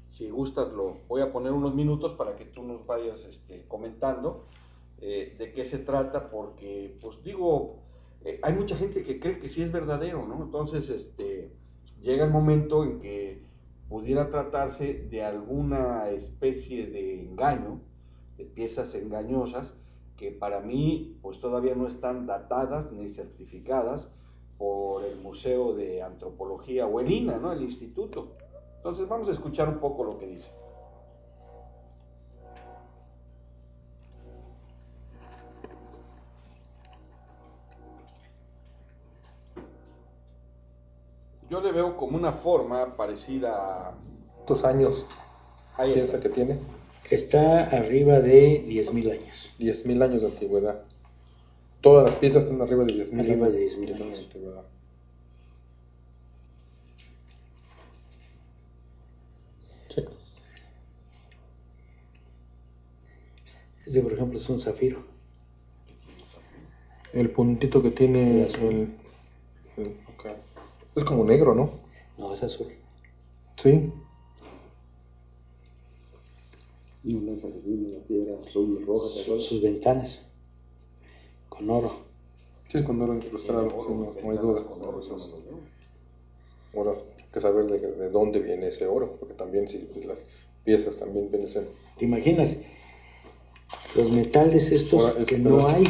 [0.09, 4.45] Si gustas, lo voy a poner unos minutos para que tú nos vayas este, comentando
[5.01, 7.79] eh, de qué se trata, porque, pues digo,
[8.43, 10.43] hay mucha gente que cree que sí es verdadero, ¿no?
[10.43, 11.51] Entonces, este,
[11.99, 13.52] llega el momento en que
[13.93, 17.79] pudiera tratarse de alguna especie de engaño,
[18.37, 19.75] de piezas engañosas,
[20.17, 24.09] que para mí, pues todavía no están datadas ni certificadas,
[24.57, 27.53] por el Museo de Antropología o el INA, ¿no?
[27.53, 28.31] El instituto.
[28.77, 30.49] Entonces vamos a escuchar un poco lo que dice.
[41.53, 43.51] Yo le veo como una forma parecida
[43.89, 43.93] a...
[44.37, 45.05] ¿Cuántos años
[45.77, 46.27] Ahí piensa está.
[46.27, 46.57] que tiene?
[47.11, 49.51] Está arriba de 10.000 años.
[49.59, 50.81] 10.000 años de antigüedad.
[51.79, 54.19] Todas las piezas están arriba de 10.000 Arriba años de 10.000 de años.
[54.21, 54.63] antigüedad.
[59.89, 60.05] Sí.
[63.85, 65.03] Este, por ejemplo, es un zafiro.
[67.13, 68.95] El puntito que tiene El
[69.77, 70.02] el-.
[70.95, 71.69] Es como negro, ¿no?
[72.17, 72.67] No, es azul.
[73.57, 73.91] Sí.
[78.47, 80.21] Sus, sus ventanas.
[81.49, 81.91] Con oro.
[82.67, 84.63] Sí, con oro incrustado, sí, no, no hay duda.
[86.75, 90.25] Ahora hay que saber de, de dónde viene ese oro, porque también si las
[90.63, 91.49] piezas también vienen
[91.97, 92.57] ¿Te imaginas?
[93.95, 95.83] Los metales estos Ahora, es- que no hay.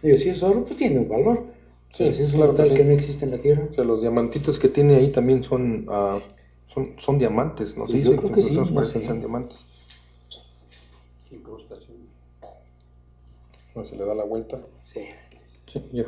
[0.00, 1.53] Digo, si es oro, pues tiene un valor.
[1.94, 2.74] Sí, si es un claro que sí.
[2.74, 3.68] que no existe en la Tierra.
[3.70, 6.18] O sea, los diamantitos que tiene ahí también son ah,
[6.74, 7.86] son, son diamantes, ¿no?
[7.86, 9.06] Pues yo creo que sí, no parecen sé.
[9.06, 9.66] ser diamantes.
[11.30, 11.98] Incrustación.
[13.74, 14.60] Bueno, se le da la vuelta.
[14.82, 15.02] Sí.
[15.66, 16.06] Sí, ya.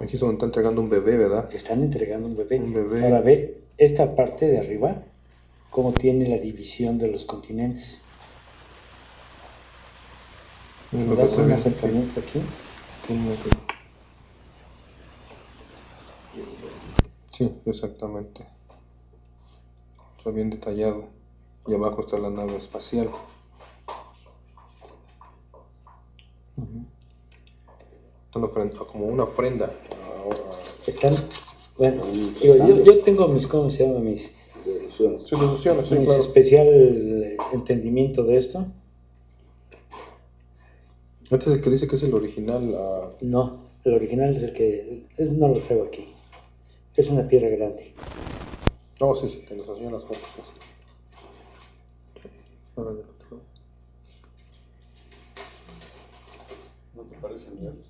[0.00, 1.52] Aquí donde está entregando un bebé, ¿verdad?
[1.52, 2.58] Están entregando un bebé.
[2.58, 3.04] Un bebé.
[3.04, 5.04] Ahora ve esta parte de arriba,
[5.70, 8.02] cómo tiene la división de los continentes.
[10.92, 12.40] Es Si lo das un acercamiento aquí,
[17.32, 18.46] Sí, exactamente.
[20.18, 21.08] Está bien detallado.
[21.66, 23.08] Y abajo está la nave espacial.
[28.26, 29.72] Está una ofrenda- como una ofrenda.
[30.18, 30.38] Ahora,
[30.86, 31.14] están,
[31.78, 34.00] bueno, digo, yo, yo tengo mis, ¿cómo se llama?
[34.00, 34.34] Mis,
[34.64, 36.20] sí, los ilusiones, sí, claro.
[36.20, 38.66] especial entendimiento de esto.
[41.30, 42.74] Este es el que dice que es el original.
[42.76, 46.08] ah, No, el original es el que, es- no lo traigo aquí.
[46.96, 47.94] Es una piedra grande.
[49.00, 50.20] No, sí, sí, que nos hacían las fotos.
[50.36, 50.52] sí.
[52.76, 53.42] Ahora del otro lado.
[56.94, 57.89] ¿No te parece, Nieves?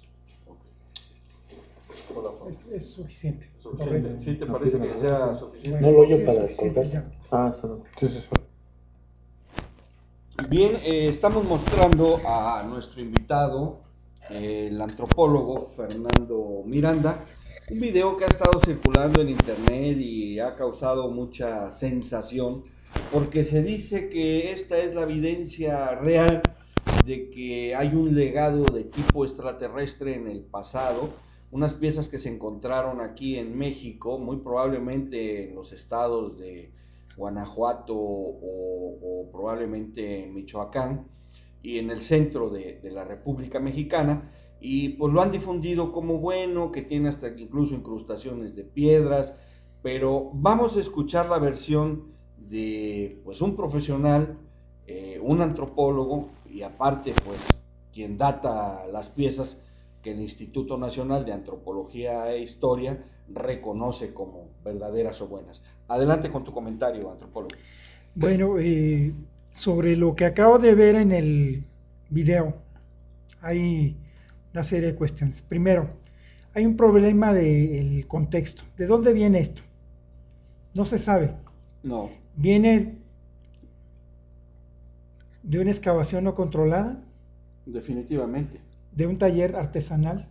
[2.16, 2.50] La forma.
[2.50, 3.50] Es, es suficiente.
[3.58, 4.00] Suficiente.
[4.02, 4.22] Correcto.
[4.22, 5.80] ¿Sí te parece que sea suficiente?
[5.80, 7.02] No lo oyo para colgarse.
[7.30, 7.82] Ah, eso no.
[7.98, 8.28] Sí, sí, sí.
[10.48, 13.80] Bien, eh, estamos mostrando a nuestro invitado,
[14.30, 17.24] eh, el antropólogo Fernando Miranda,
[17.70, 22.64] un video que ha estado circulando en internet y ha causado mucha sensación
[23.10, 26.42] porque se dice que esta es la evidencia real
[27.06, 31.16] de que hay un legado de tipo extraterrestre en el pasado,
[31.51, 36.72] unas piezas que se encontraron aquí en México, muy probablemente en los estados de
[37.16, 41.06] Guanajuato o, probablemente en Michoacán
[41.62, 46.18] y en el centro de, de la República Mexicana y pues lo han difundido como
[46.18, 49.35] bueno, que tiene hasta incluso incrustaciones de piedras,
[49.82, 54.36] pero vamos a escuchar la versión de pues un profesional,
[54.86, 57.40] eh, un antropólogo y aparte pues
[57.93, 59.59] quien data las piezas
[60.02, 65.62] que el Instituto Nacional de Antropología e Historia reconoce como verdaderas o buenas.
[65.89, 67.55] Adelante con tu comentario, antropólogo.
[68.14, 69.12] Bueno, eh,
[69.51, 71.64] sobre lo que acabo de ver en el
[72.09, 72.55] video,
[73.40, 73.97] hay
[74.52, 75.43] una serie de cuestiones.
[75.43, 75.90] Primero,
[76.55, 78.62] hay un problema del contexto.
[78.77, 79.62] ¿De dónde viene esto?
[80.74, 81.35] No se sabe.
[81.82, 82.98] No, ¿Viene
[85.43, 87.02] de una excavación no controlada?
[87.66, 88.60] definitivamente.
[88.92, 90.28] ¿De un taller artesanal?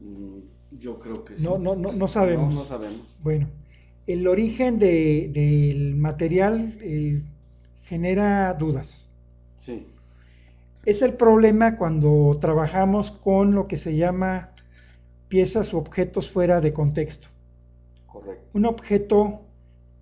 [0.00, 0.38] Mm,
[0.78, 1.42] Yo creo que sí.
[1.44, 2.54] No, no, no, no sabemos.
[2.54, 3.16] No, no sabemos.
[3.22, 3.48] Bueno,
[4.06, 7.22] el origen de- del material eh,
[7.82, 9.08] genera dudas.
[9.56, 9.86] Sí,
[10.84, 14.50] Es el problema cuando trabajamos con lo que se llama
[15.28, 17.28] piezas u objetos fuera de contexto.
[18.06, 18.46] correcto.
[18.52, 19.40] Un objeto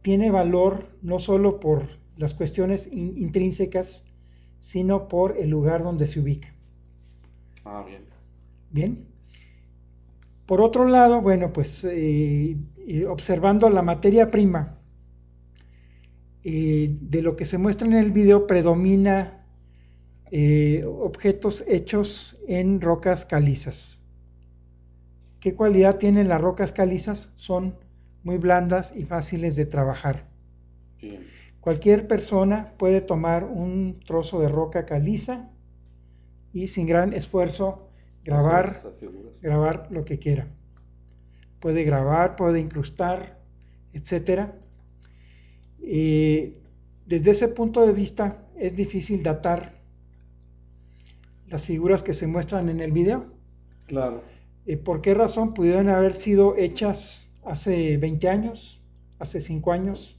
[0.03, 4.05] tiene valor no solo por las cuestiones in- intrínsecas,
[4.61, 6.55] sino por el lugar donde se ubica.
[7.71, 8.03] Ah, bien.
[8.71, 9.07] Bien.
[10.47, 14.79] Por otro lado, bueno, pues eh, eh, observando la materia prima,
[16.45, 19.35] eh, de lo que se muestra en el video predomina
[20.85, 24.03] objetos hechos en rocas calizas.
[25.41, 27.33] ¿Qué cualidad tienen las rocas calizas?
[27.37, 27.75] Son
[28.25, 30.27] muy blandas y fáciles de trabajar.
[31.01, 31.27] Bien.
[31.61, 35.51] Cualquier persona puede tomar un trozo de roca caliza
[36.53, 37.89] y sin gran esfuerzo
[38.25, 38.83] grabar,
[39.41, 40.49] grabar lo que quiera.
[41.61, 43.39] Puede grabar, puede incrustar,
[43.93, 44.55] etcétera.
[45.83, 46.59] Eh,
[47.07, 49.79] desde ese punto de vista es difícil datar
[51.47, 53.27] las figuras que se muestran en el video.
[53.87, 54.23] Claro.
[54.67, 58.83] Eh, ¿Por qué razón pudieron haber sido hechas hace 20 años,
[59.19, 60.19] hace 5 años?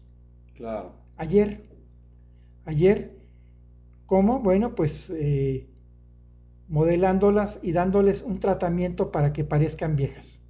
[0.55, 0.93] Claro.
[1.17, 1.63] Ayer.
[2.65, 3.15] Ayer.
[4.07, 4.39] ¿Cómo?
[4.39, 5.68] Bueno, pues eh,
[6.69, 10.41] modelándolas y dándoles un tratamiento para que parezcan viejas.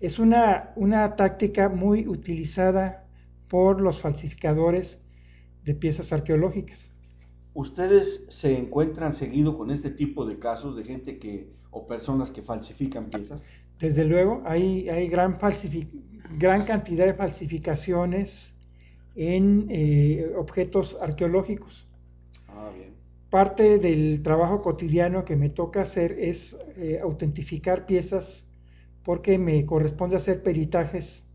[0.00, 3.06] Es una, una táctica muy utilizada
[3.48, 5.00] por los falsificadores
[5.64, 6.90] de piezas arqueológicas.
[7.54, 12.42] ¿Ustedes se encuentran seguido con este tipo de casos de gente que o personas que
[12.42, 13.44] falsifican piezas?
[13.78, 15.38] Desde luego, hay, hay gran,
[16.38, 18.54] gran cantidad de falsificaciones
[19.14, 21.86] en eh, objetos arqueológicos.
[22.48, 22.95] Ah, bien.
[23.36, 28.48] Parte del trabajo cotidiano que me toca hacer es eh, autentificar piezas
[29.02, 31.26] porque me corresponde hacer peritajes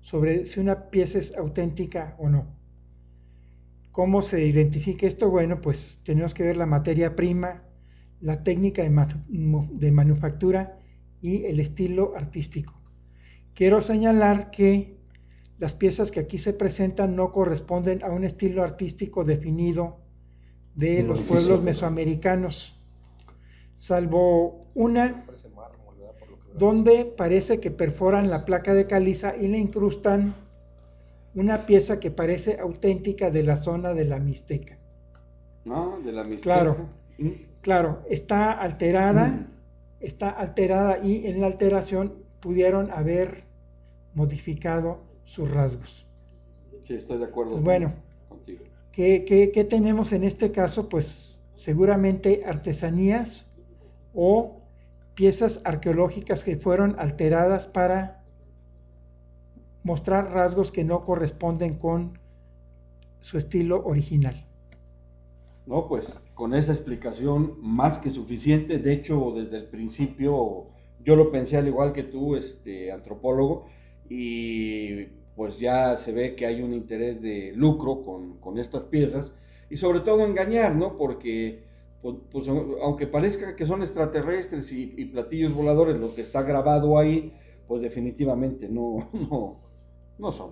[0.00, 2.46] sobre si una pieza es auténtica o no.
[3.92, 5.28] ¿Cómo se identifica esto?
[5.28, 7.62] Bueno, pues tenemos que ver la materia prima,
[8.22, 10.78] la técnica de, manufactura
[11.20, 12.72] y el estilo artístico.
[13.52, 14.96] Quiero señalar que
[15.58, 20.08] las piezas que aquí se presentan no corresponden a un estilo artístico definido
[20.74, 22.76] de los pueblos mesoamericanos,
[23.74, 25.24] salvo una
[26.54, 30.34] donde parece que perforan la placa de caliza y le incrustan
[31.34, 34.78] una pieza que parece auténtica de la zona de la Mixteca.
[35.64, 36.54] No, de la Mixteca.
[36.54, 36.88] Claro,
[37.60, 39.46] claro, está alterada, mm.
[40.00, 43.44] está alterada y en la alteración pudieron haber
[44.14, 46.06] modificado sus rasgos.
[46.82, 47.92] Sí, estoy de acuerdo bueno,
[48.90, 49.24] contigo.
[49.26, 50.88] ¿qué, qué tenemos en este caso?
[50.88, 53.46] Pues seguramente artesanías
[54.14, 54.60] o
[55.14, 58.24] piezas arqueológicas que fueron alteradas para
[59.82, 62.18] mostrar rasgos que no corresponden con
[63.20, 64.46] su estilo original.
[65.66, 68.78] No, pues con esa explicación más que suficiente.
[68.78, 70.68] De hecho, desde el principio
[71.04, 73.66] yo lo pensé al igual que tú, este antropólogo,
[74.08, 75.06] y
[75.40, 79.34] pues ya se ve que hay un interés de lucro con, estas piezas
[79.70, 80.98] y sobre todo engañar, ¿no?
[80.98, 81.64] Porque
[82.02, 86.98] pues, pues aunque parezca que son extraterrestres y, y, platillos voladores, lo que está grabado
[86.98, 87.32] ahí,
[87.66, 89.54] pues definitivamente no, no,
[90.18, 90.50] no son.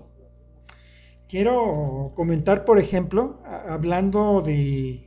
[1.28, 5.06] Quiero comentar, por ejemplo, hablando de,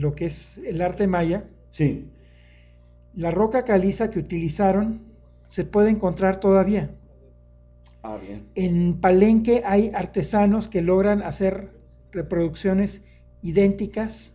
[0.00, 1.44] lo que es el arte maya.
[1.68, 2.10] Sí.
[3.12, 5.02] La roca caliza que utilizaron
[5.48, 6.94] se puede encontrar todavía.
[8.02, 8.48] Ah, bien.
[8.54, 11.70] En Palenque hay artesanos que logran hacer
[12.10, 13.04] reproducciones
[13.42, 14.34] idénticas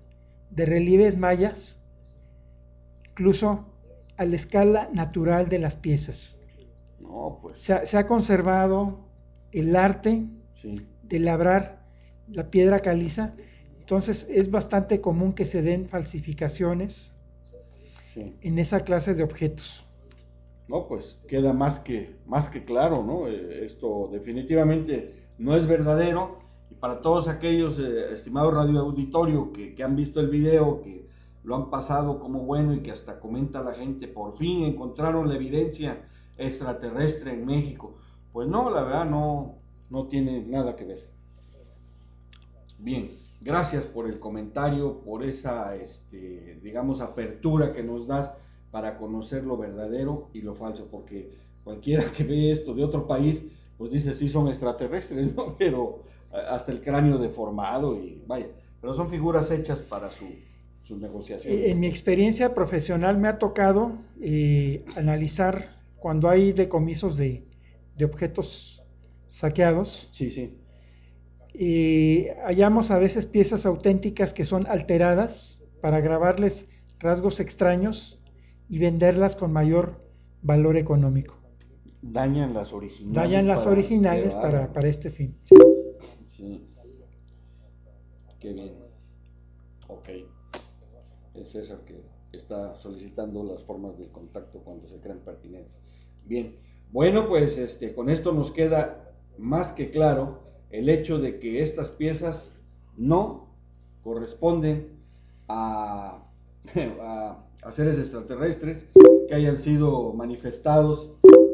[0.50, 1.80] de relieves mayas,
[3.10, 3.66] incluso
[4.16, 6.40] a la escala natural de las piezas.
[7.00, 7.60] No, pues.
[7.60, 9.08] se ha conservado
[9.52, 10.26] el arte
[11.04, 11.86] de labrar
[12.28, 13.34] la piedra caliza.
[13.80, 17.14] Entonces es bastante común que se den falsificaciones
[18.42, 19.87] en esa clase de objetos.
[20.68, 23.28] No, pues queda más que, más que claro, ¿no?
[23.28, 26.40] Eh, esto definitivamente no es verdadero.
[26.70, 31.08] Y para todos aquellos eh, estimados radio auditorio que, que han visto el video, que
[31.44, 35.36] lo han pasado como bueno y que hasta comenta la gente, por fin encontraron la
[35.36, 36.06] evidencia
[36.38, 37.96] extraterrestre en México.
[38.34, 39.56] Pues no, la verdad no,
[39.90, 41.10] no tiene nada que ver.
[42.78, 43.12] Bien,
[43.42, 48.36] gracias por el comentario, por esa, este, digamos, apertura que nos das
[48.72, 51.32] para conocer lo verdadero y lo falso, porque
[51.64, 53.44] cualquiera que ve esto de otro país,
[53.78, 55.56] pues dice sí son extraterrestres, ¿no?
[55.58, 56.04] Pero
[56.34, 58.48] eh, hasta el cráneo deformado y vaya,
[58.82, 60.26] pero son figuras hechas para su,
[60.84, 61.54] su negociación.
[61.54, 67.48] En mi experiencia profesional me ha tocado eh, analizar cuando hay decomisos de
[67.98, 68.84] de objetos
[69.28, 70.10] saqueados.
[70.12, 70.54] Sí, sí.
[71.54, 76.70] Y hallamos a veces piezas auténticas que son alteradas para grabarles
[77.00, 78.20] rasgos extraños
[78.70, 80.02] y venderlas con mayor
[80.42, 81.36] valor económico.
[82.02, 83.16] Dañan las originales.
[83.16, 85.36] Dañan las para originales para, para, este fin.
[85.44, 85.56] Sí.
[86.26, 86.68] sí.
[88.40, 88.74] Qué bien.
[89.88, 90.10] Ok.
[91.34, 95.82] Es César que está solicitando las formas de contacto cuando se crean pertinentes.
[96.26, 96.56] Bien.
[96.92, 101.92] Bueno, pues este, con esto nos queda más que claro el hecho de que estas
[101.92, 102.54] piezas
[102.96, 103.50] no
[104.04, 104.98] corresponden
[105.48, 106.27] a,
[107.02, 108.86] a, seres extraterrestres
[109.28, 111.12] que hayan sido manifestados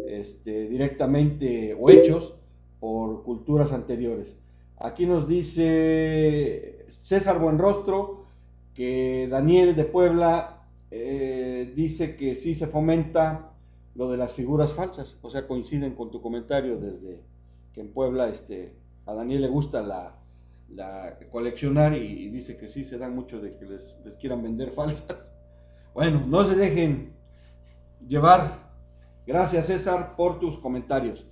[0.08, 2.36] este, directamente o hechos
[2.80, 4.36] por culturas anteriores.
[4.78, 8.26] Aquí nos dice César Buenrostro
[8.76, 10.62] que Daniel de Puebla
[10.92, 13.52] eh, dice que sí se fomenta
[13.96, 17.20] lo de las figuras falsas, o sea, coinciden con tu comentario desde
[17.74, 18.74] que en Puebla este,
[19.06, 20.16] a Daniel le gusta la,
[20.76, 25.34] la coleccionar y, dice que sí se dan mucho de que les, quieran vender falsas.
[25.94, 27.14] Bueno, no se dejen
[28.08, 28.72] llevar.
[29.26, 31.26] Gracias César por tus comentarios.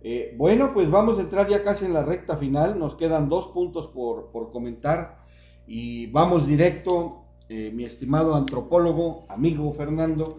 [0.00, 2.78] Eh, bueno, pues vamos a entrar ya casi en la recta final.
[2.78, 5.18] Nos quedan dos puntos por, comentar
[5.66, 10.38] y vamos directo, eh, mi estimado antropólogo, amigo Fernando.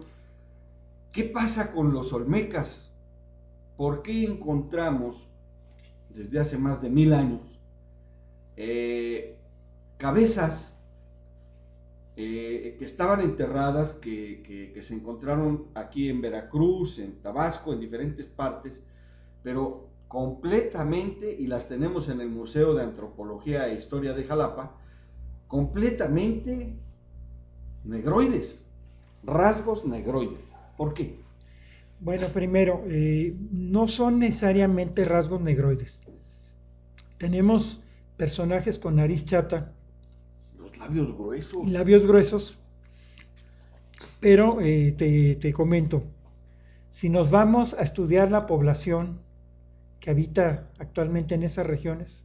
[1.12, 2.92] ¿Qué pasa con los olmecas?
[3.76, 5.28] ¿Por qué encontramos
[6.10, 7.53] desde hace más de mil años
[8.56, 9.38] eh,
[9.96, 10.70] cabezas
[12.16, 18.84] que estaban enterradas, que, que, se encontraron aquí en Veracruz, en Tabasco, en diferentes partes,
[19.42, 24.76] pero completamente, y las tenemos en el Museo de Antropología e Historia de Jalapa,
[25.48, 26.76] completamente
[27.84, 28.64] negroides,
[29.24, 30.52] rasgos negroides.
[30.76, 31.18] ¿Por qué?
[32.00, 36.00] Bueno, primero, eh, no son necesariamente rasgos negroides.
[37.18, 37.80] Tenemos
[38.16, 39.72] personajes con nariz chata.
[40.56, 41.68] Los labios gruesos.
[41.68, 42.58] Labios gruesos.
[44.20, 46.04] Pero eh, te, te comento,
[46.90, 49.20] si nos vamos a estudiar la población
[50.00, 52.24] que habita actualmente en esas regiones,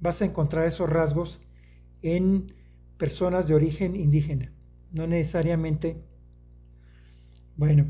[0.00, 1.40] vas a encontrar esos rasgos
[2.02, 2.54] en
[2.96, 4.52] personas de origen indígena,
[4.92, 6.02] no necesariamente.
[7.56, 7.86] Bueno,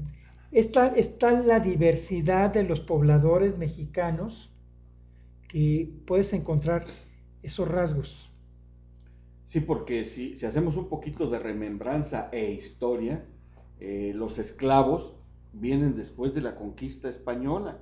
[0.51, 4.53] está, está la diversidad de los pobladores mexicanos
[5.51, 6.85] que puedes encontrar
[7.43, 8.31] esos rasgos.
[9.45, 13.25] Sí, porque si, si hacemos un poquito de remembranza e historia,
[13.81, 15.17] eh, los esclavos
[15.53, 17.79] vienen después de la conquista española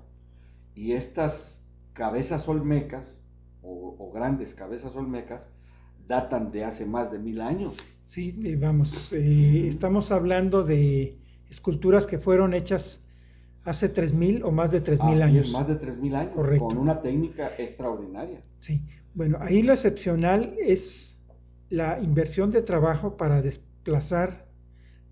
[0.74, 1.62] y estas
[1.93, 3.20] cabezas olmecas,
[3.62, 5.47] o, grandes cabezas olmecas,
[6.07, 7.74] datan de hace más de mil años.
[8.05, 11.19] Sí, eh, vamos, eh, estamos hablando de
[11.51, 13.05] esculturas que fueron hechas
[13.69, 15.47] hace tres mil o más de tres mil años.
[15.47, 16.69] Es, más de tres mil años, Correcto.
[16.69, 18.43] con una técnica extraordinaria.
[18.59, 18.82] Sí,
[19.15, 21.20] bueno, ahí lo excepcional es
[21.70, 24.47] la inversión de trabajo para desplazar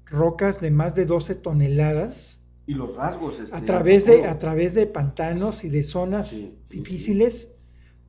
[0.06, 3.40] rocas de más de 12 toneladas y los rasgos.
[3.40, 6.34] Este, a, través de, a través de pantanos y de zonas
[6.70, 7.52] difíciles,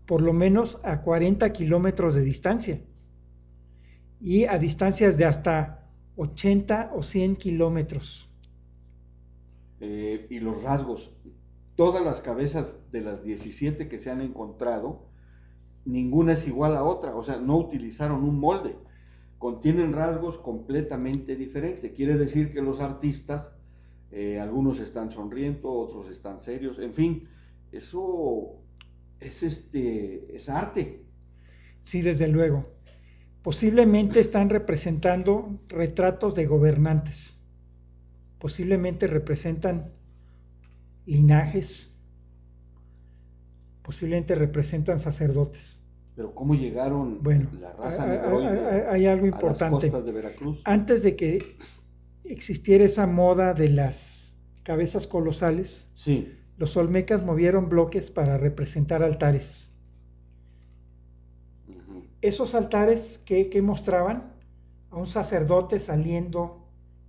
[0.06, 2.82] por lo menos a 40 kilómetros de distancia.
[4.20, 5.84] Y a distancias de hasta
[6.16, 8.30] 80 o 100 kilómetros.
[9.80, 11.16] Eh, y los rasgos,
[11.76, 15.08] todas las cabezas de las 17 que se han encontrado,
[15.86, 18.76] ninguna es igual a otra, o sea, no utilizaron un molde,
[19.38, 21.92] contienen rasgos completamente diferentes.
[21.94, 23.52] Quiere decir que los artistas
[24.12, 27.28] eh, algunos están sonriendo, otros están serios, en fin,
[27.72, 28.56] eso
[29.20, 31.04] es este es arte.
[31.82, 32.66] Sí, desde luego.
[33.44, 37.37] Posiblemente están representando retratos de gobernantes.
[38.40, 39.92] Posiblemente representan
[41.06, 41.94] linajes.
[43.82, 45.80] Posiblemente representan sacerdotes.
[46.16, 49.90] Pero ¿cómo llegaron bueno, la raza hay, hay, algo importante.
[49.90, 50.62] de Veracruz?
[50.66, 51.58] Antes de que
[52.26, 56.34] existiera esa moda de las cabezas colosales, sí.
[56.58, 59.72] los olmecas movieron bloques para representar altares.
[62.22, 64.34] Esos altares que, mostraban
[64.90, 66.67] a un sacerdote saliendo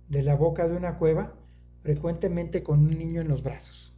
[0.09, 1.35] de la boca de una cueva,
[1.81, 3.95] frecuentemente con un niño en los brazos.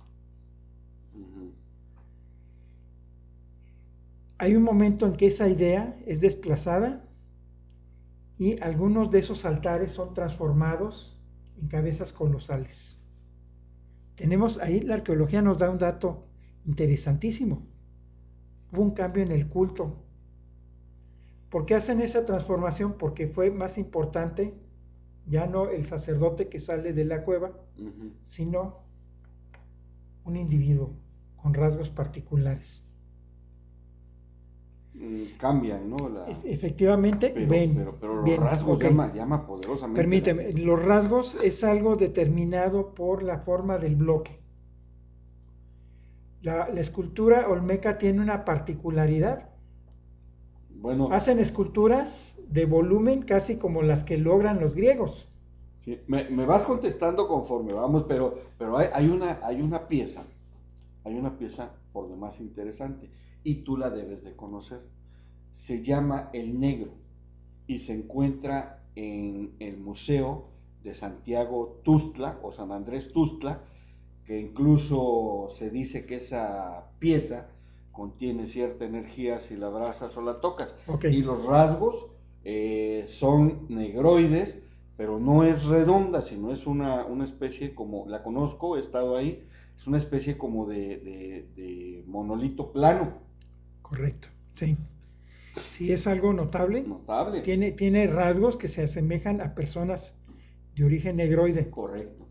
[4.37, 7.05] Hay un momento en que esa idea es desplazada
[8.37, 11.19] y algunos de esos altares son transformados
[11.59, 12.99] en cabezas colosales.
[14.15, 16.27] Tenemos ahí, la arqueología nos da un dato
[16.65, 17.67] interesantísimo.
[18.71, 20.03] Hubo un cambio en el culto.
[21.49, 22.93] ¿Por qué hacen esa transformación?
[22.97, 24.53] Porque fue más importante
[25.27, 27.51] ya no el sacerdote que sale de la cueva,
[28.23, 28.79] sino
[30.25, 30.93] un individuo
[31.41, 32.83] con rasgos particulares.
[34.93, 35.97] Mm, cambian, ¿no?
[36.43, 40.01] efectivamente, pero, pero, los rasgos llama, poderosamente.
[40.01, 44.41] Permíteme, los rasgos es algo determinado por la forma del bloque.
[46.41, 49.49] La, escultura olmeca tiene una particularidad.
[50.69, 55.27] Bueno, hacen esculturas de volumen casi como las que logran los griegos.
[55.79, 60.23] Sí, me, vas contestando conforme vamos, pero, pero hay, hay, una, hay una pieza,
[61.03, 63.09] hay una pieza por demás interesante
[63.43, 64.81] y tú la debes de conocer.
[65.53, 66.91] Se llama El Negro
[67.65, 70.49] y se encuentra en el Museo
[70.83, 73.61] de Santiago Tustla o San Andrés Tustla,
[74.25, 77.47] que incluso se dice que esa pieza
[77.91, 80.75] contiene cierta energía si la abrazas o la tocas.
[80.87, 81.05] Ok.
[81.05, 82.07] Y los rasgos
[82.43, 84.59] eh, son negroides,
[84.97, 89.47] pero no es redonda, sino es una, una especie como, la conozco, he estado ahí,
[89.75, 93.21] es una especie como de, de- de monolito plano,
[93.83, 94.77] Correcto, sí.
[95.65, 96.83] Sí, es algo notable.
[96.87, 97.41] notable.
[97.41, 100.17] Tiene, tiene rasgos que se asemejan a personas
[100.75, 101.69] de origen negroide.
[101.69, 102.27] Correcto.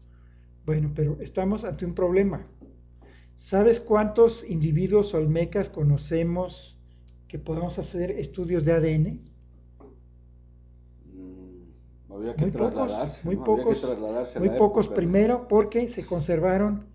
[0.65, 2.47] Bueno, pero estamos ante un problema.
[3.37, 6.81] ¿Sabes cuántos individuos olmecas conocemos
[7.29, 9.30] que podamos hacer estudios de ADN?
[12.11, 12.93] Habría que Muy pocos,
[13.25, 13.85] muy pocos,
[14.39, 14.95] muy pocos época.
[14.95, 16.87] primero porque se conservaron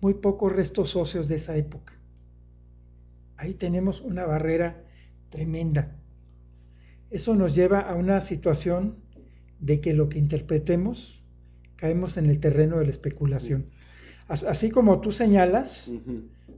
[0.00, 1.94] muy pocos restos óseos de esa época.
[3.36, 4.84] Ahí tenemos una barrera
[5.30, 5.96] tremenda.
[7.10, 8.96] Eso nos lleva a una situación
[9.60, 11.22] de que lo que interpretemos
[11.76, 13.66] caemos en el terreno de la especulación.
[14.28, 15.90] As- Así como tú señalas,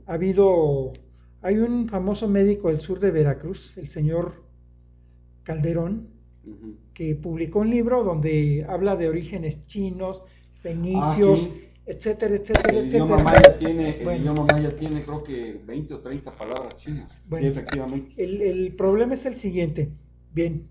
[0.06, 0.92] ha habido,
[1.42, 4.44] hay un famoso médico del sur de Veracruz, el señor
[5.42, 6.08] Calderón,
[6.94, 10.22] Que publicó un libro donde habla de orígenes chinos,
[10.60, 11.68] fenicios, Ah, sí.
[11.86, 13.18] etcétera, etcétera, El etcétera.
[13.18, 17.20] maya tiene, el idioma maya tiene creo que 20 o 30 palabras chinas.
[17.28, 17.46] Bueno.
[17.46, 18.14] Efectivamente.
[18.22, 19.92] El, el problema es el siguiente.
[20.32, 20.68] Bien,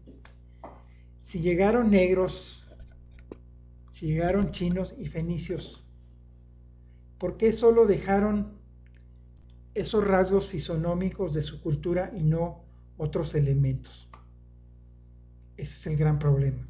[1.18, 2.64] si llegaron negros,
[3.91, 5.85] si llegaron chinos y fenicios,
[7.18, 8.53] ¿por qué solo dejaron
[9.73, 12.64] esos rasgos fisonómicos de su cultura y no
[12.97, 14.10] otros elementos?
[15.57, 16.68] Ese es el gran problema.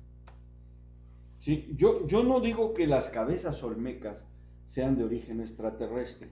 [1.40, 4.26] Sí, yo, yo no digo que las cabezas olmecas
[4.66, 6.30] sean de origen extraterrestre,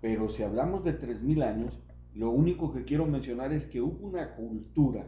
[0.00, 1.78] pero si hablamos de 3.000 años,
[2.14, 5.06] lo único que quiero mencionar es que hubo una cultura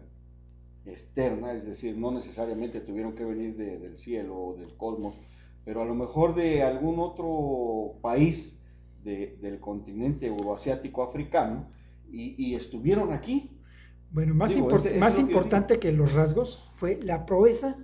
[0.86, 5.14] externa, es decir, no necesariamente tuvieron que venir de- del cielo o del cosmos,
[5.64, 8.58] pero a lo mejor de algún otro país
[9.04, 11.68] de- del continente euroasiático africano
[12.10, 13.50] y, y estuvieron aquí.
[14.12, 17.76] Bueno, más, Digo, impor- ese- eso más importante que los rasgos fue la proeza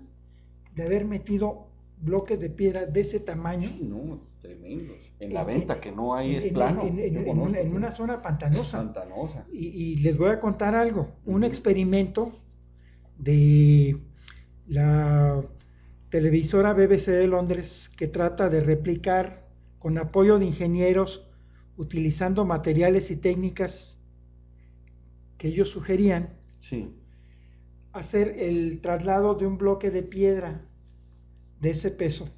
[0.75, 1.67] de haber metido
[2.01, 4.97] bloques de piedra de ese tamaño Sí, no, tremendos.
[5.21, 6.83] En la En- venta, que no hay en, es plano.
[6.85, 8.79] en- conozco, una, zona pantanosa.
[8.79, 9.47] Pantanosa.
[9.53, 12.33] Y, y les voy a contar algo, un experimento
[13.19, 13.97] de
[14.67, 15.43] la
[16.11, 19.47] televisora BBC de Londres que trata de replicar
[19.79, 21.29] con apoyo de ingenieros
[21.77, 23.99] utilizando materiales y técnicas
[25.39, 26.91] que ellos sugerían Sí.
[27.93, 30.63] Hacer el traslado de un bloque de piedra
[31.61, 32.29] de ese peso.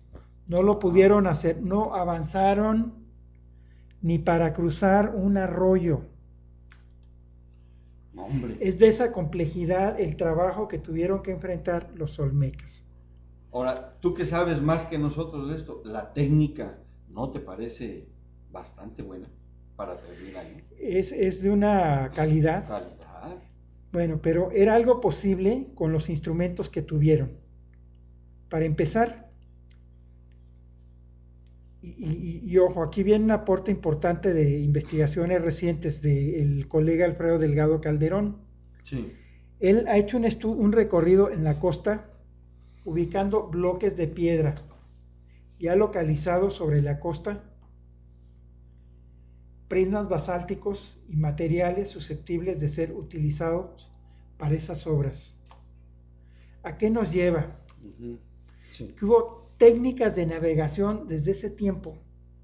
[0.46, 2.92] No lo pudieron hacer, no avanzaron
[4.02, 6.02] ni para cruzar un arroyo.
[8.16, 8.56] Hombre.
[8.60, 12.84] Es de esa complejidad el trabajo que tuvieron que enfrentar los olmecas.
[13.52, 16.78] Ahora, tú que sabes más que nosotros de esto, la técnica,
[17.08, 18.08] ¿no te parece
[18.50, 19.28] bastante buena
[19.76, 20.62] para 3.000 años?
[20.78, 23.03] Es, es de una calidad, Calidad.
[23.94, 27.30] Bueno, pero era algo posible con los instrumentos que tuvieron.
[28.48, 29.30] Para empezar,
[31.80, 37.80] y, y- ojo, aquí viene un aporte importante de investigaciones recientes del colega Alfredo Delgado
[37.80, 38.38] Calderón.
[38.82, 39.12] Sí.
[39.60, 40.26] Él ha hecho un,
[40.58, 42.10] un recorrido en la costa
[42.84, 44.56] ubicando bloques de piedra
[45.56, 47.44] y ha localizado sobre la costa
[49.68, 53.90] prismas basálticos y materiales susceptibles de ser utilizados
[54.38, 55.36] para esas obras.
[56.62, 57.56] ¿A qué nos lleva?
[58.70, 58.88] Sí.
[58.98, 61.96] Que hubo técnicas de navegación desde ese tiempo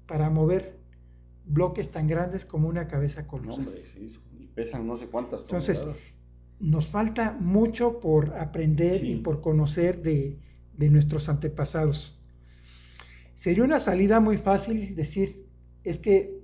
[0.07, 0.79] para mover
[1.45, 3.67] bloques tan grandes como una cabeza No, colosal.
[3.67, 4.07] hombre, sí,
[4.39, 6.03] y pesan no sé cuántas Entonces, toneladas.
[6.59, 9.11] nos falta mucho por aprender Sí.
[9.13, 10.37] y por conocer de,
[10.77, 12.17] de nuestros antepasados.
[13.33, 15.45] Sería una salida muy fácil decir,
[15.83, 16.40] es que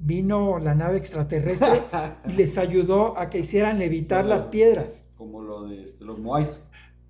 [0.00, 1.82] vino la nave extraterrestre
[2.26, 5.06] y les ayudó a que hicieran levitar las piedras.
[5.16, 6.62] Como lo de este, los Moais.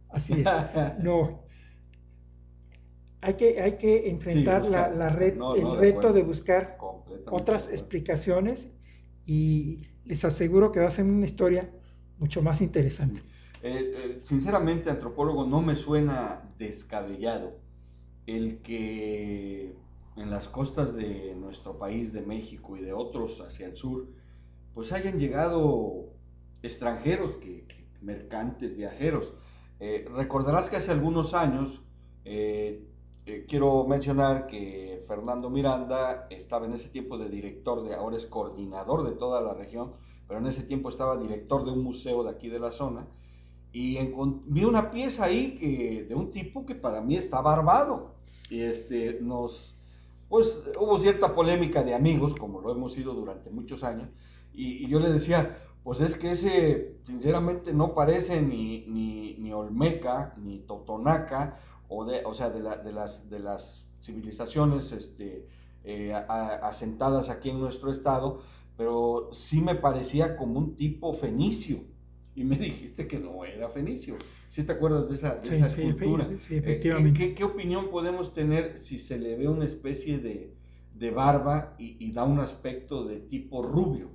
[0.08, 0.46] Así es.
[1.02, 1.48] No.
[3.22, 6.78] Hay que, hay que enfrentar Sí, la, la red, No, el de reto de buscar
[7.30, 8.72] otras explicaciones
[9.26, 11.70] y les aseguro que va a ser una historia
[12.18, 13.20] mucho más interesante.
[13.62, 17.58] Eh, eh, sinceramente, antropólogo, no me suena descabellado
[18.26, 19.74] el que
[20.16, 24.08] en las costas de nuestro país, de México y de otros hacia el sur,
[24.74, 26.10] pues hayan llegado
[26.62, 27.66] extranjeros, que,
[28.00, 29.32] mercantes, viajeros.
[29.78, 31.82] Eh, recordarás que hace algunos años,
[32.24, 32.86] eh,
[33.26, 38.26] eh, quiero mencionar que Fernando Miranda estaba en ese tiempo de director, de ahora es
[38.26, 39.92] coordinador de toda la región,
[40.26, 43.06] pero en ese tiempo estaba director de un museo de aquí de la zona,
[43.72, 43.98] y
[44.46, 48.14] vi una pieza ahí que, de un tipo que para mí está barbado.
[48.48, 49.79] Y este, nos,
[50.30, 54.08] pues hubo cierta polémica de amigos, como lo hemos sido durante muchos años,
[54.52, 60.34] Y, yo le decía, pues es que ese sinceramente no parece ni, ni, ni Olmeca,
[60.38, 61.56] ni Totonaca,
[61.88, 65.48] o, de, o sea, de, la, de, las, de las civilizaciones este,
[65.82, 68.42] eh, asentadas aquí en nuestro estado,
[68.76, 71.80] pero sí me parecía como un tipo fenicio.
[72.36, 74.16] Y me dijiste que no era fenicio.
[74.50, 76.28] ¿Sí te acuerdas de esa, de Sí, esa sí, escultura?
[76.40, 76.90] sí, Eh, efectivamente.
[76.90, 80.54] ¿qué, qué, qué opinión podemos tener si se le ve una especie de,
[80.94, 84.10] de barba y, y da un aspecto de tipo rubio?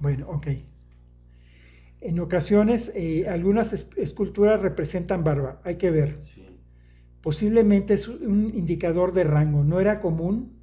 [0.00, 0.48] Bueno, ok.
[2.02, 6.18] En ocasiones, eh, algunas es- esculturas representan barba, hay que ver.
[6.18, 6.46] Sí.
[7.22, 9.64] Posiblemente es un indicador de rango.
[9.64, 10.58] No era común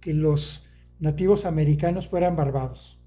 [0.00, 0.66] que los
[1.00, 3.00] nativos americanos fueran barbados.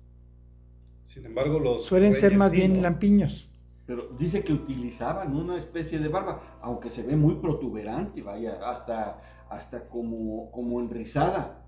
[1.03, 2.81] Sin embargo, los Suelen ser más sí, bien ¿no?
[2.81, 3.52] lampiños.
[3.85, 9.21] Pero dice que utilizaban una especie de barba, aunque se ve muy protuberante, vaya, hasta,
[9.49, 11.65] hasta como, como enrizada.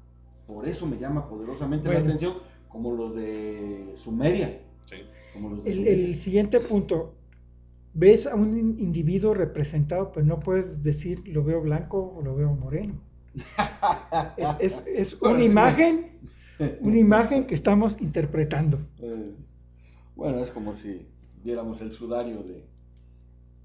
[0.48, 2.36] Por eso me llama poderosamente la atención,
[2.70, 4.62] como los de Sumeria.
[4.90, 4.98] Sí.
[5.34, 5.94] Como los de El, Sumeria.
[6.08, 7.16] el siguiente punto.
[7.98, 12.36] Ves a un in- individuo representado, pues no puedes decir lo veo blanco o lo
[12.36, 12.94] veo moreno.
[14.38, 16.12] Es, es- es Bueno, una sí, imagen,
[16.82, 18.80] una imagen que estamos interpretando.
[19.00, 19.34] Eh,
[20.16, 21.06] bueno, es como si
[21.46, 22.66] viéramos el sudario de,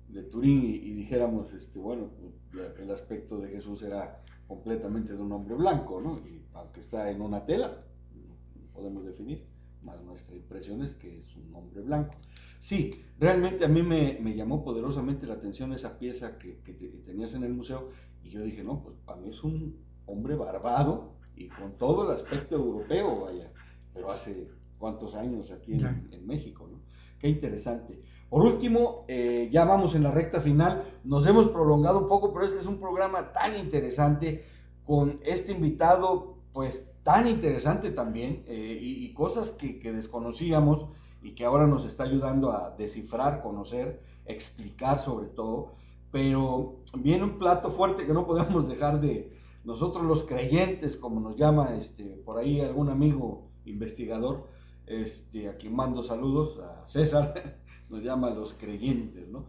[0.09, 5.23] de Turín y, y dijéramos, este, bueno, pues, el aspecto de Jesús era completamente de
[5.23, 6.19] un hombre blanco, ¿no?
[6.19, 7.85] Y aunque está en una tela,
[8.15, 9.47] no podemos definir,
[9.83, 12.11] más nuestra impresión es que es un hombre blanco.
[12.59, 16.91] Sí, realmente a mí me, me llamó poderosamente la atención esa pieza que, que te-
[16.91, 17.91] que tenías en el museo
[18.23, 19.77] y yo dije, no, pues para mí es un
[20.07, 23.51] hombre barbado y con todo el aspecto europeo, vaya,
[23.95, 26.79] pero hace cuántos años aquí en, en México, ¿no?
[27.21, 28.01] Qué interesante.
[28.31, 32.47] Por último, eh, ya vamos en la recta final, nos hemos prolongado un poco, pero
[32.47, 34.45] es que es un programa tan interesante
[34.87, 40.87] con este invitado, pues tan interesante también, eh, y, cosas que, que desconocíamos
[41.23, 45.75] y que ahora nos está ayudando a descifrar, conocer, explicar sobre todo,
[46.11, 49.31] pero viene un plato fuerte que no podemos dejar de
[49.65, 54.49] nosotros los creyentes, como nos llama este, por ahí algún amigo investigador,
[54.91, 59.47] este, a quien mando saludos, a César, nos llama los creyentes, ¿no?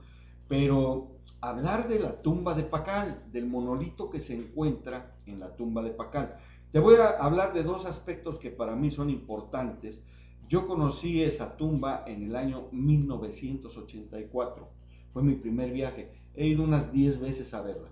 [0.47, 5.81] Pero hablar de la tumba de Pacal, del monolito que se encuentra en la tumba
[5.81, 6.38] de Pacal.
[6.72, 10.03] Te voy a hablar de dos aspectos que para mí son importantes.
[10.47, 14.69] Yo conocí esa tumba en el año 1984.
[15.13, 16.11] Fue mi primer viaje.
[16.35, 17.89] He ido unas 10 veces a verla.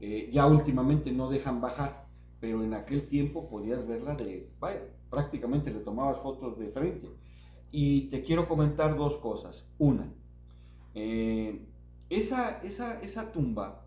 [0.00, 2.06] Eh, ya últimamente no dejan bajar,
[2.40, 7.08] pero en aquel tiempo podías verla de, vaya, prácticamente le tomabas fotos de frente.
[7.70, 9.66] Y te quiero comentar dos cosas.
[9.78, 10.10] Una,
[10.94, 11.66] eh,
[12.08, 13.84] esa, esa, esa tumba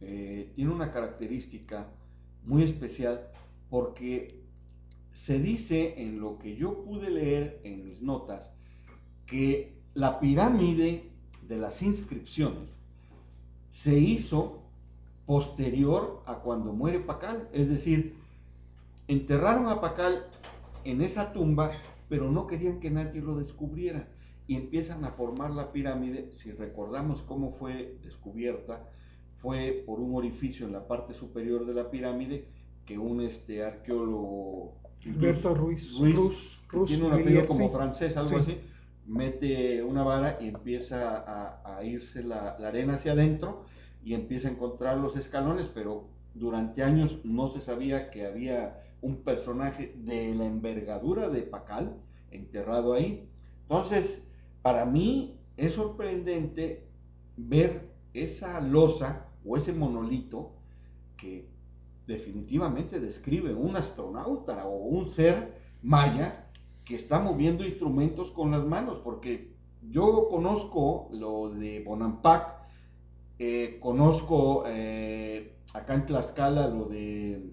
[0.00, 1.88] eh, tiene una característica
[2.44, 3.28] muy especial
[3.70, 4.42] porque
[5.12, 8.50] se dice en lo que yo pude leer en mis notas
[9.26, 11.10] que la pirámide
[11.48, 12.74] de las inscripciones
[13.70, 14.62] se hizo
[15.26, 18.16] posterior a cuando muere Pacal, es decir,
[19.08, 20.26] enterraron a Pacal
[20.84, 21.70] en esa tumba,
[22.08, 24.08] pero no querían que nadie lo descubriera
[24.46, 26.30] y empiezan a formar la pirámide.
[26.32, 28.84] Si recordamos cómo fue descubierta,
[29.36, 32.48] fue por un orificio en la parte superior de la pirámide
[32.84, 37.70] que un este arqueólogo Alberto Ruiz, Ruiz, Rus tiene un apellido como sí.
[37.70, 38.36] francés, algo Sí.
[38.38, 38.60] así,
[39.04, 43.64] mete una vara y empieza a, a irse la, la arena hacia adentro
[44.02, 49.22] y empieza a encontrar los escalones, pero durante años no se sabía que había un
[49.22, 51.96] personaje de la envergadura de Pacal
[52.30, 53.28] enterrado ahí.
[53.62, 54.28] Entonces,
[54.62, 56.86] para mí es sorprendente
[57.36, 60.52] ver esa losa o ese monolito
[61.16, 61.48] que
[62.06, 66.48] definitivamente describe un astronauta o un ser maya
[66.84, 69.52] que está moviendo instrumentos con las manos, porque
[69.88, 72.56] yo conozco lo de Bonampak,
[73.38, 77.51] eh, conozco eh, acá en Tlaxcala lo de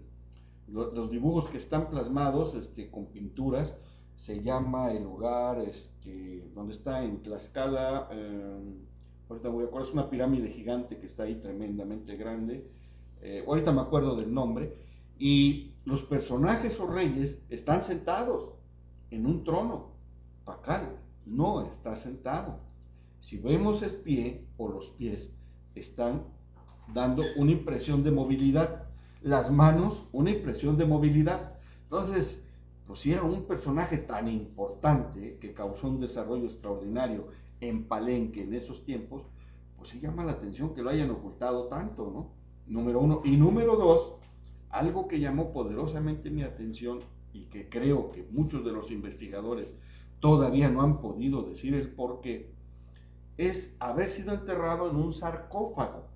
[0.72, 3.78] los dibujos que están plasmados este, con pinturas,
[4.16, 8.76] se llama el lugar este, donde está en Tlaxcala, eh,
[9.30, 12.70] ahorita me voy a acordar, es una pirámide gigante que está ahí tremendamente grande,
[13.22, 14.74] eh, ahorita me acuerdo del nombre,
[15.18, 18.54] y los personajes o reyes están sentados
[19.12, 19.92] en un trono.
[20.46, 22.60] Pacal no está sentado.
[23.20, 25.34] Si vemos el pie o los pies,
[25.76, 26.24] están
[26.94, 28.79] dando una impresión de movilidad.
[29.22, 31.58] Las manos, una impresión de movilidad.
[31.84, 32.44] Entonces,
[32.94, 37.28] si era un personaje tan importante que causó un desarrollo extraordinario
[37.62, 39.24] en Palenque en esos tiempos,
[39.78, 42.32] pues sí llama la atención que lo hayan ocultado tanto, ¿no?
[42.66, 43.22] Número uno.
[43.24, 44.14] Y número dos,
[44.70, 47.02] algo que llamó poderosamente mi atención
[47.34, 49.74] y que creo que muchos de los investigadores
[50.20, 52.52] todavía no han podido decir el por qué,
[53.38, 56.08] es haber sido enterrado en un sarcófago,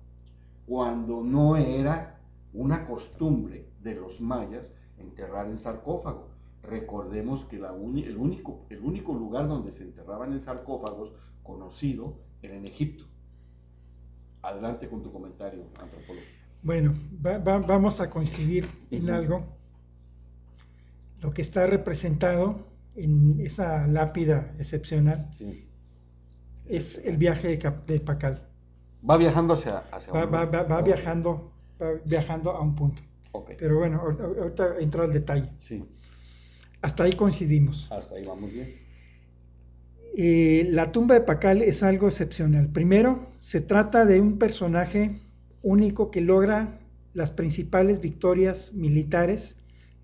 [0.66, 2.13] cuando no era
[2.54, 6.28] una costumbre de los mayas enterrar en sarcófago.
[6.62, 11.12] Recordemos que la el, único, el único lugar donde se enterraban en sarcófagos
[11.42, 13.04] conocido era en Egipto.
[14.42, 16.26] Adelante con tu comentario, antropólogo.
[16.62, 19.44] Bueno, vamos a coincidir en algo.
[21.20, 22.66] Lo que está representado
[22.96, 25.28] en esa lápida excepcional
[26.66, 28.46] es el viaje de, Pacal.
[29.08, 31.52] Va viajando hacia, hacia va, viajando,
[32.04, 33.02] viajando a un punto.
[33.58, 35.50] Pero bueno, ahorita entro al detalle.
[35.58, 35.84] Sí.
[36.82, 37.90] Hasta ahí coincidimos.
[37.90, 38.84] Hasta ahí vamos bien.
[40.16, 42.68] Eh, la tumba de Pacal es algo excepcional.
[42.68, 45.18] Primero, se trata de un personaje
[45.62, 46.78] único que logra
[47.14, 49.56] las principales victorias militares,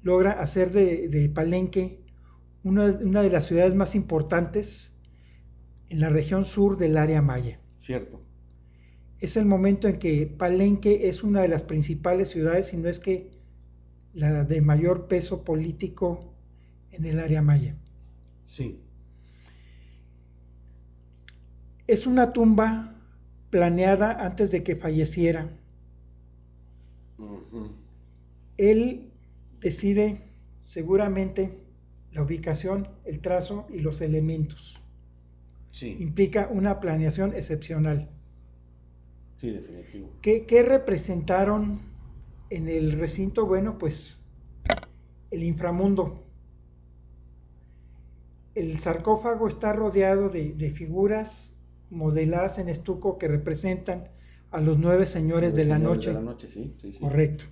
[0.03, 2.01] logra hacer de, Palenque
[2.65, 4.97] una, una, de las ciudades más importantes
[5.89, 7.61] en la región sur del área maya.
[7.79, 8.21] Cierto.
[9.21, 12.99] Es el momento en que Palenque es una de las principales ciudades, y no es
[12.99, 13.31] que
[14.15, 16.33] la de mayor peso político
[16.91, 17.77] en el área maya.
[18.45, 18.81] Sí.
[21.87, 22.95] Es una tumba
[23.51, 25.51] planeada antes de que falleciera.
[28.57, 29.11] Él
[29.61, 30.23] decide
[30.65, 31.59] seguramente
[32.13, 34.81] la ubicación, el trazo y los elementos.
[35.71, 35.97] Sí.
[36.01, 38.09] Implica una planeación excepcional.
[39.41, 40.11] Sí, definitivo.
[40.21, 41.81] ¿Qué, ¿Qué, representaron
[42.51, 43.47] en el recinto?
[43.47, 44.21] Bueno, pues
[45.31, 46.27] el inframundo.
[48.55, 51.57] El sarcófago está rodeado de, de figuras
[51.89, 54.09] modeladas en estuco que representan
[54.51, 56.15] a los nueve señores, de, la noche.
[57.01, 57.45] Correcto.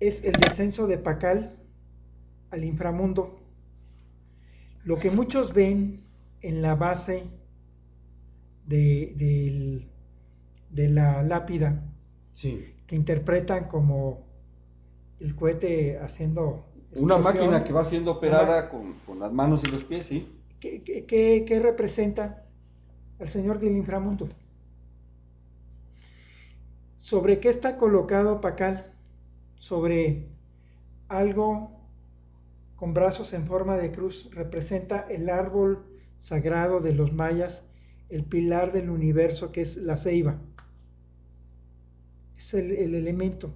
[0.00, 1.56] Es el descenso de Pacal
[2.50, 3.40] al inframundo.
[4.84, 6.04] Lo que muchos ven
[6.42, 7.24] en la base
[8.66, 9.88] de,
[10.74, 11.82] de la lápida,
[12.40, 14.24] que interpretan como
[15.20, 16.66] el cohete haciendo...
[16.96, 20.28] Una máquina que va siendo operada con, las manos y los pies, ¿sí?
[20.60, 22.44] ¿Qué, qué, qué representa?
[23.20, 24.28] al Señor del inframundo.
[26.96, 28.92] ¿Sobre qué está colocado Pacal?
[29.56, 30.26] Sobre
[31.08, 31.70] algo
[32.76, 34.30] con brazos en forma de cruz.
[34.32, 35.84] Representa el árbol
[36.18, 37.64] sagrado de los mayas,
[38.08, 40.38] el pilar del universo que es la ceiba.
[42.44, 43.54] Es el, elemento.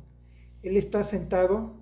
[0.62, 1.74] Él está sentado,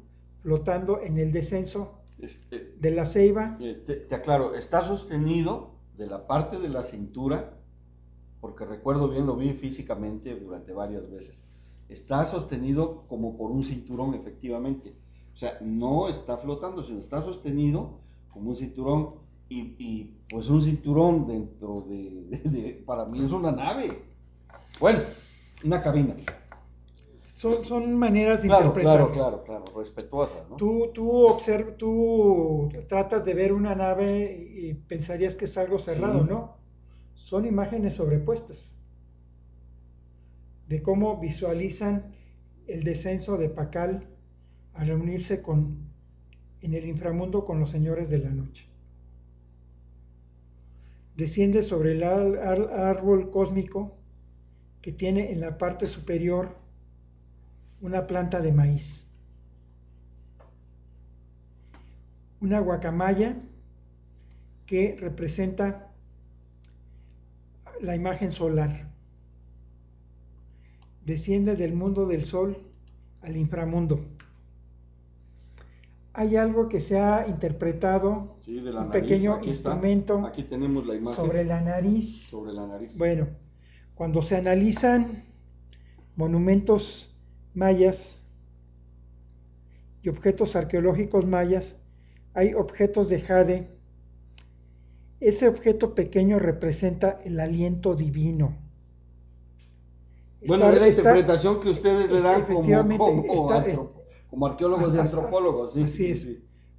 [0.42, 3.56] flotando en el descenso este, de la ceiba.
[3.60, 7.56] Eh, te aclaro, está sostenido de la parte de la cintura
[8.46, 11.42] porque recuerdo bien, lo vi físicamente durante varias veces.
[11.88, 14.94] Está sostenido como por un cinturón, efectivamente.
[15.34, 17.98] O sea, no está flotando, sino está sostenido
[18.30, 19.26] como un cinturón.
[19.48, 23.88] Y, pues un cinturón dentro de, para mí es una nave.
[24.78, 25.00] Bueno,
[25.64, 26.14] una cabina.
[27.36, 28.96] Son, son maneras de claro, interpretar.
[28.96, 30.48] Claro, claro, claro, respetuosas.
[30.48, 30.56] ¿no?
[30.56, 31.36] Tú, tú,
[31.76, 36.56] tú tratas de ver una nave y pensarías que es algo cerrado, ¿no?
[37.14, 38.74] son imágenes sobrepuestas
[40.66, 42.14] de cómo visualizan
[42.68, 44.08] el descenso de Pacal
[44.72, 45.90] a reunirse con,
[46.62, 48.66] en el inframundo con los señores de la noche.
[51.18, 53.94] Desciende sobre el árbol cósmico
[54.80, 56.64] que tiene en la parte superior
[57.80, 59.06] una planta de maíz.
[62.40, 63.36] Una guacamaya
[64.66, 65.92] que representa
[67.80, 68.88] la imagen solar.
[71.04, 72.58] Desciende del mundo del sol
[73.22, 74.04] al inframundo.
[76.12, 81.16] Hay algo que se ha interpretado, un pequeño instrumento Aquí tenemos la imagen.
[81.16, 82.28] sobre la nariz.
[82.28, 82.96] Sobre la nariz.
[82.96, 83.28] Bueno,
[83.94, 85.22] cuando se analizan
[86.16, 87.15] monumentos
[87.56, 88.20] mayas
[90.02, 91.76] y objetos arqueológicos mayas,
[92.34, 93.76] hay objetos de jade
[95.20, 98.56] ese objeto pequeño representa el aliento divino.
[100.46, 105.72] bueno, es la interpretación que ustedes le dan como, arqueólogos y antropólogos.
[105.72, 106.28] Sí, así es.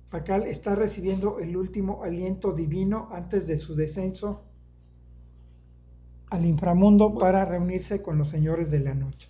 [0.09, 4.43] Pacal está recibiendo el último aliento divino antes de su descenso
[6.29, 9.29] al inframundo para reunirse con los señores de la noche.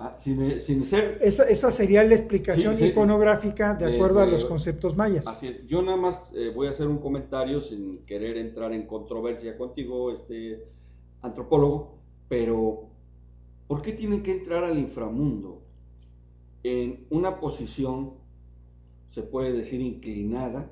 [0.00, 1.18] Ah, sin, ser...
[1.20, 5.26] Esa, sería la explicación iconográfica de acuerdo a los conceptos mayas.
[5.26, 5.66] Así es.
[5.66, 10.12] Yo nada más eh, voy a hacer un comentario sin querer entrar en controversia contigo,
[10.12, 10.64] este
[11.20, 11.98] antropólogo,
[12.28, 12.90] pero
[13.66, 15.62] ¿por qué tienen que entrar al inframundo
[16.62, 18.12] en una posición
[19.08, 20.70] se puede decir inclinada,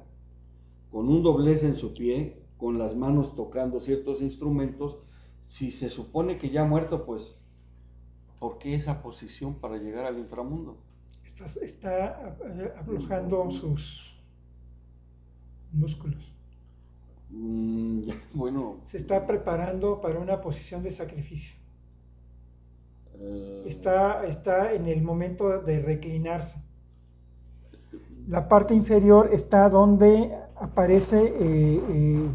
[0.92, 4.98] con un doblez en su pie, con las manos tocando ciertos instrumentos,
[5.46, 7.40] si se supone que ya ha muerto, pues,
[8.38, 10.76] ¿por qué esa posición para llegar al inframundo?
[11.24, 14.16] Está, está eh, aflojando sus
[15.72, 16.32] músculos.
[17.30, 21.54] Mm, ya, bueno, Se está preparando para una posición de sacrificio.
[23.14, 26.62] eh, Está, está en el momento de reclinarse.
[28.26, 32.30] La parte inferior está donde aparece eh, eh,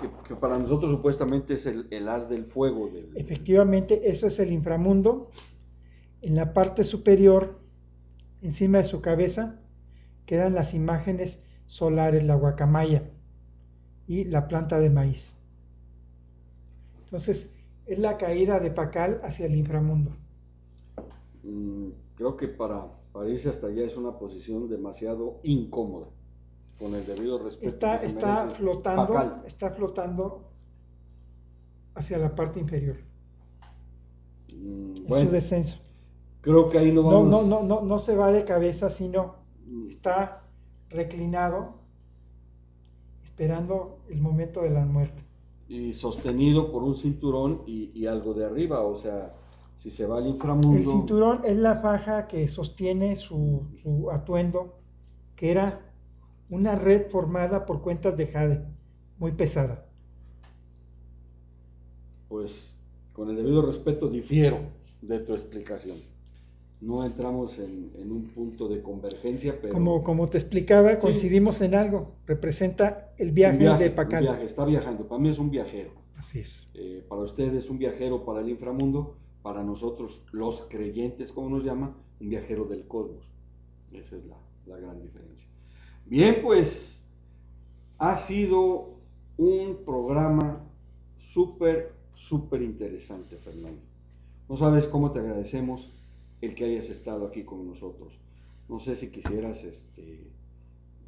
[0.00, 2.88] que, que para nosotros supuestamente es el, el haz del fuego.
[2.88, 5.28] Del, Efectivamente, eso es el inframundo.
[6.22, 7.58] En la parte superior,
[8.42, 9.60] encima de su cabeza,
[10.24, 13.10] quedan las imágenes solares, la guacamaya
[14.06, 15.34] y la planta de maíz.
[17.04, 17.52] Entonces,
[17.86, 20.10] es la caída de Pacal hacia el inframundo.
[21.44, 26.08] Mm, creo que para, para irse hasta allá es una posición demasiado incómoda,
[26.78, 27.66] con el debido respeto.
[27.66, 29.42] Está, está flotando, Pacal.
[29.44, 30.52] está flotando
[31.94, 32.96] hacia la parte inferior.
[34.48, 35.78] Mm, en su descenso.
[36.40, 37.28] creo que ahí no No, vamos.
[37.28, 40.44] no, no, no, no se va de cabeza, sino Mm, está
[40.90, 41.74] reclinado
[43.22, 45.24] esperando el momento de la muerte.
[45.68, 49.34] Y sostenido por un cinturón y, y algo de arriba, o sea,
[49.74, 50.76] si se va al inframundo.
[50.76, 54.80] El cinturón es la faja que sostiene su, su atuendo,
[55.34, 55.85] que era
[56.50, 58.64] una red formada por cuentas de jade,
[59.18, 59.84] muy pesada.
[62.28, 62.76] Pues
[63.12, 64.58] con el debido respeto difiero
[65.02, 65.96] de tu explicación.
[66.80, 70.98] No entramos en, en un punto de convergencia, pero Como, como te explicaba, Sí.
[71.00, 72.16] coincidimos en algo.
[72.26, 74.22] Representa el un viaje, de un Pacal.
[74.24, 75.08] viaje, está viajando.
[75.08, 75.90] Para mí es un viajero.
[76.16, 76.68] Así es.
[76.74, 81.64] Eh, para ustedes es un viajero para el inframundo, para nosotros los creyentes, como nos
[81.64, 83.24] llaman, un viajero del cosmos.
[83.92, 84.36] Esa es la,
[84.66, 85.48] la gran diferencia.
[86.06, 87.04] Bien, pues
[87.98, 88.96] ha sido
[89.36, 90.64] un programa
[91.18, 93.82] súper, súper interesante, Fernando.
[94.48, 95.92] No sabes cómo te agradecemos
[96.40, 98.18] el que hayas estado aquí con nosotros.
[98.68, 100.20] No sé si quisieras este,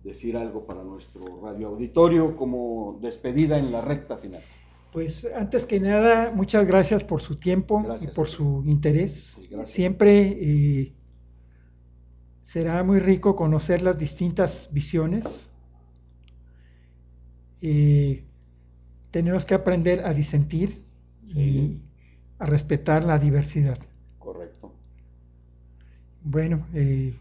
[0.03, 4.43] decir algo para nuestro radio auditorio como despedida en la recta final.
[4.93, 9.39] Pues antes que nada, muchas gracias por su tiempo Gracias, y por su interés.
[9.39, 9.49] Sí.
[9.65, 10.93] Siempre eh,
[12.49, 15.51] será muy rico conocer las distintas visiones.
[17.61, 18.25] Eh,
[19.11, 20.83] tenemos que aprender a disentir
[21.27, 21.39] Sí.
[21.39, 21.83] y
[22.39, 23.77] a respetar la diversidad.
[24.19, 24.73] Correcto.
[26.25, 27.15] Bueno, eh,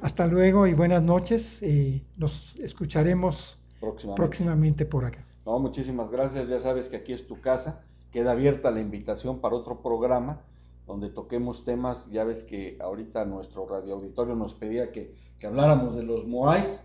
[0.00, 1.58] hasta luego y buenas noches.
[1.60, 4.16] Eh, nos escucharemos próximamente.
[4.22, 5.22] próximamente por acá.
[5.44, 6.48] No, muchísimas gracias.
[6.48, 7.82] Ya sabes que aquí es tu casa.
[8.10, 10.40] Queda abierta la invitación para otro programa
[10.86, 12.06] donde toquemos temas.
[12.10, 16.84] Ya ves que ahorita nuestro radio auditorio nos pedía que, que habláramos de los Moais.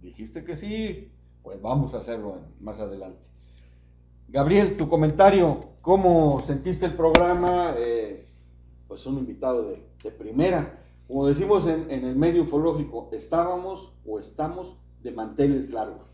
[0.00, 1.10] Dijiste que sí.
[1.42, 3.18] Pues vamos a hacerlo más adelante.
[4.28, 5.60] Gabriel, tu comentario.
[5.80, 7.74] ¿Cómo sentiste el programa?
[7.76, 8.24] Eh,
[8.86, 10.78] pues un invitado de, de primera.
[11.08, 16.06] Como decimos en, en el medio ufológico, estábamos o estamos de manteles largos.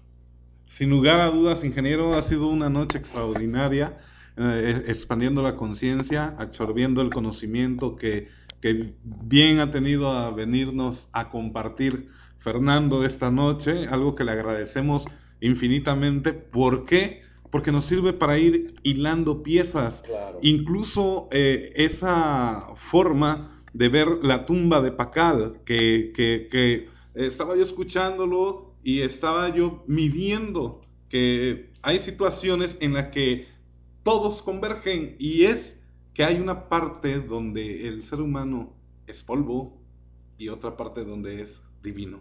[0.66, 3.96] Sin lugar a dudas, ingeniero, ha sido una noche extraordinaria,
[4.38, 8.28] eh, expandiendo la conciencia, absorbiendo el conocimiento que,
[8.60, 12.08] que bien ha tenido a venirnos a compartir
[12.38, 15.04] Fernando esta noche, algo que le agradecemos
[15.40, 16.32] infinitamente.
[16.32, 17.22] ¿Por qué?
[17.50, 20.02] Porque nos sirve para ir hilando piezas.
[20.02, 20.38] Claro.
[20.42, 27.62] Incluso eh, esa forma de ver la tumba de Pacal, que, que- que, estaba yo
[27.62, 33.48] escuchándolo y estaba yo midiendo que hay situaciones en las que
[34.08, 35.76] todos convergen y es
[36.14, 38.72] que hay una parte donde el ser humano
[39.06, 39.82] es polvo
[40.38, 42.20] y otra parte donde es divino.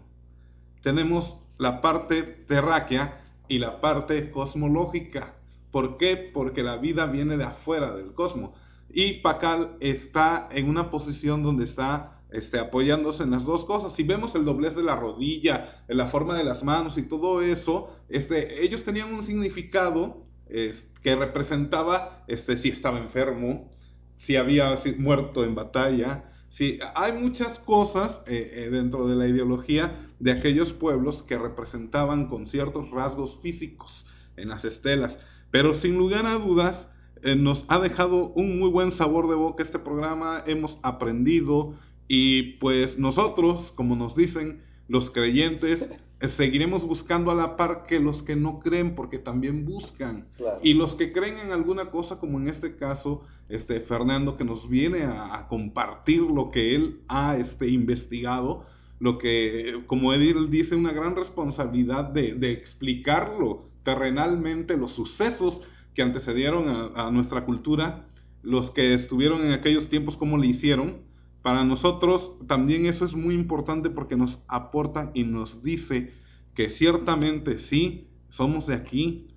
[0.82, 5.34] Tenemos la parte terráquea y la parte cosmológica.
[5.70, 6.18] ¿Por qué?
[6.18, 8.50] Porque la vida viene de afuera del cosmos.
[8.90, 13.94] Y Pacal está en una posición donde está este, apoyándose en las dos cosas.
[13.94, 17.40] Si vemos el doblez de la rodilla, en la forma de las manos y todo
[17.40, 23.72] eso, este, ellos tenían un significado que representaba este, si estaba enfermo,
[24.16, 26.24] si había muerto en batalla.
[26.48, 32.26] Si, hay muchas cosas eh, eh, dentro de la ideología de aquellos pueblos que representaban
[32.26, 34.06] con ciertos rasgos físicos
[34.36, 35.18] en las estelas.
[35.50, 36.88] Pero sin lugar a dudas,
[37.22, 41.74] eh, nos ha dejado un muy buen sabor de boca este programa, hemos aprendido
[42.06, 45.90] y pues nosotros, como nos dicen los creyentes,
[46.26, 50.26] seguiremos buscando a la par que los que no creen porque también buscan.
[50.36, 50.58] Claro.
[50.62, 54.68] Y los que creen en alguna cosa, como en este caso, este Fernando, que nos
[54.68, 58.64] viene a, a compartir lo que él ha este, investigado,
[59.00, 65.62] lo que, como él dice, una gran responsabilidad de, de explicarlo terrenalmente, los sucesos
[65.94, 68.06] que antecedieron a, a, nuestra cultura,
[68.42, 70.98] los que estuvieron en aquellos tiempos, cómo le hicieron.
[71.42, 76.12] Para nosotros también eso es muy importante porque nos aporta y nos dice
[76.54, 79.28] que ciertamente sí, somos de aquí,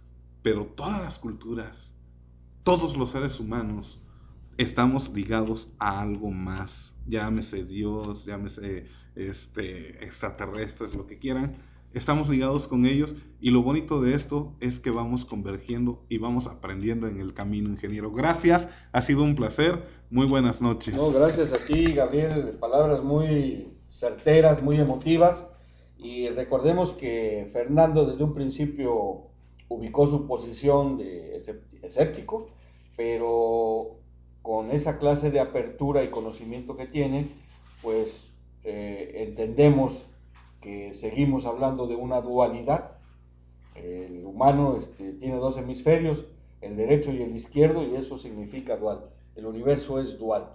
[0.41, 1.93] pero todas las culturas,
[2.63, 4.01] todos los seres humanos,
[4.57, 6.93] estamos ligados a algo más.
[7.07, 11.55] Llámese Dios, llámese este, extraterrestres, lo que quieran.
[11.93, 16.47] Estamos ligados con ellos y lo bonito de esto es que vamos convergiendo y vamos
[16.47, 18.11] aprendiendo en el camino, ingeniero.
[18.11, 19.83] Gracias, ha sido un placer.
[20.09, 20.95] Muy buenas noches.
[20.95, 22.55] No, gracias a ti, Gabriel.
[22.61, 25.45] Palabras muy certeras, muy emotivas.
[25.97, 29.23] Y recordemos que Fernando desde un principio
[29.67, 31.43] ubicó su posición de
[31.81, 32.47] escéptico,
[32.95, 33.97] pero
[34.41, 37.27] con esa clase de apertura y conocimiento que tiene,
[37.81, 38.31] pues
[38.63, 40.05] eh, entendemos
[40.61, 42.91] que seguimos hablando de una dualidad.
[43.75, 46.25] El humano este, tiene dos hemisferios,
[46.61, 49.01] el derecho y el izquierdo, y eso significa dual.
[49.35, 50.49] El universo es dual.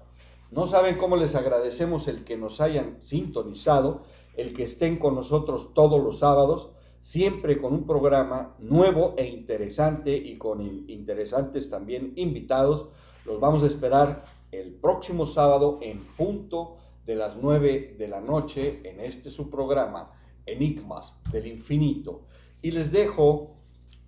[0.51, 4.03] No saben cómo les agradecemos el que nos hayan sintonizado,
[4.37, 6.71] el que estén con nosotros todos los sábados,
[7.01, 12.89] siempre con un programa nuevo e interesante y con interesantes también invitados.
[13.25, 16.77] Los vamos a esperar el próximo sábado en punto
[17.07, 20.13] de las 9 de la noche en este su programa,
[20.45, 22.27] Enigmas del Infinito.
[22.61, 23.57] Y les dejo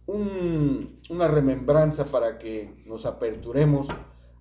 [0.07, 3.89] una remembranza para que nos aperturemos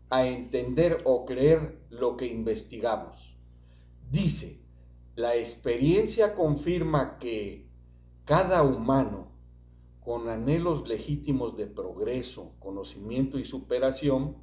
[0.09, 3.35] a entender o creer lo que investigamos.
[4.09, 4.61] Dice,
[5.15, 7.67] la experiencia confirma que
[8.23, 9.27] cada humano
[9.99, 14.37] con anhelos legítimos de progreso, conocimiento y superación,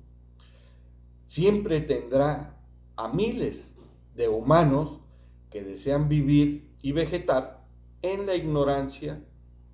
[1.26, 2.60] siempre tendrá
[2.96, 3.73] a miles
[4.14, 5.00] de humanos
[5.50, 7.64] que desean vivir y vegetar
[8.02, 9.22] en la ignorancia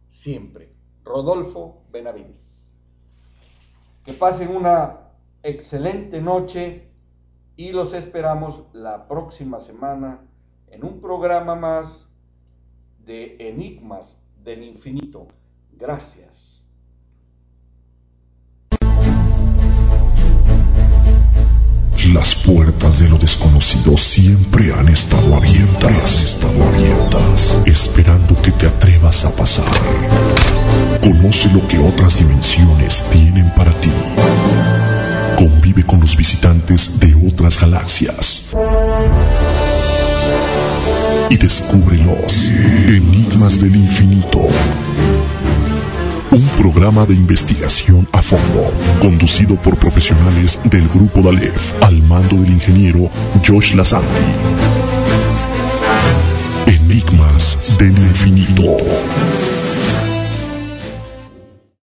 [0.09, 0.75] siempre.
[1.05, 2.69] Rodolfo Benavides.
[4.05, 5.11] Que pasen una
[5.43, 6.89] excelente noche
[7.57, 10.21] y los esperamos la próxima semana
[10.69, 12.09] en un programa más
[13.05, 15.27] de Enigmas del Infinito.
[15.73, 16.60] Gracias.
[22.13, 26.37] Las puertas de lo desconocido siempre han estado abiertas,
[27.67, 29.71] esperando que te atrevas a pasar.
[31.03, 33.93] Conoce lo que otras dimensiones tienen para ti.
[35.37, 38.57] Convive con los visitantes de otras galaxias.
[41.31, 42.49] Y descubre los
[42.89, 44.49] enigmas del infinito
[46.33, 48.69] un programa de investigación a fondo,
[49.01, 53.11] conducido por profesionales del Grupo Dalef, al mando del ingeniero
[53.45, 54.07] Josh Lassanti.
[56.67, 58.77] Enigmas del Infinito.